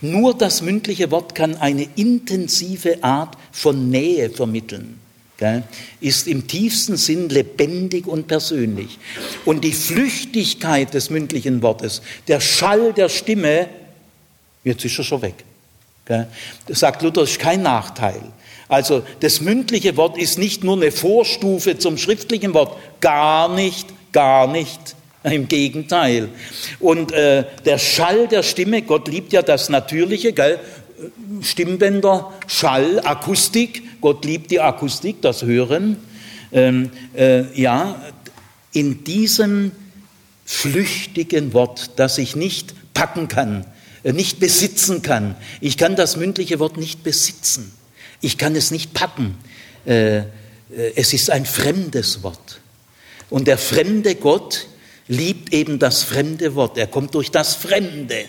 Nur 0.01 0.38
das 0.38 0.61
mündliche 0.61 1.09
Wort 1.09 1.34
kann 1.34 1.55
eine 1.55 1.88
intensive 1.95 3.03
Art 3.03 3.36
von 3.51 3.89
Nähe 3.89 4.30
vermitteln 4.30 4.99
ist 6.01 6.28
im 6.28 6.47
tiefsten 6.47 6.97
Sinn 6.97 7.30
lebendig 7.30 8.07
und 8.07 8.28
persönlich. 8.28 8.97
Und 9.45 9.63
die 9.63 9.74
Flüchtigkeit 9.74 10.93
des 10.93 11.09
mündlichen 11.09 11.61
Wortes, 11.61 12.01
der 12.28 12.39
Schall 12.39 12.93
der 12.93 13.09
Stimme, 13.09 13.70
jetzt 14.63 14.84
ist 14.84 14.97
er 14.97 15.03
schon 15.03 15.22
weg. 15.22 15.36
Das 16.05 16.80
sagt 16.80 17.01
Luther, 17.01 17.24
ist 17.24 17.39
kein 17.39 17.61
Nachteil. 17.61 18.22
Also 18.68 19.03
das 19.20 19.41
mündliche 19.41 19.95
Wort 19.95 20.18
ist 20.18 20.39
nicht 20.39 20.63
nur 20.63 20.76
eine 20.76 20.91
Vorstufe 20.91 21.78
zum 21.78 21.97
schriftlichen 21.97 22.53
Wort, 22.53 22.78
gar 22.99 23.53
nicht, 23.53 23.88
gar 24.11 24.47
nicht. 24.47 24.95
Im 25.32 25.47
Gegenteil. 25.47 26.30
Und 26.80 27.11
äh, 27.11 27.43
der 27.65 27.78
Schall 27.78 28.28
der 28.28 28.43
Stimme, 28.43 28.82
Gott 28.82 29.07
liebt 29.07 29.34
ja 29.34 29.41
das 29.41 29.69
Natürliche, 29.69 30.34
gell? 30.34 30.59
Stimmbänder, 31.41 32.34
Schall, 32.47 32.99
Akustik, 33.03 34.01
Gott 34.01 34.25
liebt 34.25 34.51
die 34.51 34.59
Akustik, 34.59 35.21
das 35.21 35.43
Hören. 35.43 35.97
Ähm, 36.51 36.89
äh, 37.15 37.43
ja, 37.59 38.01
in 38.71 39.03
diesem 39.03 39.71
flüchtigen 40.45 41.53
Wort, 41.53 41.91
das 41.97 42.17
ich 42.17 42.36
nicht 42.36 42.73
packen 42.93 43.28
kann, 43.28 43.65
äh, 44.03 44.13
nicht 44.13 44.39
besitzen 44.39 45.01
kann. 45.01 45.36
Ich 45.61 45.78
kann 45.78 45.95
das 45.95 46.17
mündliche 46.17 46.59
Wort 46.59 46.78
nicht 46.78 47.03
besitzen. 47.03 47.71
Ich 48.21 48.38
kann 48.38 48.55
es 48.55 48.71
nicht 48.71 48.93
packen. 48.93 49.38
Äh, 49.86 50.17
äh 50.17 50.23
es 50.95 51.13
ist 51.13 51.30
ein 51.30 51.45
fremdes 51.45 52.23
Wort. 52.23 52.61
Und 53.30 53.47
der 53.47 53.57
fremde 53.57 54.15
Gott 54.15 54.67
liebt 55.08 55.53
eben 55.53 55.80
das 55.80 56.03
fremde 56.03 56.55
Wort. 56.55 56.78
Er 56.78 56.88
kommt 56.88 57.14
durch 57.16 57.32
das 57.32 57.55
Fremde. 57.55 58.26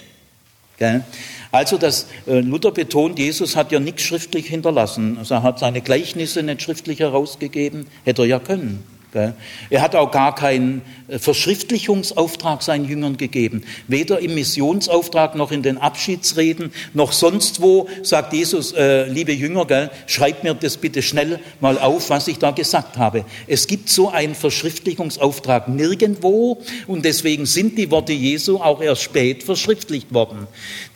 Also 1.50 1.78
das, 1.78 2.06
äh, 2.26 2.40
Luther 2.40 2.70
betont, 2.70 3.18
Jesus 3.18 3.56
hat 3.56 3.72
ja 3.72 3.80
nichts 3.80 4.02
schriftlich 4.02 4.46
hinterlassen. 4.46 5.18
Also 5.18 5.34
er 5.34 5.42
hat 5.42 5.58
seine 5.58 5.80
Gleichnisse 5.80 6.42
nicht 6.42 6.62
schriftlich 6.62 7.00
herausgegeben, 7.00 7.86
hätte 8.04 8.22
er 8.22 8.26
ja 8.26 8.38
können. 8.38 8.84
Er 9.14 9.80
hat 9.80 9.94
auch 9.94 10.10
gar 10.10 10.34
keinen 10.34 10.82
äh, 11.08 11.18
Verschriftlichungsauftrag 11.18 12.62
seinen 12.62 12.86
Jüngern 12.86 13.16
gegeben. 13.16 13.62
Weder 13.86 14.18
im 14.20 14.34
Missionsauftrag 14.34 15.34
noch 15.34 15.50
in 15.50 15.62
den 15.62 15.78
Abschiedsreden 15.78 16.72
noch 16.92 17.12
sonst 17.12 17.62
wo 17.62 17.88
sagt 18.02 18.34
Jesus, 18.34 18.72
äh, 18.72 19.04
liebe 19.06 19.32
Jünger, 19.32 19.64
gell, 19.64 19.90
schreibt 20.06 20.44
mir 20.44 20.54
das 20.54 20.76
bitte 20.76 21.00
schnell 21.00 21.40
mal 21.60 21.78
auf, 21.78 22.10
was 22.10 22.28
ich 22.28 22.38
da 22.38 22.50
gesagt 22.50 22.98
habe. 22.98 23.24
Es 23.46 23.66
gibt 23.66 23.88
so 23.88 24.10
einen 24.10 24.34
Verschriftlichungsauftrag 24.34 25.68
nirgendwo 25.68 26.60
und 26.86 27.04
deswegen 27.04 27.46
sind 27.46 27.78
die 27.78 27.90
Worte 27.90 28.12
Jesu 28.12 28.58
auch 28.58 28.82
erst 28.82 29.02
spät 29.02 29.42
verschriftlicht 29.42 30.12
worden. 30.12 30.46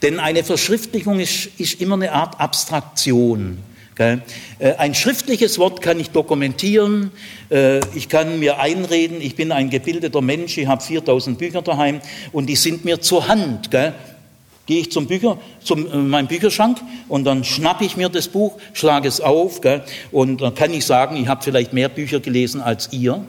Denn 0.02 0.20
eine 0.20 0.44
Verschriftlichung 0.44 1.18
ist, 1.18 1.48
ist 1.58 1.80
immer 1.80 1.94
eine 1.94 2.12
Art 2.12 2.38
Abstraktion. 2.38 3.58
Äh, 3.98 4.18
ein 4.78 4.94
schriftliches 4.94 5.58
Wort 5.58 5.82
kann 5.82 6.00
ich 6.00 6.10
dokumentieren, 6.10 7.10
äh, 7.50 7.80
ich 7.94 8.08
kann 8.08 8.38
mir 8.38 8.58
einreden, 8.58 9.20
ich 9.20 9.36
bin 9.36 9.52
ein 9.52 9.68
gebildeter 9.68 10.22
Mensch, 10.22 10.56
ich 10.56 10.66
habe 10.66 10.82
4000 10.82 11.38
Bücher 11.38 11.62
daheim 11.62 12.00
und 12.32 12.46
die 12.46 12.56
sind 12.56 12.84
mir 12.84 13.00
zur 13.00 13.28
Hand. 13.28 13.70
Gehe 13.70 14.80
ich 14.80 14.90
zum 14.92 15.06
Bücher, 15.06 15.38
zum 15.62 15.90
äh, 15.92 15.96
meinem 15.96 16.26
Bücherschrank 16.26 16.78
und 17.08 17.24
dann 17.24 17.44
schnappe 17.44 17.84
ich 17.84 17.96
mir 17.96 18.08
das 18.08 18.28
Buch, 18.28 18.58
schlage 18.72 19.08
es 19.08 19.20
auf 19.20 19.60
und 20.10 20.40
dann 20.40 20.54
kann 20.54 20.72
ich 20.72 20.86
sagen, 20.86 21.16
ich 21.16 21.28
habe 21.28 21.42
vielleicht 21.42 21.72
mehr 21.74 21.90
Bücher 21.90 22.20
gelesen 22.20 22.62
als 22.62 22.92
ihr. 22.92 23.22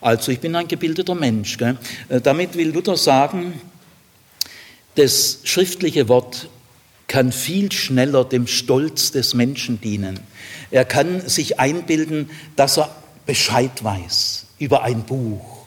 Also 0.00 0.30
ich 0.32 0.40
bin 0.40 0.54
ein 0.54 0.68
gebildeter 0.68 1.14
Mensch. 1.14 1.56
Damit 2.22 2.56
will 2.56 2.70
Luther 2.70 2.96
sagen, 2.96 3.60
das 4.94 5.40
schriftliche 5.42 6.08
Wort 6.08 6.48
kann 7.08 7.32
viel 7.32 7.72
schneller 7.72 8.24
dem 8.24 8.46
Stolz 8.46 9.10
des 9.10 9.34
Menschen 9.34 9.80
dienen. 9.80 10.20
Er 10.70 10.84
kann 10.84 11.26
sich 11.26 11.58
einbilden, 11.58 12.30
dass 12.54 12.78
er 12.78 12.94
Bescheid 13.26 13.82
weiß 13.82 14.46
über 14.58 14.82
ein 14.84 15.02
Buch. 15.02 15.58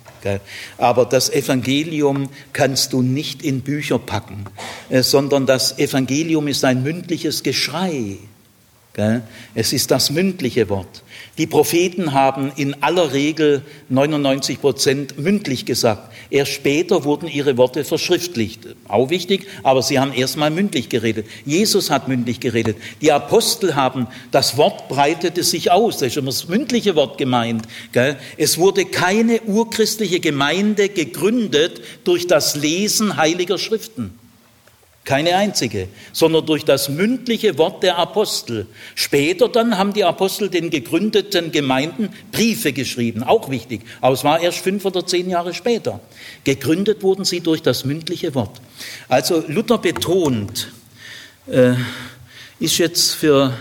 Aber 0.77 1.05
das 1.05 1.31
Evangelium 1.31 2.29
kannst 2.53 2.93
du 2.93 3.01
nicht 3.01 3.41
in 3.41 3.61
Bücher 3.61 3.97
packen, 3.97 4.45
äh, 4.89 5.01
sondern 5.01 5.47
das 5.47 5.79
Evangelium 5.79 6.47
ist 6.47 6.63
ein 6.63 6.83
mündliches 6.83 7.41
Geschrei. 7.41 8.17
Es 9.55 9.73
ist 9.73 9.89
das 9.89 10.11
mündliche 10.11 10.69
Wort. 10.69 11.01
Die 11.37 11.47
Propheten 11.47 12.13
haben 12.13 12.51
in 12.57 12.83
aller 12.83 13.13
Regel 13.13 13.61
99 13.89 14.59
Prozent 14.59 15.17
mündlich 15.17 15.65
gesagt. 15.65 16.11
Erst 16.29 16.51
später 16.51 17.05
wurden 17.05 17.27
ihre 17.27 17.57
Worte 17.57 17.83
verschriftlicht. 17.85 18.67
Auch 18.87 19.09
wichtig, 19.09 19.47
aber 19.63 19.81
sie 19.81 19.99
haben 19.99 20.13
erst 20.13 20.37
mal 20.37 20.51
mündlich 20.51 20.89
geredet. 20.89 21.25
Jesus 21.45 21.89
hat 21.89 22.09
mündlich 22.09 22.41
geredet. 22.41 22.77
Die 23.01 23.11
Apostel 23.11 23.75
haben, 23.75 24.07
das 24.31 24.57
Wort 24.57 24.89
breitete 24.89 25.43
sich 25.43 25.71
aus. 25.71 25.97
Das 25.97 26.09
ist 26.09 26.17
immer 26.17 26.27
das 26.27 26.49
mündliche 26.49 26.95
Wort 26.95 27.17
gemeint. 27.17 27.65
Es 28.37 28.57
wurde 28.57 28.85
keine 28.85 29.41
urchristliche 29.41 30.19
Gemeinde 30.19 30.89
gegründet 30.89 31.81
durch 32.03 32.27
das 32.27 32.55
Lesen 32.55 33.15
heiliger 33.17 33.57
Schriften. 33.57 34.20
Keine 35.03 35.35
einzige, 35.35 35.87
sondern 36.13 36.45
durch 36.45 36.63
das 36.63 36.87
mündliche 36.87 37.57
Wort 37.57 37.81
der 37.81 37.97
Apostel. 37.97 38.67
Später 38.93 39.49
dann 39.49 39.77
haben 39.79 39.93
die 39.93 40.03
Apostel 40.03 40.47
den 40.49 40.69
gegründeten 40.69 41.51
Gemeinden 41.51 42.09
Briefe 42.31 42.71
geschrieben, 42.71 43.23
auch 43.23 43.49
wichtig, 43.49 43.81
aber 43.99 44.13
es 44.13 44.23
war 44.23 44.39
erst 44.39 44.59
fünf 44.59 44.85
oder 44.85 45.05
zehn 45.05 45.27
Jahre 45.27 45.55
später. 45.55 46.01
Gegründet 46.43 47.01
wurden 47.01 47.25
sie 47.25 47.39
durch 47.39 47.63
das 47.63 47.83
mündliche 47.83 48.35
Wort. 48.35 48.61
Also 49.09 49.43
Luther 49.47 49.79
betont, 49.79 50.71
äh, 51.47 51.73
ist 52.59 52.77
jetzt 52.77 53.15
für 53.15 53.57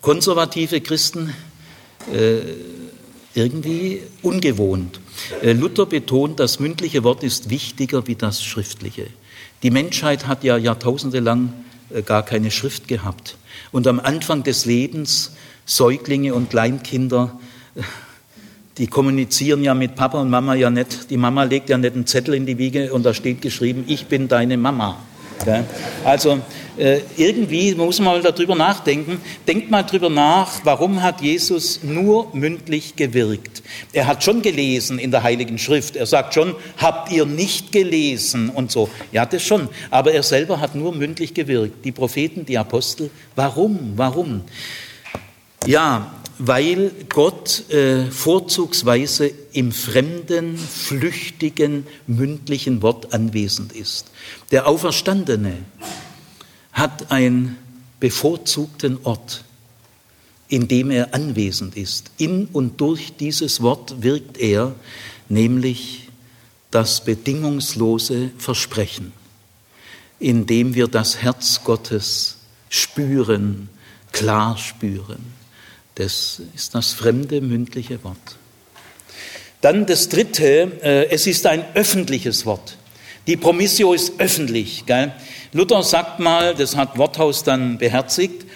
konservative 0.00 0.80
Christen 0.80 1.32
äh, 2.12 2.40
irgendwie 3.34 4.02
ungewohnt. 4.22 5.00
Äh, 5.42 5.52
Luther 5.52 5.86
betont, 5.86 6.40
das 6.40 6.58
mündliche 6.58 7.04
Wort 7.04 7.22
ist 7.22 7.50
wichtiger 7.50 8.08
wie 8.08 8.16
das 8.16 8.42
schriftliche. 8.42 9.06
Die 9.62 9.70
Menschheit 9.70 10.26
hat 10.26 10.42
ja 10.44 10.56
jahrtausendelang 10.56 11.52
äh, 11.90 12.02
gar 12.02 12.24
keine 12.24 12.50
Schrift 12.50 12.88
gehabt. 12.88 13.36
Und 13.70 13.86
am 13.86 14.00
Anfang 14.00 14.42
des 14.42 14.64
Lebens, 14.64 15.34
Säuglinge 15.64 16.34
und 16.34 16.50
Kleinkinder, 16.50 17.38
äh, 17.74 17.82
die 18.78 18.86
kommunizieren 18.86 19.62
ja 19.62 19.74
mit 19.74 19.94
Papa 19.94 20.20
und 20.20 20.30
Mama 20.30 20.54
ja 20.54 20.70
nicht. 20.70 21.10
Die 21.10 21.18
Mama 21.18 21.44
legt 21.44 21.68
ja 21.68 21.76
nicht 21.76 21.94
einen 21.94 22.06
Zettel 22.06 22.34
in 22.34 22.46
die 22.46 22.58
Wiege 22.58 22.92
und 22.92 23.04
da 23.04 23.12
steht 23.12 23.42
geschrieben, 23.42 23.84
ich 23.86 24.06
bin 24.06 24.28
deine 24.28 24.56
Mama. 24.56 24.98
Also 26.04 26.40
äh, 26.78 27.00
irgendwie 27.16 27.74
muss 27.74 27.98
man 27.98 28.22
mal 28.22 28.22
darüber 28.22 28.54
nachdenken. 28.54 29.20
Denkt 29.46 29.70
mal 29.70 29.82
darüber 29.82 30.08
nach, 30.08 30.64
warum 30.64 31.02
hat 31.02 31.20
Jesus 31.20 31.80
nur 31.82 32.34
mündlich 32.34 32.96
gewirkt? 32.96 33.62
Er 33.92 34.06
hat 34.06 34.24
schon 34.24 34.42
gelesen 34.42 34.98
in 34.98 35.10
der 35.10 35.22
Heiligen 35.22 35.58
Schrift. 35.58 35.96
Er 35.96 36.06
sagt 36.06 36.34
schon, 36.34 36.54
habt 36.78 37.12
ihr 37.12 37.26
nicht 37.26 37.72
gelesen 37.72 38.48
und 38.48 38.70
so. 38.70 38.88
Ja, 39.12 39.26
das 39.26 39.42
schon. 39.42 39.68
Aber 39.90 40.12
er 40.12 40.22
selber 40.22 40.60
hat 40.60 40.74
nur 40.74 40.94
mündlich 40.94 41.34
gewirkt. 41.34 41.84
Die 41.84 41.92
Propheten, 41.92 42.46
die 42.46 42.56
Apostel. 42.56 43.10
Warum? 43.36 43.92
Warum? 43.96 44.42
Ja, 45.66 46.12
weil 46.44 46.90
Gott 47.08 47.70
äh, 47.70 48.10
vorzugsweise 48.10 49.30
im 49.52 49.70
fremden, 49.70 50.58
flüchtigen, 50.58 51.86
mündlichen 52.08 52.82
Wort 52.82 53.14
anwesend 53.14 53.72
ist. 53.72 54.10
Der 54.50 54.66
Auferstandene 54.66 55.58
hat 56.72 57.12
einen 57.12 57.58
bevorzugten 58.00 58.98
Ort, 59.04 59.44
in 60.48 60.66
dem 60.66 60.90
er 60.90 61.14
anwesend 61.14 61.76
ist. 61.76 62.10
In 62.18 62.46
und 62.46 62.80
durch 62.80 63.12
dieses 63.16 63.62
Wort 63.62 64.02
wirkt 64.02 64.36
er, 64.38 64.74
nämlich 65.28 66.08
das 66.72 67.04
bedingungslose 67.04 68.32
Versprechen, 68.36 69.12
in 70.18 70.46
dem 70.46 70.74
wir 70.74 70.88
das 70.88 71.18
Herz 71.18 71.62
Gottes 71.62 72.38
spüren, 72.68 73.68
klar 74.10 74.58
spüren. 74.58 75.31
Das 76.02 76.42
ist 76.52 76.74
das 76.74 76.94
fremde 76.94 77.40
mündliche 77.40 78.02
Wort. 78.02 78.16
Dann 79.60 79.86
das 79.86 80.08
dritte, 80.08 80.72
äh, 80.82 81.08
es 81.10 81.28
ist 81.28 81.46
ein 81.46 81.64
öffentliches 81.74 82.44
Wort. 82.44 82.76
Die 83.28 83.36
Promissio 83.36 83.92
ist 83.92 84.14
öffentlich. 84.18 84.84
Gell? 84.84 85.12
Luther 85.52 85.84
sagt 85.84 86.18
mal, 86.18 86.56
das 86.56 86.74
hat 86.74 86.98
Worthaus 86.98 87.44
dann 87.44 87.78
beherzigt, 87.78 88.46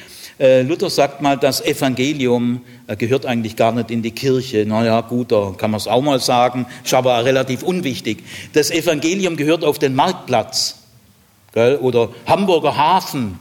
äh, 0.40 0.62
Luther 0.62 0.90
sagt 0.90 1.22
mal, 1.22 1.36
das 1.36 1.64
Evangelium 1.64 2.62
äh, 2.88 2.96
gehört 2.96 3.26
eigentlich 3.26 3.54
gar 3.54 3.70
nicht 3.70 3.92
in 3.92 4.02
die 4.02 4.10
Kirche. 4.10 4.66
Naja, 4.66 5.00
gut, 5.02 5.30
da 5.30 5.54
kann 5.56 5.70
man 5.70 5.78
es 5.78 5.86
auch 5.86 6.02
mal 6.02 6.18
sagen, 6.18 6.66
ist 6.84 6.94
aber 6.94 7.24
relativ 7.24 7.62
unwichtig. 7.62 8.24
Das 8.54 8.72
Evangelium 8.72 9.36
gehört 9.36 9.62
auf 9.62 9.78
den 9.78 9.94
Marktplatz 9.94 10.80
gell? 11.52 11.76
oder 11.76 12.08
Hamburger 12.26 12.76
Hafen 12.76 13.38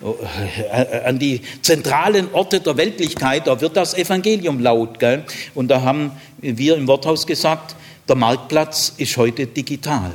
an 1.04 1.18
die 1.18 1.42
zentralen 1.62 2.32
Orte 2.32 2.60
der 2.60 2.76
Weltlichkeit, 2.76 3.46
da 3.46 3.60
wird 3.60 3.76
das 3.76 3.94
Evangelium 3.94 4.60
laut. 4.60 4.98
Gell? 4.98 5.24
Und 5.54 5.68
da 5.68 5.82
haben 5.82 6.12
wir 6.38 6.76
im 6.76 6.86
Worthaus 6.86 7.26
gesagt, 7.26 7.76
der 8.08 8.16
Marktplatz 8.16 8.94
ist 8.96 9.16
heute 9.16 9.46
digital. 9.46 10.12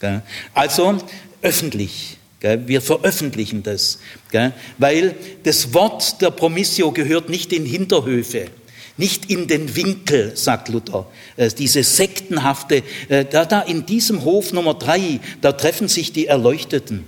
Gell? 0.00 0.22
Also 0.54 0.96
öffentlich. 1.42 2.16
Gell? 2.40 2.66
Wir 2.66 2.80
veröffentlichen 2.80 3.62
das, 3.62 3.98
gell? 4.30 4.52
weil 4.78 5.14
das 5.42 5.74
Wort 5.74 6.20
der 6.22 6.30
Promissio 6.30 6.90
gehört 6.90 7.28
nicht 7.28 7.52
in 7.52 7.66
Hinterhöfe. 7.66 8.48
Nicht 8.96 9.28
in 9.28 9.48
den 9.48 9.74
Winkel, 9.74 10.36
sagt 10.36 10.68
Luther, 10.68 11.06
äh, 11.36 11.48
diese 11.50 11.82
sektenhafte, 11.82 12.84
äh, 13.08 13.24
da, 13.24 13.44
da 13.44 13.60
in 13.62 13.86
diesem 13.86 14.22
Hof 14.22 14.52
Nummer 14.52 14.74
drei, 14.74 15.18
da 15.40 15.50
treffen 15.50 15.88
sich 15.88 16.12
die 16.12 16.28
Erleuchteten. 16.28 17.04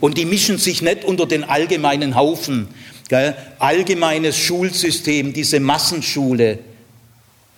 Und 0.00 0.18
die 0.18 0.24
mischen 0.24 0.58
sich 0.58 0.82
nicht 0.82 1.04
unter 1.04 1.26
den 1.26 1.44
allgemeinen 1.44 2.14
Haufen. 2.14 2.68
Gell? 3.08 3.36
Allgemeines 3.58 4.36
Schulsystem, 4.36 5.32
diese 5.32 5.60
Massenschule. 5.60 6.58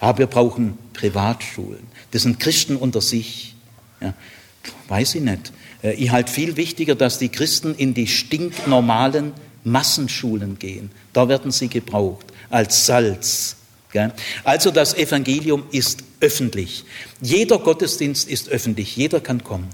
Ja, 0.00 0.16
wir 0.16 0.26
brauchen 0.26 0.78
Privatschulen. 0.92 1.86
Das 2.10 2.22
sind 2.22 2.38
Christen 2.38 2.76
unter 2.76 3.00
sich. 3.00 3.54
Ja, 4.00 4.14
weiß 4.88 5.16
ich 5.16 5.22
nicht. 5.22 5.52
Äh, 5.82 5.94
ich 5.94 6.10
halte 6.10 6.32
viel 6.32 6.56
wichtiger, 6.56 6.94
dass 6.94 7.18
die 7.18 7.28
Christen 7.28 7.74
in 7.74 7.94
die 7.94 8.06
stinknormalen 8.06 9.32
Massenschulen 9.64 10.58
gehen. 10.58 10.90
Da 11.12 11.28
werden 11.28 11.50
sie 11.50 11.68
gebraucht 11.68 12.26
als 12.50 12.86
Salz. 12.86 13.56
Also 14.44 14.70
das 14.70 14.94
Evangelium 14.94 15.64
ist 15.72 16.04
öffentlich. 16.20 16.84
Jeder 17.20 17.58
Gottesdienst 17.58 18.28
ist 18.28 18.48
öffentlich. 18.48 18.96
Jeder 18.96 19.20
kann 19.20 19.42
kommen. 19.42 19.68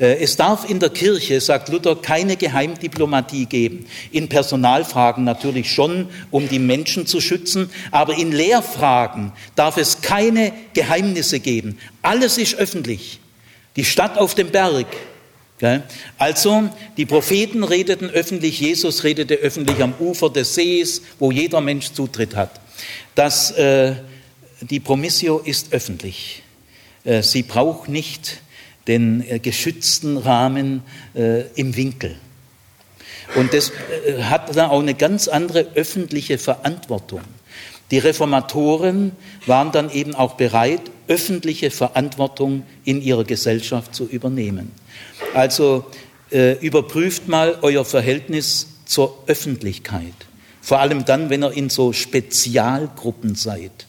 Äh, 0.00 0.16
es 0.22 0.36
darf 0.36 0.68
in 0.68 0.80
der 0.80 0.90
Kirche, 0.90 1.40
sagt 1.40 1.68
Luther, 1.68 1.94
keine 1.94 2.36
Geheimdiplomatie 2.36 3.46
geben. 3.46 3.86
In 4.10 4.28
Personalfragen 4.28 5.24
natürlich 5.24 5.70
schon, 5.70 6.08
um 6.30 6.48
die 6.48 6.58
Menschen 6.58 7.06
zu 7.06 7.20
schützen, 7.20 7.70
aber 7.90 8.16
in 8.16 8.32
Lehrfragen 8.32 9.32
darf 9.54 9.76
es 9.76 10.00
keine 10.00 10.52
Geheimnisse 10.74 11.38
geben. 11.38 11.78
Alles 12.02 12.38
ist 12.38 12.54
öffentlich. 12.54 13.20
Die 13.76 13.84
Stadt 13.84 14.18
auf 14.18 14.34
dem 14.34 14.50
Berg. 14.50 14.86
Also, 16.16 16.70
die 16.96 17.04
Propheten 17.04 17.64
redeten 17.64 18.08
öffentlich, 18.08 18.60
Jesus 18.60 19.04
redete 19.04 19.34
öffentlich 19.34 19.82
am 19.82 19.92
Ufer 20.00 20.30
des 20.30 20.54
Sees, 20.54 21.02
wo 21.18 21.30
jeder 21.30 21.60
Mensch 21.60 21.92
Zutritt 21.92 22.34
hat. 22.34 22.62
Das, 23.14 23.50
äh, 23.50 23.94
die 24.62 24.80
Promissio 24.80 25.38
ist 25.38 25.74
öffentlich. 25.74 26.42
Äh, 27.04 27.22
sie 27.22 27.42
braucht 27.42 27.90
nicht 27.90 28.40
den 28.90 29.24
äh, 29.26 29.38
geschützten 29.38 30.16
Rahmen 30.16 30.82
äh, 31.14 31.42
im 31.54 31.76
Winkel. 31.76 32.16
Und 33.36 33.54
das 33.54 33.70
äh, 34.04 34.24
hat 34.24 34.54
dann 34.56 34.70
auch 34.70 34.80
eine 34.80 34.94
ganz 34.94 35.28
andere 35.28 35.68
öffentliche 35.76 36.38
Verantwortung. 36.38 37.20
Die 37.92 37.98
Reformatoren 37.98 39.12
waren 39.46 39.72
dann 39.72 39.90
eben 39.90 40.14
auch 40.14 40.34
bereit, 40.34 40.82
öffentliche 41.08 41.70
Verantwortung 41.70 42.64
in 42.84 43.00
ihrer 43.00 43.24
Gesellschaft 43.24 43.94
zu 43.94 44.06
übernehmen. 44.06 44.72
Also 45.34 45.86
äh, 46.30 46.52
überprüft 46.64 47.28
mal 47.28 47.58
euer 47.62 47.84
Verhältnis 47.84 48.68
zur 48.86 49.22
Öffentlichkeit. 49.26 50.14
Vor 50.60 50.80
allem 50.80 51.04
dann, 51.04 51.30
wenn 51.30 51.44
ihr 51.44 51.52
in 51.52 51.70
so 51.70 51.92
Spezialgruppen 51.92 53.34
seid. 53.36 53.86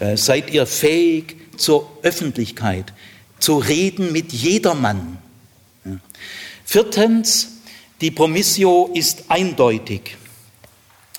Äh, 0.00 0.16
seid 0.16 0.50
ihr 0.50 0.66
fähig 0.66 1.36
zur 1.56 1.88
Öffentlichkeit? 2.02 2.92
Zu 3.38 3.58
reden 3.58 4.12
mit 4.12 4.32
jedermann. 4.32 5.18
Viertens, 6.64 7.48
die 8.00 8.10
Promissio 8.10 8.90
ist 8.94 9.24
eindeutig. 9.28 10.16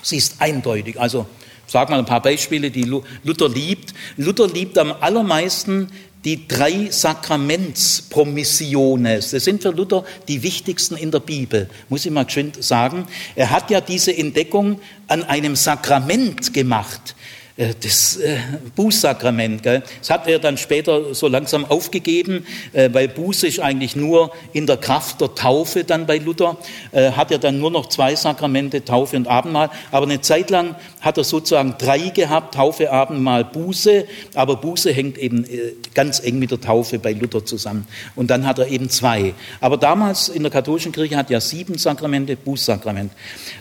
Sie 0.02 0.16
ist 0.16 0.40
eindeutig. 0.40 0.98
Also, 0.98 1.26
sag 1.66 1.90
mal 1.90 1.98
ein 1.98 2.06
paar 2.06 2.22
Beispiele, 2.22 2.70
die 2.70 2.84
Luther 2.84 3.48
liebt. 3.48 3.92
Luther 4.16 4.48
liebt 4.48 4.78
am 4.78 4.92
allermeisten 4.92 5.90
die 6.24 6.46
drei 6.46 6.90
Sakramentspromissiones. 6.90 9.30
Das 9.30 9.44
sind 9.44 9.62
für 9.62 9.70
Luther 9.70 10.04
die 10.28 10.42
wichtigsten 10.42 10.96
in 10.96 11.10
der 11.10 11.20
Bibel, 11.20 11.70
muss 11.88 12.04
ich 12.04 12.12
mal 12.12 12.24
geschwind 12.24 12.62
sagen. 12.62 13.06
Er 13.36 13.48
hat 13.50 13.70
ja 13.70 13.80
diese 13.80 14.14
Entdeckung 14.16 14.80
an 15.08 15.24
einem 15.24 15.56
Sakrament 15.56 16.52
gemacht. 16.52 17.14
Äh, 17.60 17.74
das 17.82 18.16
äh, 18.16 18.38
Bußsakrament. 18.74 19.66
Das 19.66 20.08
hat 20.08 20.26
er 20.26 20.38
dann 20.38 20.56
später 20.56 21.14
so 21.14 21.28
langsam 21.28 21.66
aufgegeben, 21.66 22.46
äh, 22.72 22.88
weil 22.92 23.08
Buße 23.08 23.46
ist 23.46 23.60
eigentlich 23.60 23.94
nur 23.94 24.32
in 24.54 24.66
der 24.66 24.78
Kraft 24.78 25.20
der 25.20 25.34
Taufe 25.34 25.84
dann 25.84 26.06
bei 26.06 26.18
Luther. 26.18 26.56
Hat 26.92 27.30
er 27.30 27.38
dann 27.38 27.58
nur 27.58 27.70
noch 27.70 27.88
zwei 27.88 28.14
Sakramente, 28.14 28.84
Taufe 28.84 29.16
und 29.16 29.28
Abendmahl. 29.28 29.70
Aber 29.90 30.06
eine 30.06 30.20
Zeit 30.20 30.50
lang 30.50 30.76
hat 31.00 31.18
er 31.18 31.24
sozusagen 31.24 31.74
drei 31.78 32.08
gehabt, 32.08 32.54
Taufe, 32.54 32.90
Abendmahl, 32.90 33.44
Buße. 33.44 34.06
Aber 34.34 34.56
Buße 34.56 34.92
hängt 34.92 35.18
eben 35.18 35.44
ganz 35.94 36.20
eng 36.20 36.38
mit 36.38 36.50
der 36.50 36.60
Taufe 36.60 36.98
bei 36.98 37.12
Luther 37.12 37.44
zusammen. 37.44 37.86
Und 38.16 38.30
dann 38.30 38.46
hat 38.46 38.58
er 38.58 38.68
eben 38.68 38.88
zwei. 38.88 39.34
Aber 39.60 39.76
damals 39.76 40.28
in 40.28 40.42
der 40.42 40.50
katholischen 40.50 40.92
Kirche 40.92 41.16
hat 41.16 41.30
er 41.30 41.40
sieben 41.40 41.78
Sakramente, 41.78 42.36
Bußsakrament. 42.36 43.12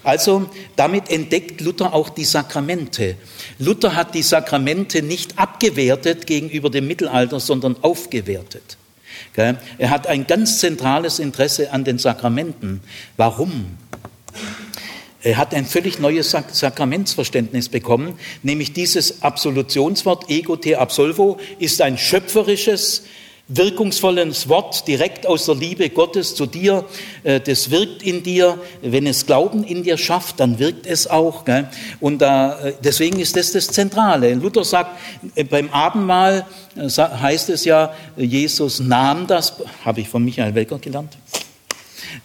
Also 0.04 0.50
damit 0.76 1.10
entdeckt 1.12 1.62
Luther 1.62 1.94
auch 1.94 2.10
die 2.10 2.26
Sakramente. 2.26 3.16
Luther 3.58 3.96
hat 3.96 4.16
die 4.16 4.22
Sakramente 4.22 5.02
nicht 5.02 5.38
abgewertet 5.38 6.28
gegenüber 6.28 6.70
dem 6.70 6.88
Mittelalter, 6.88 7.40
sondern 7.40 7.76
aufgewertet. 7.82 8.78
Er 9.36 9.90
hat 9.90 10.08
ein 10.08 10.28
ganz 10.28 10.60
zentrales 10.60 11.20
Interesse 11.20 11.72
an 11.72 11.84
den 11.84 11.98
Sakramenten. 11.98 12.82
Warum? 13.16 13.78
Er 15.22 15.38
hat 15.38 15.54
ein 15.54 15.66
völlig 15.66 16.00
neues 16.00 16.32
Sakramentsverständnis 16.32 17.70
bekommen, 17.70 18.18
nämlich 18.42 18.72
dieses 18.72 19.22
Absolutionswort 19.22 20.30
ego 20.30 20.56
te 20.56 20.80
absolvo 20.80 21.40
ist 21.60 21.82
ein 21.82 21.98
schöpferisches, 21.98 23.04
wirkungsvolles 23.50 24.48
Wort 24.48 24.88
direkt 24.88 25.26
aus 25.28 25.48
der 25.48 25.56
Liebe 25.56 25.90
Gottes 25.90 26.36
zu 26.36 26.46
dir. 26.46 26.86
Äh, 27.24 27.42
das 27.42 27.72
wirkt 27.72 28.04
in 28.04 28.24
dir. 28.24 28.58
Wenn 28.82 29.08
es 29.08 29.26
Glauben 29.26 29.64
in 29.64 29.84
dir 29.84 29.98
schafft, 29.98 30.40
dann 30.40 30.60
wirkt 30.60 30.86
es 30.86 31.08
auch. 31.08 31.44
Und 32.00 32.22
äh, 32.22 32.74
deswegen 32.84 33.20
ist 33.20 33.36
das 33.36 33.52
das 33.52 33.68
Zentrale. 33.68 34.36
Luther 34.36 34.64
sagt, 34.64 34.98
äh, 35.36 35.44
beim 35.44 35.70
Abendmahl 35.72 36.46
heißt 36.78 37.50
es 37.50 37.66
ja, 37.66 37.94
Jesus 38.16 38.80
nahm 38.80 39.28
das, 39.28 39.54
habe 39.84 40.02
ich 40.02 40.10
von 40.10 40.24
Michael 40.24 40.56
Welker 40.56 40.78
gelernt, 40.78 41.18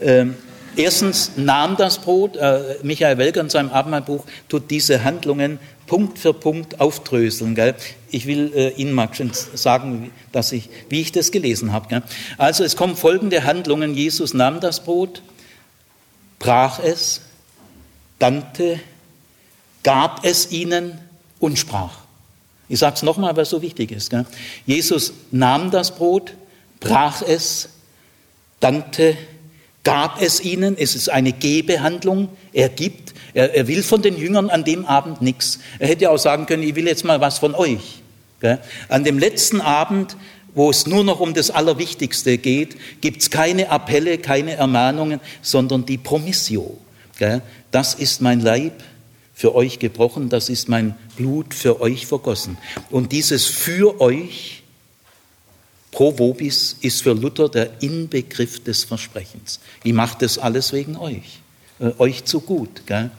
ähm, 0.01 0.37
erstens 0.77 1.33
nahm 1.37 1.77
das 1.77 1.99
Brot, 1.99 2.37
äh, 2.37 2.77
Michael 2.83 3.18
Welker 3.18 3.41
in 3.41 3.49
seinem 3.49 3.70
Abendmahlbuch 3.70 4.25
tut 4.49 4.70
diese 4.70 5.05
Handlungen 5.05 5.59
Punkt 5.87 6.18
für 6.18 6.33
Punkt 6.33 6.81
aufdröseln. 6.81 7.55
Gell? 7.55 7.75
Ich 8.11 8.27
will 8.27 8.53
äh, 8.55 8.70
Ihnen 8.70 8.93
mal 8.93 9.09
sagen, 9.55 10.11
dass 10.33 10.53
ich, 10.53 10.70
wie 10.89 11.01
ich 11.01 11.12
das 11.12 11.31
gelesen 11.31 11.72
habe. 11.72 12.03
Also 12.39 12.64
es 12.64 12.77
kommen 12.77 12.97
folgende 12.97 13.45
Handlungen. 13.45 13.95
Jesus 13.95 14.35
nahm 14.35 14.61
das 14.61 14.83
Brot, 14.83 15.22
brach 16.39 16.79
es, 16.79 17.20
dankte, 18.18 18.81
gab 19.83 20.25
es 20.25 20.51
ihnen 20.51 20.99
und 21.39 21.59
sprach. 21.59 21.99
Ich 22.68 22.79
sage 22.79 22.97
es 22.97 23.03
nochmal, 23.03 23.37
weil 23.37 23.43
es 23.43 23.51
so 23.51 23.61
wichtig 23.61 23.93
ist. 23.93 24.11
Gell? 24.11 24.25
Jesus 24.64 25.12
nahm 25.31 25.70
das 25.70 25.95
Brot, 25.95 26.33
brach 26.81 27.20
es, 27.20 27.68
dankte, 28.61 29.16
gab 29.85 30.20
es 30.20 30.41
ihnen. 30.43 30.76
Es 30.76 30.97
ist 30.97 31.09
eine 31.11 31.32
Gebehandlung. 31.32 32.30
Er 32.53 32.68
gibt. 32.68 33.14
Er, 33.35 33.55
er 33.55 33.68
will 33.68 33.82
von 33.82 34.03
den 34.03 34.16
Jüngern 34.16 34.51
an 34.51 34.64
dem 34.64 34.85
Abend 34.87 35.22
nichts. 35.22 35.61
Er 35.78 35.89
hätte 35.89 36.11
auch 36.11 36.18
sagen 36.18 36.47
können, 36.47 36.62
ich 36.62 36.74
will 36.74 36.87
jetzt 36.87 37.05
mal 37.05 37.20
was 37.20 37.39
von 37.39 37.55
euch. 37.55 38.03
An 38.89 39.05
dem 39.05 39.18
letzten 39.18 39.61
Abend, 39.61 40.16
wo 40.55 40.70
es 40.70 40.87
nur 40.87 41.03
noch 41.03 41.20
um 41.20 41.32
das 41.32 41.51
Allerwichtigste 41.51 42.37
geht, 42.37 42.76
gibt 43.01 43.22
es 43.22 43.30
keine 43.30 43.70
Appelle, 43.70 44.18
keine 44.18 44.53
Ermahnungen, 44.53 45.20
sondern 45.41 45.87
die 45.87 45.99
Promissio. 45.99 46.76
Das 47.70 47.95
ist 47.95 48.20
mein 48.20 48.41
Leib 48.41 48.82
für 49.32 49.55
euch 49.55 49.78
gebrochen, 49.78 50.28
das 50.28 50.49
ist 50.49 50.68
mein 50.68 50.95
Blut 51.16 51.55
für 51.55 51.80
euch 51.80 52.07
vergossen. 52.07 52.59
Und 52.91 53.12
dieses 53.12 53.47
für 53.47 54.01
euch 54.01 54.64
pro 55.95 56.19
vobis 56.19 56.77
ist 56.83 57.03
für 57.03 57.15
Luther 57.15 57.49
der 57.49 57.71
Inbegriff 57.81 58.63
des 58.63 58.85
Versprechens. 58.85 59.61
Ich 59.85 59.93
mache 59.93 60.19
das 60.19 60.39
alles 60.39 60.73
wegen 60.73 60.97
euch, 60.97 61.41
äh, 61.79 61.93
euch 61.99 62.25
zu 62.25 62.41
gut. 62.41 62.87
Gell? 62.87 63.11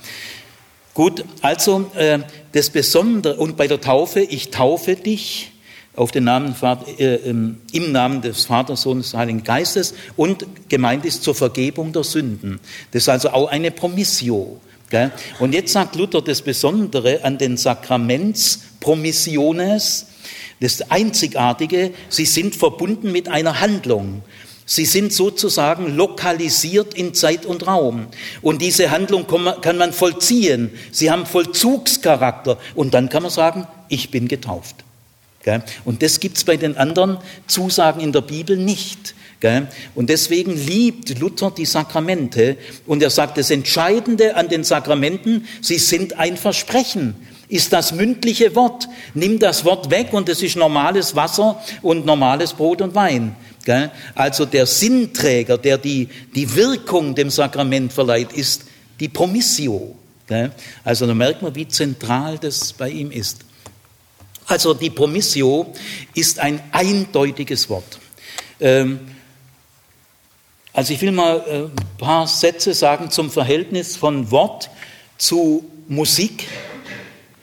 Gut, 0.93 1.23
also 1.41 1.89
äh, 1.95 2.19
das 2.51 2.69
Besondere, 2.69 3.37
und 3.37 3.57
bei 3.57 3.67
der 3.67 3.81
Taufe, 3.81 4.19
ich 4.19 4.51
taufe 4.51 4.95
dich 4.95 5.51
auf 5.95 6.11
den 6.11 6.25
Namen, 6.25 6.53
äh, 6.97 7.15
im 7.15 7.91
Namen 7.91 8.21
des 8.21 8.45
Vaters, 8.45 8.81
Sohnes, 8.81 9.13
Heiligen 9.13 9.43
Geistes 9.43 9.93
und 10.17 10.45
gemeint 10.67 11.05
ist 11.05 11.23
zur 11.23 11.33
Vergebung 11.33 11.93
der 11.93 12.03
Sünden. 12.03 12.59
Das 12.91 13.03
ist 13.03 13.09
also 13.09 13.29
auch 13.29 13.49
eine 13.49 13.71
Promissio. 13.71 14.59
Und 15.39 15.53
jetzt 15.53 15.73
sagt 15.73 15.95
Luther 15.95 16.21
das 16.21 16.41
Besondere 16.41 17.21
an 17.23 17.37
den 17.37 17.57
Sakramentspromissiones, 17.57 20.07
das 20.59 20.89
Einzigartige, 20.89 21.91
sie 22.09 22.25
sind 22.25 22.55
verbunden 22.55 23.11
mit 23.11 23.27
einer 23.27 23.59
Handlung. 23.59 24.23
Sie 24.67 24.85
sind 24.85 25.13
sozusagen 25.13 25.95
lokalisiert 25.95 26.95
in 26.95 27.13
Zeit 27.13 27.45
und 27.45 27.67
Raum. 27.67 28.07
Und 28.41 28.63
diese 28.63 28.89
Handlung 28.89 29.27
kann 29.61 29.77
man 29.77 29.93
vollziehen. 29.93 30.71
Sie 30.91 31.11
haben 31.11 31.27
Vollzugscharakter. 31.27 32.57
Und 32.73 32.95
dann 32.95 33.09
kann 33.09 33.21
man 33.21 33.31
sagen, 33.31 33.67
ich 33.89 34.09
bin 34.09 34.27
getauft. 34.27 34.77
Und 35.83 36.01
das 36.01 36.19
gibt 36.19 36.37
es 36.37 36.43
bei 36.43 36.57
den 36.57 36.75
anderen 36.77 37.19
Zusagen 37.45 38.01
in 38.01 38.11
der 38.11 38.21
Bibel 38.21 38.57
nicht. 38.57 39.13
Und 39.93 40.09
deswegen 40.09 40.55
liebt 40.55 41.19
Luther 41.19 41.51
die 41.51 41.65
Sakramente. 41.65 42.57
Und 42.87 43.03
er 43.03 43.11
sagt, 43.11 43.37
das 43.37 43.51
Entscheidende 43.51 44.35
an 44.35 44.49
den 44.49 44.63
Sakramenten, 44.63 45.47
sie 45.61 45.77
sind 45.77 46.17
ein 46.17 46.37
Versprechen. 46.37 47.13
Ist 47.55 47.71
das 47.71 47.93
mündliche 47.93 48.53
Wort. 48.53 48.89
Nimm 49.13 49.39
das 49.39 49.63
Wort 49.63 49.89
weg 49.89 50.11
und 50.11 50.27
es 50.27 50.43
ist 50.43 50.57
normales 50.57 51.15
Wasser 51.15 51.63
und 51.81 52.05
normales 52.05 52.51
Brot 52.51 52.81
und 52.81 52.95
Wein. 52.95 53.33
Also 54.13 54.45
der 54.45 54.65
Sinnträger, 54.65 55.57
der 55.57 55.77
die, 55.77 56.09
die 56.35 56.53
Wirkung 56.53 57.15
dem 57.15 57.29
Sakrament 57.29 57.93
verleiht, 57.93 58.33
ist 58.33 58.65
die 58.99 59.07
Promissio. 59.07 59.95
Also 60.83 61.07
da 61.07 61.13
merkt 61.13 61.43
man, 61.43 61.55
wie 61.55 61.65
zentral 61.65 62.37
das 62.37 62.73
bei 62.73 62.89
ihm 62.89 63.09
ist. 63.09 63.45
Also 64.47 64.73
die 64.73 64.89
Promissio 64.89 65.73
ist 66.13 66.39
ein 66.39 66.61
eindeutiges 66.73 67.69
Wort. 67.69 67.99
Ähm, 68.59 68.99
also 70.73 70.93
ich 70.93 71.01
will 71.01 71.13
mal 71.13 71.39
ein 71.39 71.65
äh, 71.67 71.69
paar 71.97 72.27
Sätze 72.27 72.73
sagen 72.73 73.09
zum 73.11 73.31
Verhältnis 73.31 73.95
von 73.95 74.29
Wort 74.29 74.69
zu 75.17 75.63
Musik, 75.87 76.47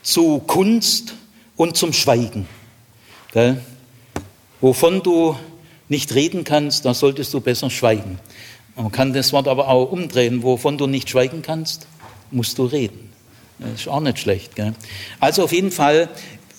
zu 0.02 0.40
Kunst 0.40 1.14
und 1.56 1.76
zum 1.76 1.92
Schweigen. 1.92 2.46
Gell? 3.32 3.60
Wovon 4.60 5.02
du 5.02 5.36
nicht 5.88 6.14
reden 6.14 6.44
kannst, 6.44 6.84
da 6.84 6.94
solltest 6.94 7.32
du 7.34 7.40
besser 7.40 7.70
schweigen. 7.70 8.18
Man 8.76 8.90
kann 8.92 9.12
das 9.12 9.32
Wort 9.32 9.48
aber 9.48 9.68
auch 9.68 9.90
umdrehen. 9.90 10.42
Wovon 10.42 10.78
du 10.78 10.86
nicht 10.86 11.10
schweigen 11.10 11.42
kannst, 11.42 11.86
musst 12.30 12.58
du 12.58 12.64
reden. 12.64 13.12
Das 13.58 13.82
ist 13.82 13.88
auch 13.88 14.00
nicht 14.00 14.18
schlecht. 14.18 14.56
Gell? 14.56 14.74
Also 15.20 15.44
auf 15.44 15.52
jeden 15.52 15.70
Fall, 15.70 16.08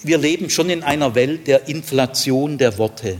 wir 0.03 0.17
leben 0.17 0.49
schon 0.49 0.69
in 0.69 0.83
einer 0.83 1.15
Welt 1.15 1.47
der 1.47 1.67
Inflation 1.67 2.57
der 2.57 2.77
Worte. 2.77 3.17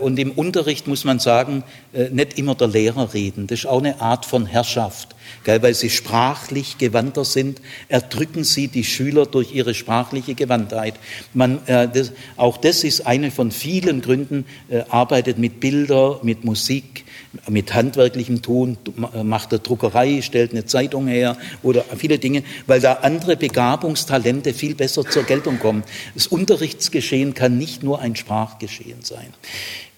Und 0.00 0.18
im 0.18 0.30
Unterricht 0.30 0.86
muss 0.86 1.04
man 1.04 1.18
sagen, 1.18 1.64
äh, 1.92 2.08
nicht 2.08 2.38
immer 2.38 2.54
der 2.54 2.68
Lehrer 2.68 3.12
reden. 3.12 3.48
Das 3.48 3.60
ist 3.60 3.66
auch 3.66 3.80
eine 3.80 4.00
Art 4.00 4.24
von 4.24 4.46
Herrschaft. 4.46 5.13
Weil 5.44 5.74
sie 5.74 5.90
sprachlich 5.90 6.78
gewandter 6.78 7.24
sind, 7.24 7.60
erdrücken 7.88 8.44
sie 8.44 8.68
die 8.68 8.84
Schüler 8.84 9.26
durch 9.26 9.54
ihre 9.54 9.74
sprachliche 9.74 10.34
Gewandtheit. 10.34 10.94
Man, 11.32 11.66
äh, 11.66 11.88
das, 11.88 12.12
auch 12.36 12.56
das 12.56 12.84
ist 12.84 13.06
eine 13.06 13.30
von 13.30 13.50
vielen 13.50 14.00
Gründen, 14.00 14.46
äh, 14.68 14.82
arbeitet 14.88 15.38
mit 15.38 15.60
Bilder, 15.60 16.20
mit 16.22 16.44
Musik, 16.44 17.04
mit 17.48 17.74
handwerklichem 17.74 18.42
Tun, 18.42 18.76
macht 19.22 19.52
der 19.52 19.58
Druckerei, 19.58 20.22
stellt 20.22 20.52
eine 20.52 20.66
Zeitung 20.66 21.08
her 21.08 21.36
oder 21.62 21.84
viele 21.96 22.18
Dinge, 22.18 22.44
weil 22.66 22.80
da 22.80 22.94
andere 22.94 23.36
Begabungstalente 23.36 24.54
viel 24.54 24.74
besser 24.74 25.04
zur 25.04 25.24
Geltung 25.24 25.58
kommen. 25.58 25.84
Das 26.14 26.26
Unterrichtsgeschehen 26.26 27.34
kann 27.34 27.58
nicht 27.58 27.82
nur 27.82 28.00
ein 28.00 28.16
Sprachgeschehen 28.16 29.02
sein. 29.02 29.34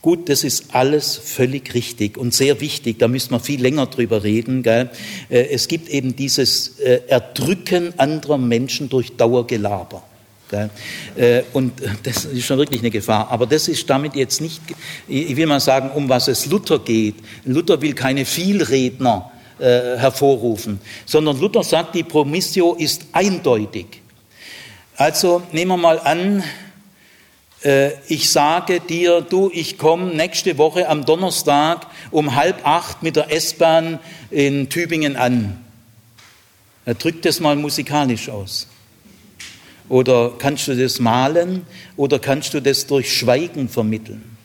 Gut, 0.06 0.28
das 0.28 0.44
ist 0.44 0.66
alles 0.72 1.16
völlig 1.16 1.74
richtig 1.74 2.16
und 2.16 2.32
sehr 2.32 2.60
wichtig. 2.60 3.00
Da 3.00 3.08
müssen 3.08 3.32
wir 3.32 3.40
viel 3.40 3.60
länger 3.60 3.86
drüber 3.86 4.22
reden. 4.22 4.62
Gell? 4.62 4.88
Äh, 5.28 5.46
es 5.46 5.66
gibt 5.66 5.88
eben 5.88 6.14
dieses 6.14 6.78
äh, 6.78 7.00
Erdrücken 7.08 7.92
anderer 7.98 8.38
Menschen 8.38 8.88
durch 8.88 9.16
Dauergelaber. 9.16 10.04
Äh, 11.16 11.42
und 11.52 11.72
das 12.04 12.24
ist 12.24 12.44
schon 12.44 12.56
wirklich 12.56 12.82
eine 12.82 12.92
Gefahr. 12.92 13.32
Aber 13.32 13.46
das 13.46 13.66
ist 13.66 13.90
damit 13.90 14.14
jetzt 14.14 14.40
nicht, 14.40 14.60
ich 15.08 15.34
will 15.34 15.46
mal 15.46 15.58
sagen, 15.58 15.90
um 15.90 16.08
was 16.08 16.28
es 16.28 16.46
Luther 16.46 16.78
geht. 16.78 17.16
Luther 17.44 17.82
will 17.82 17.94
keine 17.94 18.24
Vielredner 18.24 19.32
hervorrufen, 19.58 20.78
sondern 21.04 21.40
Luther 21.40 21.64
sagt, 21.64 21.96
die 21.96 22.04
Promissio 22.04 22.74
ist 22.74 23.06
eindeutig. 23.10 24.02
Also 24.96 25.42
nehmen 25.50 25.72
wir 25.72 25.76
mal 25.78 25.98
an, 25.98 26.44
ich 28.06 28.30
sage 28.30 28.80
dir, 28.80 29.22
du, 29.22 29.50
ich 29.52 29.76
komme 29.76 30.14
nächste 30.14 30.56
Woche 30.56 30.88
am 30.88 31.04
Donnerstag 31.04 31.86
um 32.10 32.36
halb 32.36 32.64
acht 32.64 33.02
mit 33.02 33.16
der 33.16 33.32
S-Bahn 33.32 33.98
in 34.30 34.68
Tübingen 34.68 35.16
an. 35.16 35.64
Er 36.84 36.94
drückt 36.94 37.24
das 37.24 37.40
mal 37.40 37.56
musikalisch 37.56 38.28
aus. 38.28 38.68
Oder 39.88 40.32
kannst 40.38 40.68
du 40.68 40.76
das 40.76 41.00
malen 41.00 41.66
oder 41.96 42.18
kannst 42.18 42.54
du 42.54 42.60
das 42.60 42.86
durch 42.86 43.12
Schweigen 43.12 43.68
vermitteln? 43.68 44.36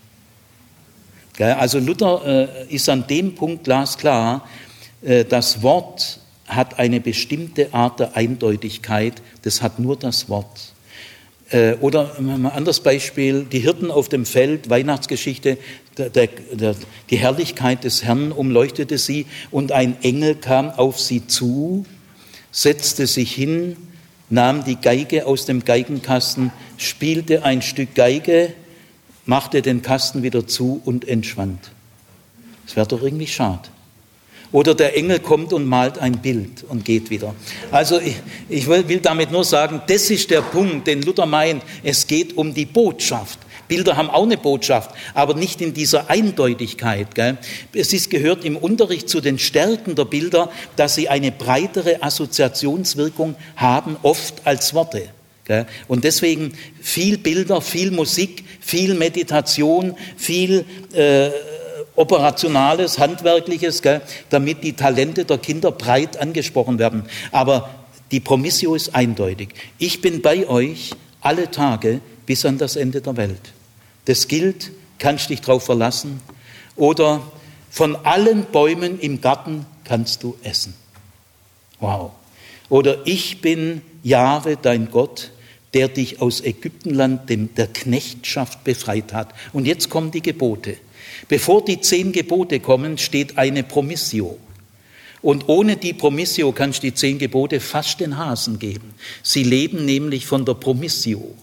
Also 1.39 1.80
Luther 1.80 2.49
äh, 2.69 2.74
ist 2.76 2.88
an 2.89 3.07
dem 3.07 3.34
Punkt 3.34 3.63
glasklar, 3.63 4.47
äh, 5.01 5.26
das 5.26 5.63
Wort 5.63 6.19
hat 6.47 6.78
eine 6.78 6.99
bestimmte 6.99 7.74
Art 7.74 7.99
der 7.99 8.15
Eindeutigkeit, 8.15 9.22
das 9.41 9.61
hat 9.61 9.80
nur 9.80 9.97
das 9.97 10.30
Wort. 10.30 10.74
Äh, 11.52 11.76
oder 11.82 12.18
ein 12.18 12.45
anderes 12.45 12.80
Beispiel, 12.80 13.43
die 13.43 13.60
Hirten 13.60 13.91
auf 13.91 14.08
dem 14.10 14.26
Feld, 14.26 14.70
Weihnachtsgeschichte, 14.70 15.58
der, 15.97 16.10
der, 16.10 16.28
der, 16.54 16.76
die 17.10 17.18
Herrlichkeit 17.18 17.84
des 17.84 18.04
Herrn 18.04 18.32
umleuchtete 18.32 18.97
sie 18.97 19.26
und 19.52 19.72
ein 19.72 20.02
Engel 20.02 20.36
kam 20.36 20.72
auf 20.72 20.99
sie 20.99 21.28
zu, 21.28 21.86
setzte 22.52 23.06
sich 23.06 23.34
hin, 23.34 23.76
nahm 24.30 24.64
die 24.64 24.78
Geige 24.78 25.26
aus 25.28 25.45
dem 25.45 25.66
Geigenkasten, 25.66 26.52
spielte 26.78 27.43
ein 27.43 27.62
Stück 27.62 27.95
Geige, 27.95 28.54
machte 29.26 29.62
den 29.62 29.82
Kasten 29.82 30.24
wieder 30.24 30.47
zu 30.47 30.82
und 30.86 31.06
entschwand. 31.08 31.72
Das 32.66 32.78
wäre 32.78 32.88
doch 32.88 33.02
irgendwie 33.04 33.28
schade. 33.28 33.68
Oder 34.52 34.76
der 34.76 34.97
Engel 34.97 35.20
kommt 35.20 35.54
und 35.54 35.66
malt 35.66 35.97
ein 35.97 36.22
Bild 36.22 36.66
und 36.68 36.84
geht 36.84 37.10
wieder. 37.10 37.34
Also 37.72 37.99
ich, 37.99 38.16
ich 38.49 38.68
will 38.68 38.99
damit 38.99 39.32
nur 39.32 39.45
sagen, 39.45 39.82
das 39.88 40.10
ist 40.10 40.30
der 40.30 40.41
Punkt, 40.41 40.88
den 40.88 41.02
Luther 41.04 41.26
meint. 41.26 41.64
Es 41.84 42.06
geht 42.06 42.36
um 42.36 42.54
die 42.54 42.66
Botschaft. 42.66 43.39
Bilder 43.72 43.95
haben 43.95 44.10
auch 44.10 44.24
eine 44.24 44.38
Botschaft, 44.38 44.91
aber 45.14 45.34
nicht 45.34 45.62
in 45.62 45.74
dieser 45.74 46.10
Eindeutigkeit. 46.10 47.16
Gell? 47.16 47.38
Es 47.72 47.93
ist, 47.93 48.10
gehört 48.10 48.43
im 48.43 48.58
Unterricht 48.58 49.08
zu 49.08 49.22
den 49.22 49.39
Stärken 49.39 49.95
der 49.95 50.04
Bilder, 50.04 50.52
dass 50.76 50.95
sie 50.95 51.08
eine 51.08 51.32
breitere 51.32 52.04
Assoziationswirkung 52.04 53.36
haben, 53.56 53.95
oft 54.04 54.41
als 54.43 54.74
Worte. 54.74 55.08
Gell? 55.45 55.68
Und 55.88 56.04
deswegen 56.04 56.52
viel 56.82 57.18
Bilder, 57.18 57.62
viel 57.62 57.91
Musik, 57.91 58.43
viel 58.60 58.93
Meditation, 58.93 59.95
viel 60.18 60.66
äh, 60.93 61.30
operationales, 62.02 62.97
handwerkliches, 62.99 63.82
gell, 63.82 64.02
damit 64.30 64.64
die 64.64 64.74
Talente 64.74 65.24
der 65.24 65.38
Kinder 65.38 65.72
breit 65.72 66.18
angesprochen 66.18 66.80
werden. 66.80 67.04
Aber 67.32 67.70
die 68.12 68.20
Promissio 68.20 68.76
ist 68.76 68.95
eindeutig. 68.95 69.49
Ich 69.78 70.02
bin 70.02 70.22
bei 70.22 70.47
euch 70.47 70.91
alle 71.22 71.49
Tage 71.52 72.02
bis 72.26 72.43
an 72.45 72.58
das 72.58 72.76
Ende 72.76 73.02
der 73.02 73.16
Welt. 73.18 73.54
Das 74.06 74.28
gilt, 74.28 74.72
kannst 74.97 75.30
dich 75.30 75.41
darauf 75.41 75.64
verlassen. 75.64 76.22
Oder 76.76 77.22
von 77.70 77.95
allen 77.95 78.45
Bäumen 78.45 78.99
im 78.99 79.22
Garten 79.22 79.66
kannst 79.84 80.24
du 80.24 80.36
essen. 80.43 80.74
Wow. 81.80 82.12
Oder 82.70 83.06
ich 83.06 83.41
bin 83.41 83.82
Jahwe, 84.04 84.58
dein 84.60 84.89
Gott, 84.89 85.32
der 85.74 85.88
dich 85.88 86.22
aus 86.22 86.41
Ägyptenland, 86.41 87.30
dem, 87.30 87.54
der 87.56 87.68
Knechtschaft 87.68 88.64
befreit 88.64 89.14
hat. 89.14 89.34
Und 89.54 89.66
jetzt 89.66 89.89
kommen 89.89 90.12
die 90.12 90.22
Gebote. 90.22 90.78
Bevor 91.32 91.63
die 91.63 91.79
zehn 91.79 92.11
Gebote 92.11 92.59
kommen, 92.59 92.97
steht 92.97 93.38
eine 93.38 93.63
Promissio. 93.63 94.38
Und 95.21 95.47
ohne 95.47 95.77
die 95.77 95.93
Promissio 95.93 96.51
kannst 96.51 96.84
du 96.84 96.88
die 96.88 96.93
zehn 96.93 97.19
Gebote 97.19 97.61
fast 97.61 98.01
den 98.01 98.17
Hasen 98.17 98.59
geben. 98.59 98.93
Sie 99.23 99.43
leben 99.43 99.86
nämlich 99.86 100.25
von 100.25 100.43
der 100.43 100.55
Promissio. 100.55 101.34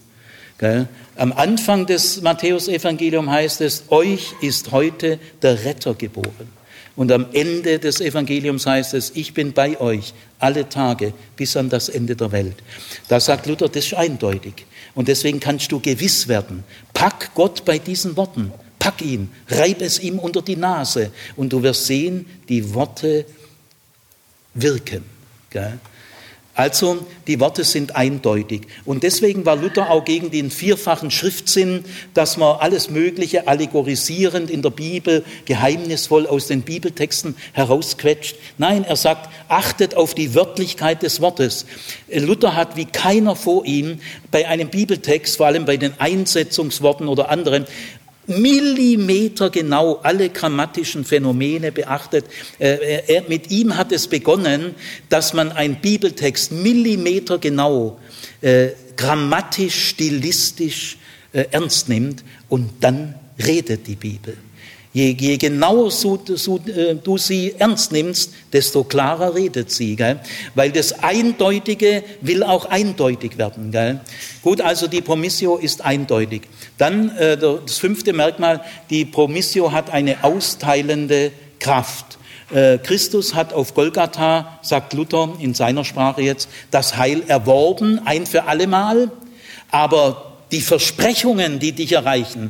Am 1.15 1.33
Anfang 1.33 1.87
des 1.87 2.21
Matthäusevangeliums 2.21 3.29
heißt 3.31 3.61
es, 3.61 3.85
euch 3.89 4.35
ist 4.41 4.71
heute 4.71 5.17
der 5.41 5.65
Retter 5.65 5.95
geboren. 5.95 6.53
Und 6.95 7.11
am 7.11 7.25
Ende 7.33 7.79
des 7.79 7.99
Evangeliums 7.99 8.67
heißt 8.67 8.93
es, 8.93 9.13
ich 9.15 9.33
bin 9.33 9.53
bei 9.53 9.81
euch 9.81 10.13
alle 10.37 10.69
Tage 10.69 11.13
bis 11.35 11.57
an 11.57 11.69
das 11.69 11.89
Ende 11.89 12.15
der 12.15 12.31
Welt. 12.31 12.57
Da 13.07 13.19
sagt 13.19 13.47
Luther, 13.47 13.69
das 13.69 13.87
ist 13.87 13.95
eindeutig. 13.95 14.67
Und 14.93 15.07
deswegen 15.07 15.39
kannst 15.39 15.71
du 15.71 15.79
gewiss 15.79 16.27
werden. 16.27 16.63
Pack 16.93 17.31
Gott 17.33 17.65
bei 17.65 17.79
diesen 17.79 18.15
Worten. 18.17 18.53
Pack 18.79 19.01
ihn, 19.01 19.29
reib 19.49 19.81
es 19.81 19.99
ihm 19.99 20.17
unter 20.17 20.41
die 20.41 20.55
Nase 20.55 21.11
und 21.35 21.51
du 21.51 21.61
wirst 21.61 21.85
sehen, 21.85 22.25
die 22.47 22.73
Worte 22.73 23.25
wirken. 24.53 25.03
Gell? 25.49 25.79
Also 26.59 27.05
die 27.27 27.39
Worte 27.39 27.63
sind 27.63 27.95
eindeutig. 27.95 28.63
Und 28.83 29.03
deswegen 29.03 29.45
war 29.45 29.55
Luther 29.55 29.89
auch 29.89 30.03
gegen 30.03 30.29
den 30.29 30.51
vierfachen 30.51 31.09
Schriftsinn, 31.09 31.85
dass 32.13 32.35
man 32.35 32.57
alles 32.59 32.89
Mögliche 32.89 33.47
allegorisierend 33.47 34.51
in 34.51 34.61
der 34.61 34.71
Bibel, 34.71 35.23
geheimnisvoll 35.45 36.27
aus 36.27 36.47
den 36.47 36.63
Bibeltexten 36.63 37.37
herausquetscht. 37.53 38.35
Nein, 38.57 38.83
er 38.83 38.97
sagt, 38.97 39.29
achtet 39.47 39.95
auf 39.95 40.13
die 40.13 40.35
Wörtlichkeit 40.35 41.01
des 41.01 41.21
Wortes. 41.21 41.65
Luther 42.09 42.57
hat 42.57 42.75
wie 42.75 42.83
keiner 42.83 43.37
vor 43.37 43.65
ihm 43.65 44.01
bei 44.29 44.45
einem 44.45 44.67
Bibeltext, 44.67 45.37
vor 45.37 45.45
allem 45.45 45.63
bei 45.63 45.77
den 45.77 45.97
Einsetzungsworten 45.97 47.07
oder 47.07 47.29
anderen, 47.29 47.67
Millimeter 48.29 49.49
genau 49.49 49.99
alle 50.03 50.29
grammatischen 50.29 51.03
Phänomene 51.03 51.71
beachtet. 51.71 52.25
Äh, 52.59 53.03
er, 53.07 53.23
mit 53.27 53.51
ihm 53.51 53.75
hat 53.75 53.91
es 53.91 54.07
begonnen, 54.07 54.75
dass 55.09 55.33
man 55.33 55.51
einen 55.51 55.75
Bibeltext 55.81 56.51
Millimeter 56.51 57.37
genau 57.37 57.99
äh, 58.41 58.69
grammatisch, 58.95 59.89
stilistisch 59.89 60.97
äh, 61.33 61.45
ernst 61.51 61.89
nimmt 61.89 62.23
und 62.47 62.69
dann 62.81 63.15
redet 63.45 63.87
die 63.87 63.95
Bibel. 63.95 64.37
Je, 64.91 65.15
je 65.15 65.37
genauer 65.37 65.91
so, 65.91 66.19
so, 66.33 66.59
äh, 66.65 66.95
du 66.95 67.17
sie 67.17 67.53
ernst 67.59 67.91
nimmst, 67.91 68.33
desto 68.51 68.83
klarer 68.83 69.35
redet 69.35 69.69
sie. 69.69 69.95
Gell? 69.95 70.19
Weil 70.55 70.71
das 70.71 71.03
Eindeutige 71.03 72.03
will 72.21 72.41
auch 72.41 72.65
eindeutig 72.65 73.37
werden. 73.37 73.71
Gell? 73.71 73.99
Gut, 74.41 74.61
also 74.61 74.87
die 74.87 75.01
Promissio 75.01 75.57
ist 75.57 75.85
eindeutig. 75.85 76.41
Dann 76.79 77.15
äh, 77.17 77.37
das 77.37 77.77
fünfte 77.77 78.13
Merkmal, 78.13 78.61
die 78.89 79.05
Promissio 79.05 79.71
hat 79.71 79.91
eine 79.91 80.23
austeilende 80.23 81.31
Kraft. 81.59 82.17
Äh, 82.51 82.79
Christus 82.79 83.35
hat 83.35 83.53
auf 83.53 83.75
Golgatha, 83.75 84.59
sagt 84.63 84.93
Luther 84.93 85.35
in 85.39 85.53
seiner 85.53 85.85
Sprache 85.85 86.23
jetzt, 86.23 86.49
das 86.71 86.97
Heil 86.97 87.21
erworben, 87.27 88.01
ein 88.05 88.25
für 88.25 88.45
allemal. 88.45 89.11
Aber 89.69 90.33
die 90.51 90.61
Versprechungen, 90.61 91.59
die 91.59 91.73
dich 91.73 91.91
erreichen, 91.91 92.49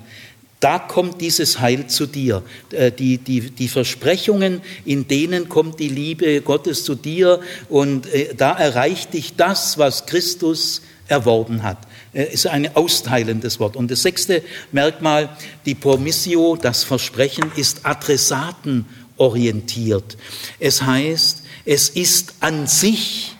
da 0.59 0.77
kommt 0.77 1.21
dieses 1.21 1.61
Heil 1.61 1.87
zu 1.87 2.05
dir. 2.05 2.43
Äh, 2.71 2.91
die, 2.91 3.17
die, 3.17 3.49
die 3.51 3.69
Versprechungen, 3.69 4.61
in 4.85 5.07
denen 5.07 5.49
kommt 5.49 5.79
die 5.79 5.87
Liebe 5.87 6.41
Gottes 6.41 6.83
zu 6.83 6.95
dir 6.95 7.39
und 7.69 8.11
äh, 8.13 8.35
da 8.35 8.51
erreicht 8.51 9.13
dich 9.13 9.37
das, 9.37 9.77
was 9.77 10.05
Christus 10.05 10.81
erworben 11.07 11.63
hat. 11.63 11.77
Äh, 12.13 12.33
ist 12.33 12.47
ein 12.47 12.75
austeilendes 12.75 13.61
Wort. 13.61 13.77
Und 13.77 13.89
das 13.89 14.01
sechste 14.01 14.43
Merkmal, 14.71 15.29
die 15.65 15.75
Promissio, 15.75 16.57
das 16.57 16.83
Versprechen, 16.83 17.49
ist 17.55 17.85
adressatenorientiert. 17.85 20.17
Es 20.59 20.81
heißt, 20.81 21.43
es 21.63 21.87
ist 21.89 22.33
an 22.41 22.67
sich 22.67 23.37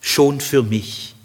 schon 0.00 0.40
für 0.40 0.62
mich. 0.62 1.16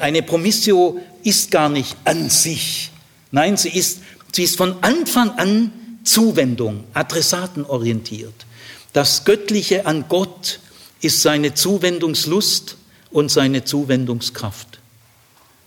Eine 0.00 0.22
Promissio 0.22 1.00
ist 1.24 1.50
gar 1.50 1.68
nicht 1.68 1.96
an 2.04 2.30
sich. 2.30 2.92
Nein, 3.32 3.56
sie 3.56 3.70
ist 3.70 4.02
Sie 4.32 4.44
ist 4.44 4.56
von 4.56 4.82
Anfang 4.82 5.30
an 5.38 5.72
Zuwendung, 6.04 6.84
adressatenorientiert. 6.94 8.34
Das 8.92 9.24
Göttliche 9.24 9.86
an 9.86 10.06
Gott 10.08 10.58
ist 11.00 11.22
seine 11.22 11.54
Zuwendungslust 11.54 12.76
und 13.10 13.30
seine 13.30 13.64
Zuwendungskraft. 13.64 14.80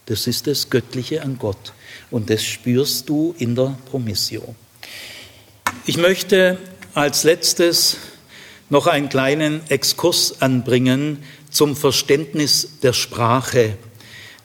Das 0.08 0.28
ist 0.28 0.48
das 0.48 0.70
Göttliche 0.70 1.22
an 1.22 1.38
Gott. 1.38 1.74
Und 2.12 2.30
das 2.30 2.44
spürst 2.44 3.10
du 3.10 3.36
in 3.38 3.56
der 3.56 3.78
Promissio. 3.90 4.56
Ich 5.86 5.98
möchte 5.98 6.58
als 6.94 7.24
letztes 7.24 7.98
noch 8.70 8.88
einen 8.88 9.10
kleinen 9.10 9.62
Exkurs 9.70 10.42
anbringen 10.42 11.24
zum 11.52 11.76
Verständnis 11.76 12.80
der 12.82 12.94
Sprache. 12.94 13.78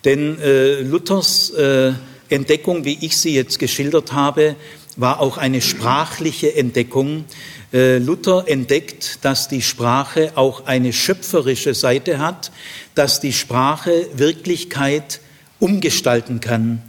Denn 0.05 0.39
äh, 0.41 0.81
Luthers 0.81 1.51
äh, 1.51 1.93
Entdeckung, 2.31 2.85
wie 2.85 2.99
ich 3.01 3.17
sie 3.17 3.35
jetzt 3.35 3.59
geschildert 3.59 4.13
habe, 4.13 4.57
war 4.97 5.21
auch 5.21 5.37
eine 5.37 5.61
sprachliche 5.61 6.55
Entdeckung. 6.55 7.25
Äh, 7.73 7.99
Luther 7.99 8.45
entdeckt, 8.47 9.19
dass 9.23 9.49
die 9.49 9.63
Sprache 9.63 10.33
auch 10.37 10.67
eine 10.67 10.93
schöpferische 10.93 11.75
Seite 11.75 12.19
hat, 12.19 12.53
dass 12.95 13.21
die 13.21 13.33
Sprache 13.33 14.09
Wirklichkeit 14.15 15.21
umgestalten 15.59 16.41
kann. 16.41 16.83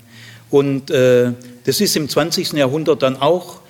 Und 0.50 0.92
äh, 0.92 1.34
das 1.66 1.82
ist 1.82 1.96
im 1.96 2.10
20. 2.10 2.54
Jahrhundert 2.54 3.04
dann 3.04 3.18
auch 3.18 3.62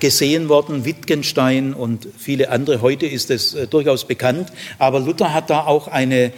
gesehen 0.00 0.48
worden, 0.48 0.84
Wittgenstein 0.84 1.74
und 1.74 2.08
viele 2.18 2.50
andere. 2.50 2.82
Heute 2.82 3.06
ist 3.06 3.30
es 3.30 3.54
äh, 3.54 3.66
durchaus 3.66 4.06
bekannt. 4.06 4.52
Aber 4.78 5.00
Luther 5.00 5.32
hat 5.32 5.50
da 5.50 5.64
auch 5.64 5.88
eine 5.88 6.32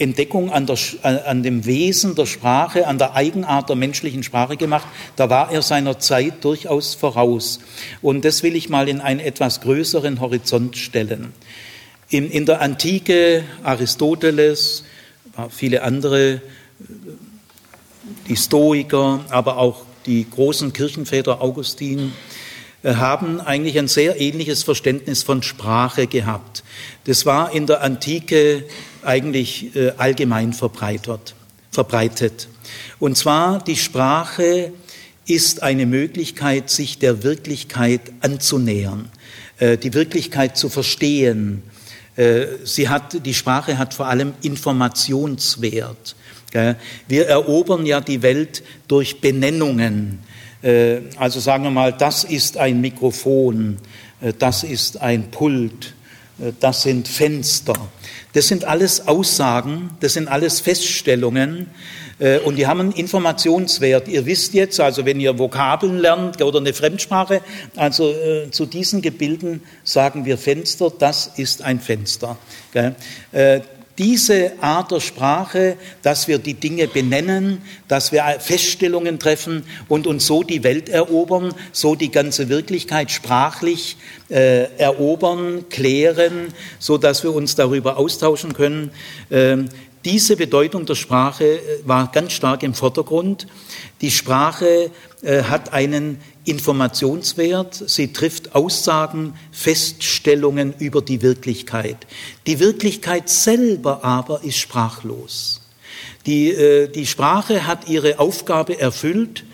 Entdeckung 0.00 0.50
an, 0.50 0.66
der, 0.66 0.78
an, 1.26 1.42
dem 1.42 1.66
Wesen 1.66 2.14
der 2.14 2.26
Sprache, 2.26 2.86
an 2.86 2.98
der 2.98 3.14
Eigenart 3.14 3.68
der 3.68 3.76
menschlichen 3.76 4.22
Sprache 4.22 4.56
gemacht. 4.56 4.86
Da 5.16 5.30
war 5.30 5.52
er 5.52 5.62
seiner 5.62 5.98
Zeit 5.98 6.42
durchaus 6.44 6.94
voraus. 6.94 7.60
Und 8.02 8.24
das 8.24 8.42
will 8.42 8.56
ich 8.56 8.68
mal 8.68 8.88
in 8.88 9.00
einen 9.00 9.20
etwas 9.20 9.60
größeren 9.60 10.20
Horizont 10.20 10.76
stellen. 10.76 11.32
In, 12.08 12.30
in 12.30 12.46
der 12.46 12.60
Antike 12.60 13.44
Aristoteles, 13.62 14.84
viele 15.50 15.82
andere, 15.82 16.40
die 18.28 18.36
Stoiker, 18.36 19.24
aber 19.28 19.58
auch 19.58 19.82
die 20.06 20.28
großen 20.28 20.72
Kirchenväter 20.72 21.40
Augustin, 21.40 22.08
äh, 22.08 22.29
haben 22.84 23.40
eigentlich 23.40 23.78
ein 23.78 23.88
sehr 23.88 24.20
ähnliches 24.20 24.62
Verständnis 24.62 25.22
von 25.22 25.42
Sprache 25.42 26.06
gehabt. 26.06 26.64
Das 27.04 27.26
war 27.26 27.52
in 27.52 27.66
der 27.66 27.82
Antike 27.82 28.64
eigentlich 29.02 29.74
äh, 29.76 29.92
allgemein 29.96 30.52
verbreitet, 30.52 31.34
verbreitet. 31.70 32.48
Und 32.98 33.16
zwar 33.16 33.62
die 33.62 33.76
Sprache 33.76 34.72
ist 35.26 35.62
eine 35.62 35.86
Möglichkeit, 35.86 36.70
sich 36.70 36.98
der 36.98 37.22
Wirklichkeit 37.22 38.00
anzunähern, 38.20 39.10
äh, 39.58 39.76
die 39.76 39.94
Wirklichkeit 39.94 40.56
zu 40.56 40.68
verstehen. 40.68 41.62
Äh, 42.16 42.46
sie 42.64 42.88
hat, 42.88 43.24
die 43.24 43.34
Sprache 43.34 43.78
hat 43.78 43.94
vor 43.94 44.06
allem 44.06 44.34
Informationswert. 44.42 46.16
Wir 47.06 47.28
erobern 47.28 47.86
ja 47.86 48.00
die 48.00 48.22
Welt 48.22 48.64
durch 48.88 49.20
Benennungen. 49.20 50.18
Also 50.62 51.40
sagen 51.40 51.64
wir 51.64 51.70
mal, 51.70 51.92
das 51.92 52.24
ist 52.24 52.58
ein 52.58 52.82
Mikrofon, 52.82 53.78
das 54.38 54.62
ist 54.62 55.00
ein 55.00 55.30
Pult, 55.30 55.94
das 56.60 56.82
sind 56.82 57.08
Fenster. 57.08 57.74
Das 58.32 58.46
sind 58.46 58.64
alles 58.64 59.08
Aussagen, 59.08 59.90
das 60.00 60.12
sind 60.14 60.28
alles 60.28 60.60
Feststellungen 60.60 61.66
äh, 62.20 62.38
und 62.38 62.56
die 62.56 62.66
haben 62.66 62.80
einen 62.80 62.92
Informationswert. 62.92 64.06
Ihr 64.06 64.24
wisst 64.24 64.54
jetzt, 64.54 64.78
also 64.78 65.04
wenn 65.04 65.18
ihr 65.18 65.38
Vokabeln 65.38 65.98
lernt 65.98 66.40
oder 66.40 66.60
eine 66.60 66.72
Fremdsprache, 66.72 67.40
also 67.74 68.12
äh, 68.12 68.50
zu 68.52 68.66
diesen 68.66 69.02
Gebilden 69.02 69.62
sagen 69.82 70.24
wir 70.26 70.38
Fenster, 70.38 70.92
das 70.96 71.32
ist 71.36 71.62
ein 71.62 71.80
Fenster. 71.80 72.36
Diese 74.00 74.52
Art 74.62 74.92
der 74.92 75.00
Sprache, 75.00 75.76
dass 76.00 76.26
wir 76.26 76.38
die 76.38 76.54
Dinge 76.54 76.88
benennen, 76.88 77.60
dass 77.86 78.12
wir 78.12 78.24
Feststellungen 78.38 79.18
treffen 79.18 79.62
und 79.88 80.06
uns 80.06 80.26
so 80.26 80.42
die 80.42 80.64
Welt 80.64 80.88
erobern, 80.88 81.52
so 81.72 81.94
die 81.94 82.10
ganze 82.10 82.48
Wirklichkeit 82.48 83.10
sprachlich 83.10 83.98
äh, 84.30 84.74
erobern, 84.78 85.66
klären, 85.68 86.54
so 86.78 86.96
dass 86.96 87.24
wir 87.24 87.34
uns 87.34 87.56
darüber 87.56 87.98
austauschen 87.98 88.54
können. 88.54 88.90
Ähm, 89.30 89.68
diese 90.06 90.34
Bedeutung 90.34 90.86
der 90.86 90.94
Sprache 90.94 91.44
äh, 91.44 91.60
war 91.84 92.10
ganz 92.10 92.32
stark 92.32 92.62
im 92.62 92.72
Vordergrund. 92.72 93.46
Die 94.00 94.10
Sprache 94.10 94.90
äh, 95.20 95.42
hat 95.42 95.74
einen 95.74 96.18
Informationswert, 96.44 97.88
sie 97.88 98.12
trifft 98.12 98.54
Aussagen, 98.54 99.34
Feststellungen 99.52 100.74
über 100.78 101.02
die 101.02 101.22
Wirklichkeit. 101.22 101.96
Die 102.46 102.58
Wirklichkeit 102.58 103.28
selber 103.28 104.04
aber 104.04 104.42
ist 104.44 104.56
sprachlos. 104.56 105.60
Die, 106.26 106.50
äh, 106.50 106.88
die 106.88 107.06
Sprache 107.06 107.66
hat 107.66 107.88
ihre 107.88 108.18
Aufgabe 108.18 108.78
erfüllt, 108.78 109.44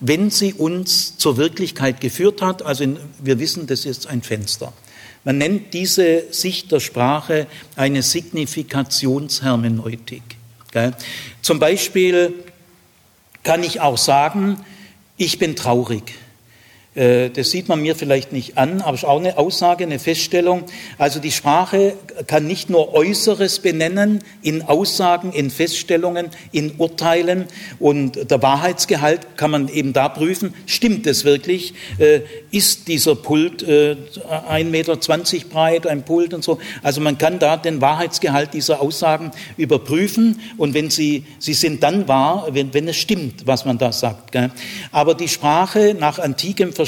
wenn 0.00 0.30
sie 0.30 0.54
uns 0.54 1.16
zur 1.16 1.36
Wirklichkeit 1.36 2.00
geführt 2.00 2.42
hat. 2.42 2.62
Also 2.62 2.84
in, 2.84 2.98
wir 3.22 3.38
wissen, 3.38 3.66
das 3.66 3.86
ist 3.86 4.06
ein 4.06 4.22
Fenster. 4.22 4.72
Man 5.24 5.38
nennt 5.38 5.72
diese 5.72 6.24
Sicht 6.30 6.72
der 6.72 6.80
Sprache 6.80 7.46
eine 7.76 8.02
Signifikationshermeneutik. 8.02 10.22
Zum 11.40 11.58
Beispiel 11.58 12.34
kann 13.42 13.62
ich 13.62 13.80
auch 13.80 13.96
sagen, 13.96 14.62
ich 15.16 15.38
bin 15.38 15.56
traurig. 15.56 16.12
Äh, 16.94 17.30
das 17.30 17.50
sieht 17.50 17.68
man 17.68 17.80
mir 17.80 17.96
vielleicht 17.96 18.32
nicht 18.32 18.56
an, 18.56 18.80
aber 18.80 18.94
es 18.94 19.02
ist 19.02 19.08
auch 19.08 19.18
eine 19.18 19.36
Aussage, 19.38 19.84
eine 19.84 19.98
Feststellung. 19.98 20.64
Also 20.98 21.18
die 21.18 21.32
Sprache 21.32 21.94
kann 22.26 22.46
nicht 22.46 22.70
nur 22.70 22.94
Äußeres 22.94 23.58
benennen 23.58 24.22
in 24.42 24.62
Aussagen, 24.62 25.32
in 25.32 25.50
Feststellungen, 25.50 26.30
in 26.52 26.74
Urteilen 26.78 27.46
und 27.80 28.30
der 28.30 28.42
Wahrheitsgehalt 28.42 29.36
kann 29.36 29.50
man 29.50 29.68
eben 29.68 29.92
da 29.92 30.08
prüfen, 30.08 30.54
stimmt 30.66 31.06
es 31.06 31.24
wirklich? 31.24 31.74
Äh, 31.98 32.20
ist 32.50 32.88
dieser 32.88 33.16
Pult 33.16 33.62
äh, 33.62 33.96
1,20 34.50 34.64
Meter 34.64 34.96
breit, 35.50 35.86
ein 35.86 36.04
Pult 36.04 36.32
und 36.32 36.44
so? 36.44 36.58
Also 36.82 37.00
man 37.00 37.18
kann 37.18 37.38
da 37.38 37.56
den 37.56 37.80
Wahrheitsgehalt 37.80 38.54
dieser 38.54 38.80
Aussagen 38.80 39.32
überprüfen 39.56 40.40
und 40.56 40.74
wenn 40.74 40.90
sie, 40.90 41.24
sie 41.38 41.54
sind 41.54 41.82
dann 41.82 42.06
wahr, 42.06 42.48
wenn, 42.52 42.72
wenn 42.72 42.86
es 42.86 42.96
stimmt, 42.96 43.46
was 43.46 43.64
man 43.64 43.78
da 43.78 43.90
sagt. 43.90 44.36
Aber 44.92 45.14
die 45.14 45.28
Sprache 45.28 45.96
nach 45.98 46.18
antikem 46.18 46.72
Verständnis 46.72 46.83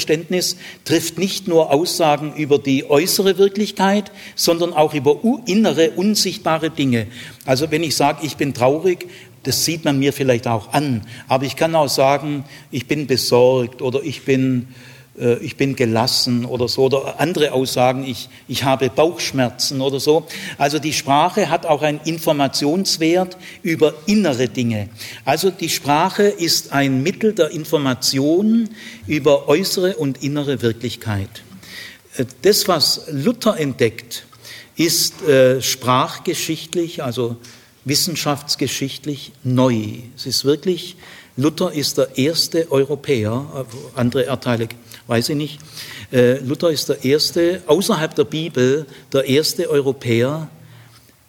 trifft 0.85 1.17
nicht 1.17 1.47
nur 1.47 1.73
Aussagen 1.73 2.33
über 2.35 2.59
die 2.59 2.89
äußere 2.89 3.37
Wirklichkeit, 3.37 4.11
sondern 4.35 4.73
auch 4.73 4.93
über 4.93 5.19
innere, 5.45 5.91
unsichtbare 5.91 6.69
Dinge. 6.69 7.07
Also 7.45 7.71
wenn 7.71 7.83
ich 7.83 7.95
sage, 7.95 8.25
ich 8.25 8.37
bin 8.37 8.53
traurig, 8.53 9.07
das 9.43 9.63
sieht 9.63 9.85
man 9.85 9.99
mir 9.99 10.13
vielleicht 10.13 10.47
auch 10.47 10.73
an, 10.73 11.07
aber 11.27 11.45
ich 11.45 11.55
kann 11.55 11.73
auch 11.75 11.87
sagen, 11.87 12.43
ich 12.69 12.87
bin 12.87 13.07
besorgt 13.07 13.81
oder 13.81 14.03
ich 14.03 14.23
bin 14.23 14.67
ich 15.41 15.57
bin 15.57 15.75
gelassen 15.75 16.45
oder 16.45 16.67
so, 16.67 16.85
oder 16.85 17.19
andere 17.19 17.51
Aussagen, 17.51 18.03
ich, 18.05 18.29
ich 18.47 18.63
habe 18.63 18.89
Bauchschmerzen 18.89 19.81
oder 19.81 19.99
so. 19.99 20.27
Also 20.57 20.77
die 20.77 20.93
Sprache 20.93 21.49
hat 21.49 21.65
auch 21.65 21.81
einen 21.81 21.99
Informationswert 22.05 23.37
über 23.63 23.95
innere 24.05 24.47
Dinge. 24.47 24.89
Also 25.25 25.49
die 25.49 25.69
Sprache 25.69 26.23
ist 26.23 26.71
ein 26.71 27.01
Mittel 27.01 27.33
der 27.33 27.49
Information 27.51 28.69
über 29.07 29.47
äußere 29.47 29.95
und 29.97 30.23
innere 30.23 30.61
Wirklichkeit. 30.61 31.29
Äh, 32.17 32.25
das, 32.43 32.67
was 32.67 33.01
Luther 33.11 33.59
entdeckt, 33.59 34.25
ist 34.75 35.23
äh, 35.23 35.61
sprachgeschichtlich, 35.61 37.03
also 37.03 37.37
wissenschaftsgeschichtlich 37.85 39.31
neu. 39.43 39.85
Es 40.15 40.25
ist 40.25 40.45
wirklich, 40.45 40.97
Luther 41.35 41.71
ist 41.71 41.97
der 41.97 42.17
erste 42.17 42.71
Europäer, 42.71 43.65
andere 43.95 44.23
Erdteile 44.23 44.67
weiß 45.07 45.29
ich 45.29 45.35
nicht. 45.35 45.59
Äh, 46.11 46.39
Luther 46.39 46.69
ist 46.69 46.89
der 46.89 47.03
erste, 47.03 47.63
außerhalb 47.67 48.13
der 48.15 48.25
Bibel, 48.25 48.85
der 49.11 49.25
erste 49.25 49.69
Europäer, 49.69 50.49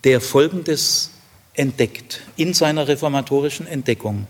der 0.04 0.20
Folgendes 0.20 1.10
entdeckt 1.54 2.20
in 2.36 2.54
seiner 2.54 2.86
reformatorischen 2.86 3.66
Entdeckung. 3.66 4.26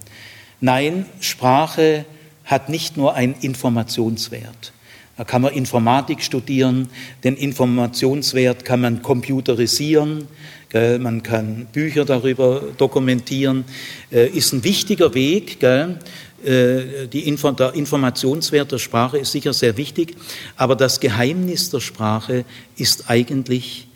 Nein, 0.61 1.07
Sprache 1.21 2.05
hat 2.45 2.69
nicht 2.69 2.97
nur 2.97 3.15
einen 3.15 3.35
Informationswert. 3.41 4.73
Da 5.17 5.25
kann 5.25 5.43
man 5.43 5.53
Informatik 5.53 6.23
studieren, 6.23 6.89
den 7.25 7.37
Informationswert 7.37 8.65
kann 8.65 8.81
man 8.81 9.03
computerisieren, 9.03 10.29
man 10.73 11.23
kann 11.23 11.67
Bücher 11.73 12.05
darüber 12.05 12.63
dokumentieren, 12.77 13.65
äh, 14.13 14.29
ist 14.29 14.53
ein 14.53 14.65
wichtiger 14.65 15.15
Weg. 15.15 15.63
Äh, 15.63 15.95
die 16.43 17.27
Info 17.27 17.51
der 17.51 17.75
Informationswert 17.75 18.71
der 18.71 18.79
Sprache 18.79 19.19
ist 19.19 19.33
sicher 19.33 19.53
sehr 19.53 19.77
wichtig, 19.77 20.17
aber 20.57 20.77
das 20.77 21.01
Geheimnis 21.01 21.71
der 21.71 21.81
Sprache 21.81 22.45
ist 22.77 23.11
eigentlich 23.11 23.89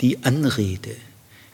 die 0.00 0.24
Anrede. 0.24 0.96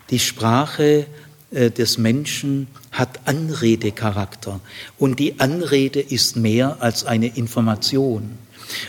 Die 0.09 0.19
Sprache 0.19 1.07
äh, 1.51 1.71
des 1.71 1.97
Menschen 1.97 2.67
hat 2.91 3.19
Anredecharakter 3.25 4.59
und 4.97 5.19
die 5.19 5.39
Anrede 5.39 5.99
ist 5.99 6.35
mehr 6.35 6.77
als 6.79 7.05
eine 7.05 7.27
Information. 7.35 8.37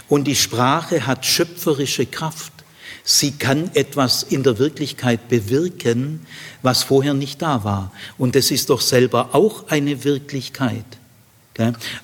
Und 0.08 0.24
die 0.24 0.34
Sprache 0.34 1.06
hat 1.06 1.24
schöpferische 1.24 2.06
Kraft. 2.06 2.52
Sie 3.04 3.32
kann 3.32 3.70
etwas 3.74 4.22
in 4.24 4.42
der 4.42 4.58
Wirklichkeit 4.58 5.28
bewirken, 5.28 6.26
was 6.62 6.82
vorher 6.82 7.14
nicht 7.14 7.40
da 7.42 7.62
war. 7.64 7.92
Und 8.18 8.34
es 8.34 8.50
ist 8.50 8.70
doch 8.70 8.80
selber 8.80 9.34
auch 9.34 9.68
eine 9.68 10.04
Wirklichkeit. 10.04 10.97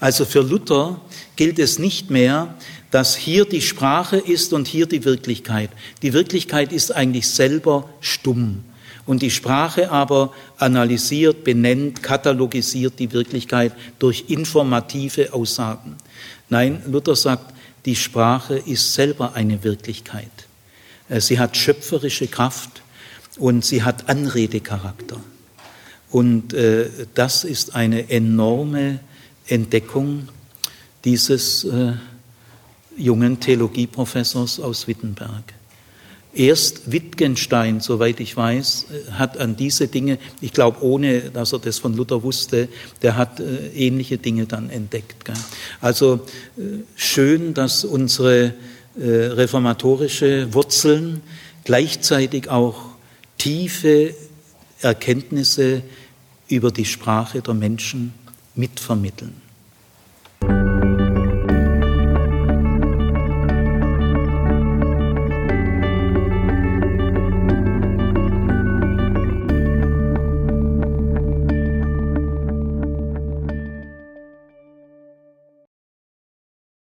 Also 0.00 0.24
für 0.24 0.40
Luther 0.40 1.00
gilt 1.36 1.59
es 1.59 1.78
nicht 1.78 2.11
mehr, 2.11 2.55
dass 2.90 3.16
hier 3.16 3.44
die 3.44 3.61
Sprache 3.61 4.16
ist 4.16 4.52
und 4.52 4.68
hier 4.68 4.86
die 4.86 5.05
Wirklichkeit. 5.05 5.70
Die 6.02 6.12
Wirklichkeit 6.12 6.72
ist 6.72 6.94
eigentlich 6.94 7.28
selber 7.28 7.88
stumm. 8.00 8.64
Und 9.07 9.20
die 9.20 9.30
Sprache 9.30 9.90
aber 9.90 10.32
analysiert, 10.59 11.44
benennt, 11.44 12.02
katalogisiert 12.02 12.98
die 12.98 13.12
Wirklichkeit 13.12 13.72
durch 13.98 14.24
informative 14.28 15.32
Aussagen. 15.32 15.96
Nein, 16.48 16.82
Luther 16.86 17.16
sagt, 17.16 17.52
die 17.84 17.96
Sprache 17.96 18.57
ist 18.57 18.94
selber 18.94 19.34
eine 19.34 19.62
Wirklichkeit. 19.62 20.30
Äh, 21.09 21.20
sie 21.20 21.38
hat 21.38 21.57
schöpferische 21.57 22.28
Kraft 22.28 22.82
und 23.36 23.64
sie 23.64 23.82
hat 23.82 24.09
Anredecharakter. 24.09 25.20
Und 26.11 26.55
äh, 26.55 26.88
das 27.14 27.44
ist 27.44 27.74
eine 27.74 28.09
enorme 28.09 29.00
Entdeckung 29.47 30.28
dieses 31.05 31.64
äh, 31.64 31.92
jungen 32.97 33.40
Theologieprofessors 33.40 34.61
aus 34.61 34.88
Wittenberg. 34.88 35.55
Erst 36.36 36.90
Wittgenstein, 36.90 37.78
soweit 37.78 38.18
ich 38.18 38.36
weiß, 38.36 38.86
äh, 38.90 39.12
hat 39.12 39.38
an 39.38 39.57
diese 39.57 39.86
Dinge, 39.86 40.18
ich 40.40 40.53
glaube, 40.53 40.82
ohne 40.82 41.30
dass 41.30 41.53
er 41.53 41.61
das 41.61 41.78
von 41.78 41.95
Luther 41.95 42.22
wusste, 42.22 42.68
der 43.03 43.16
hat 43.16 43.38
äh, 43.38 43.68
ähnliche 43.68 44.18
Dinge 44.18 44.47
dann 44.47 44.70
entdeckt. 44.70 45.24
Gell? 45.24 45.36
Also 45.80 46.20
äh, 46.57 46.82
schön, 46.97 47.55
dass 47.55 47.84
unsere 47.84 48.55
äh, 48.99 49.07
reformatorische 49.07 50.53
Wurzeln 50.55 51.20
gleichzeitig 51.64 52.49
auch 52.49 52.76
tiefe 53.38 54.14
Erkenntnisse 54.80 55.82
über 56.49 56.70
die 56.70 56.84
Sprache 56.84 57.42
der 57.42 57.55
Menschen 57.55 58.12
mitvermitteln. 58.55 59.43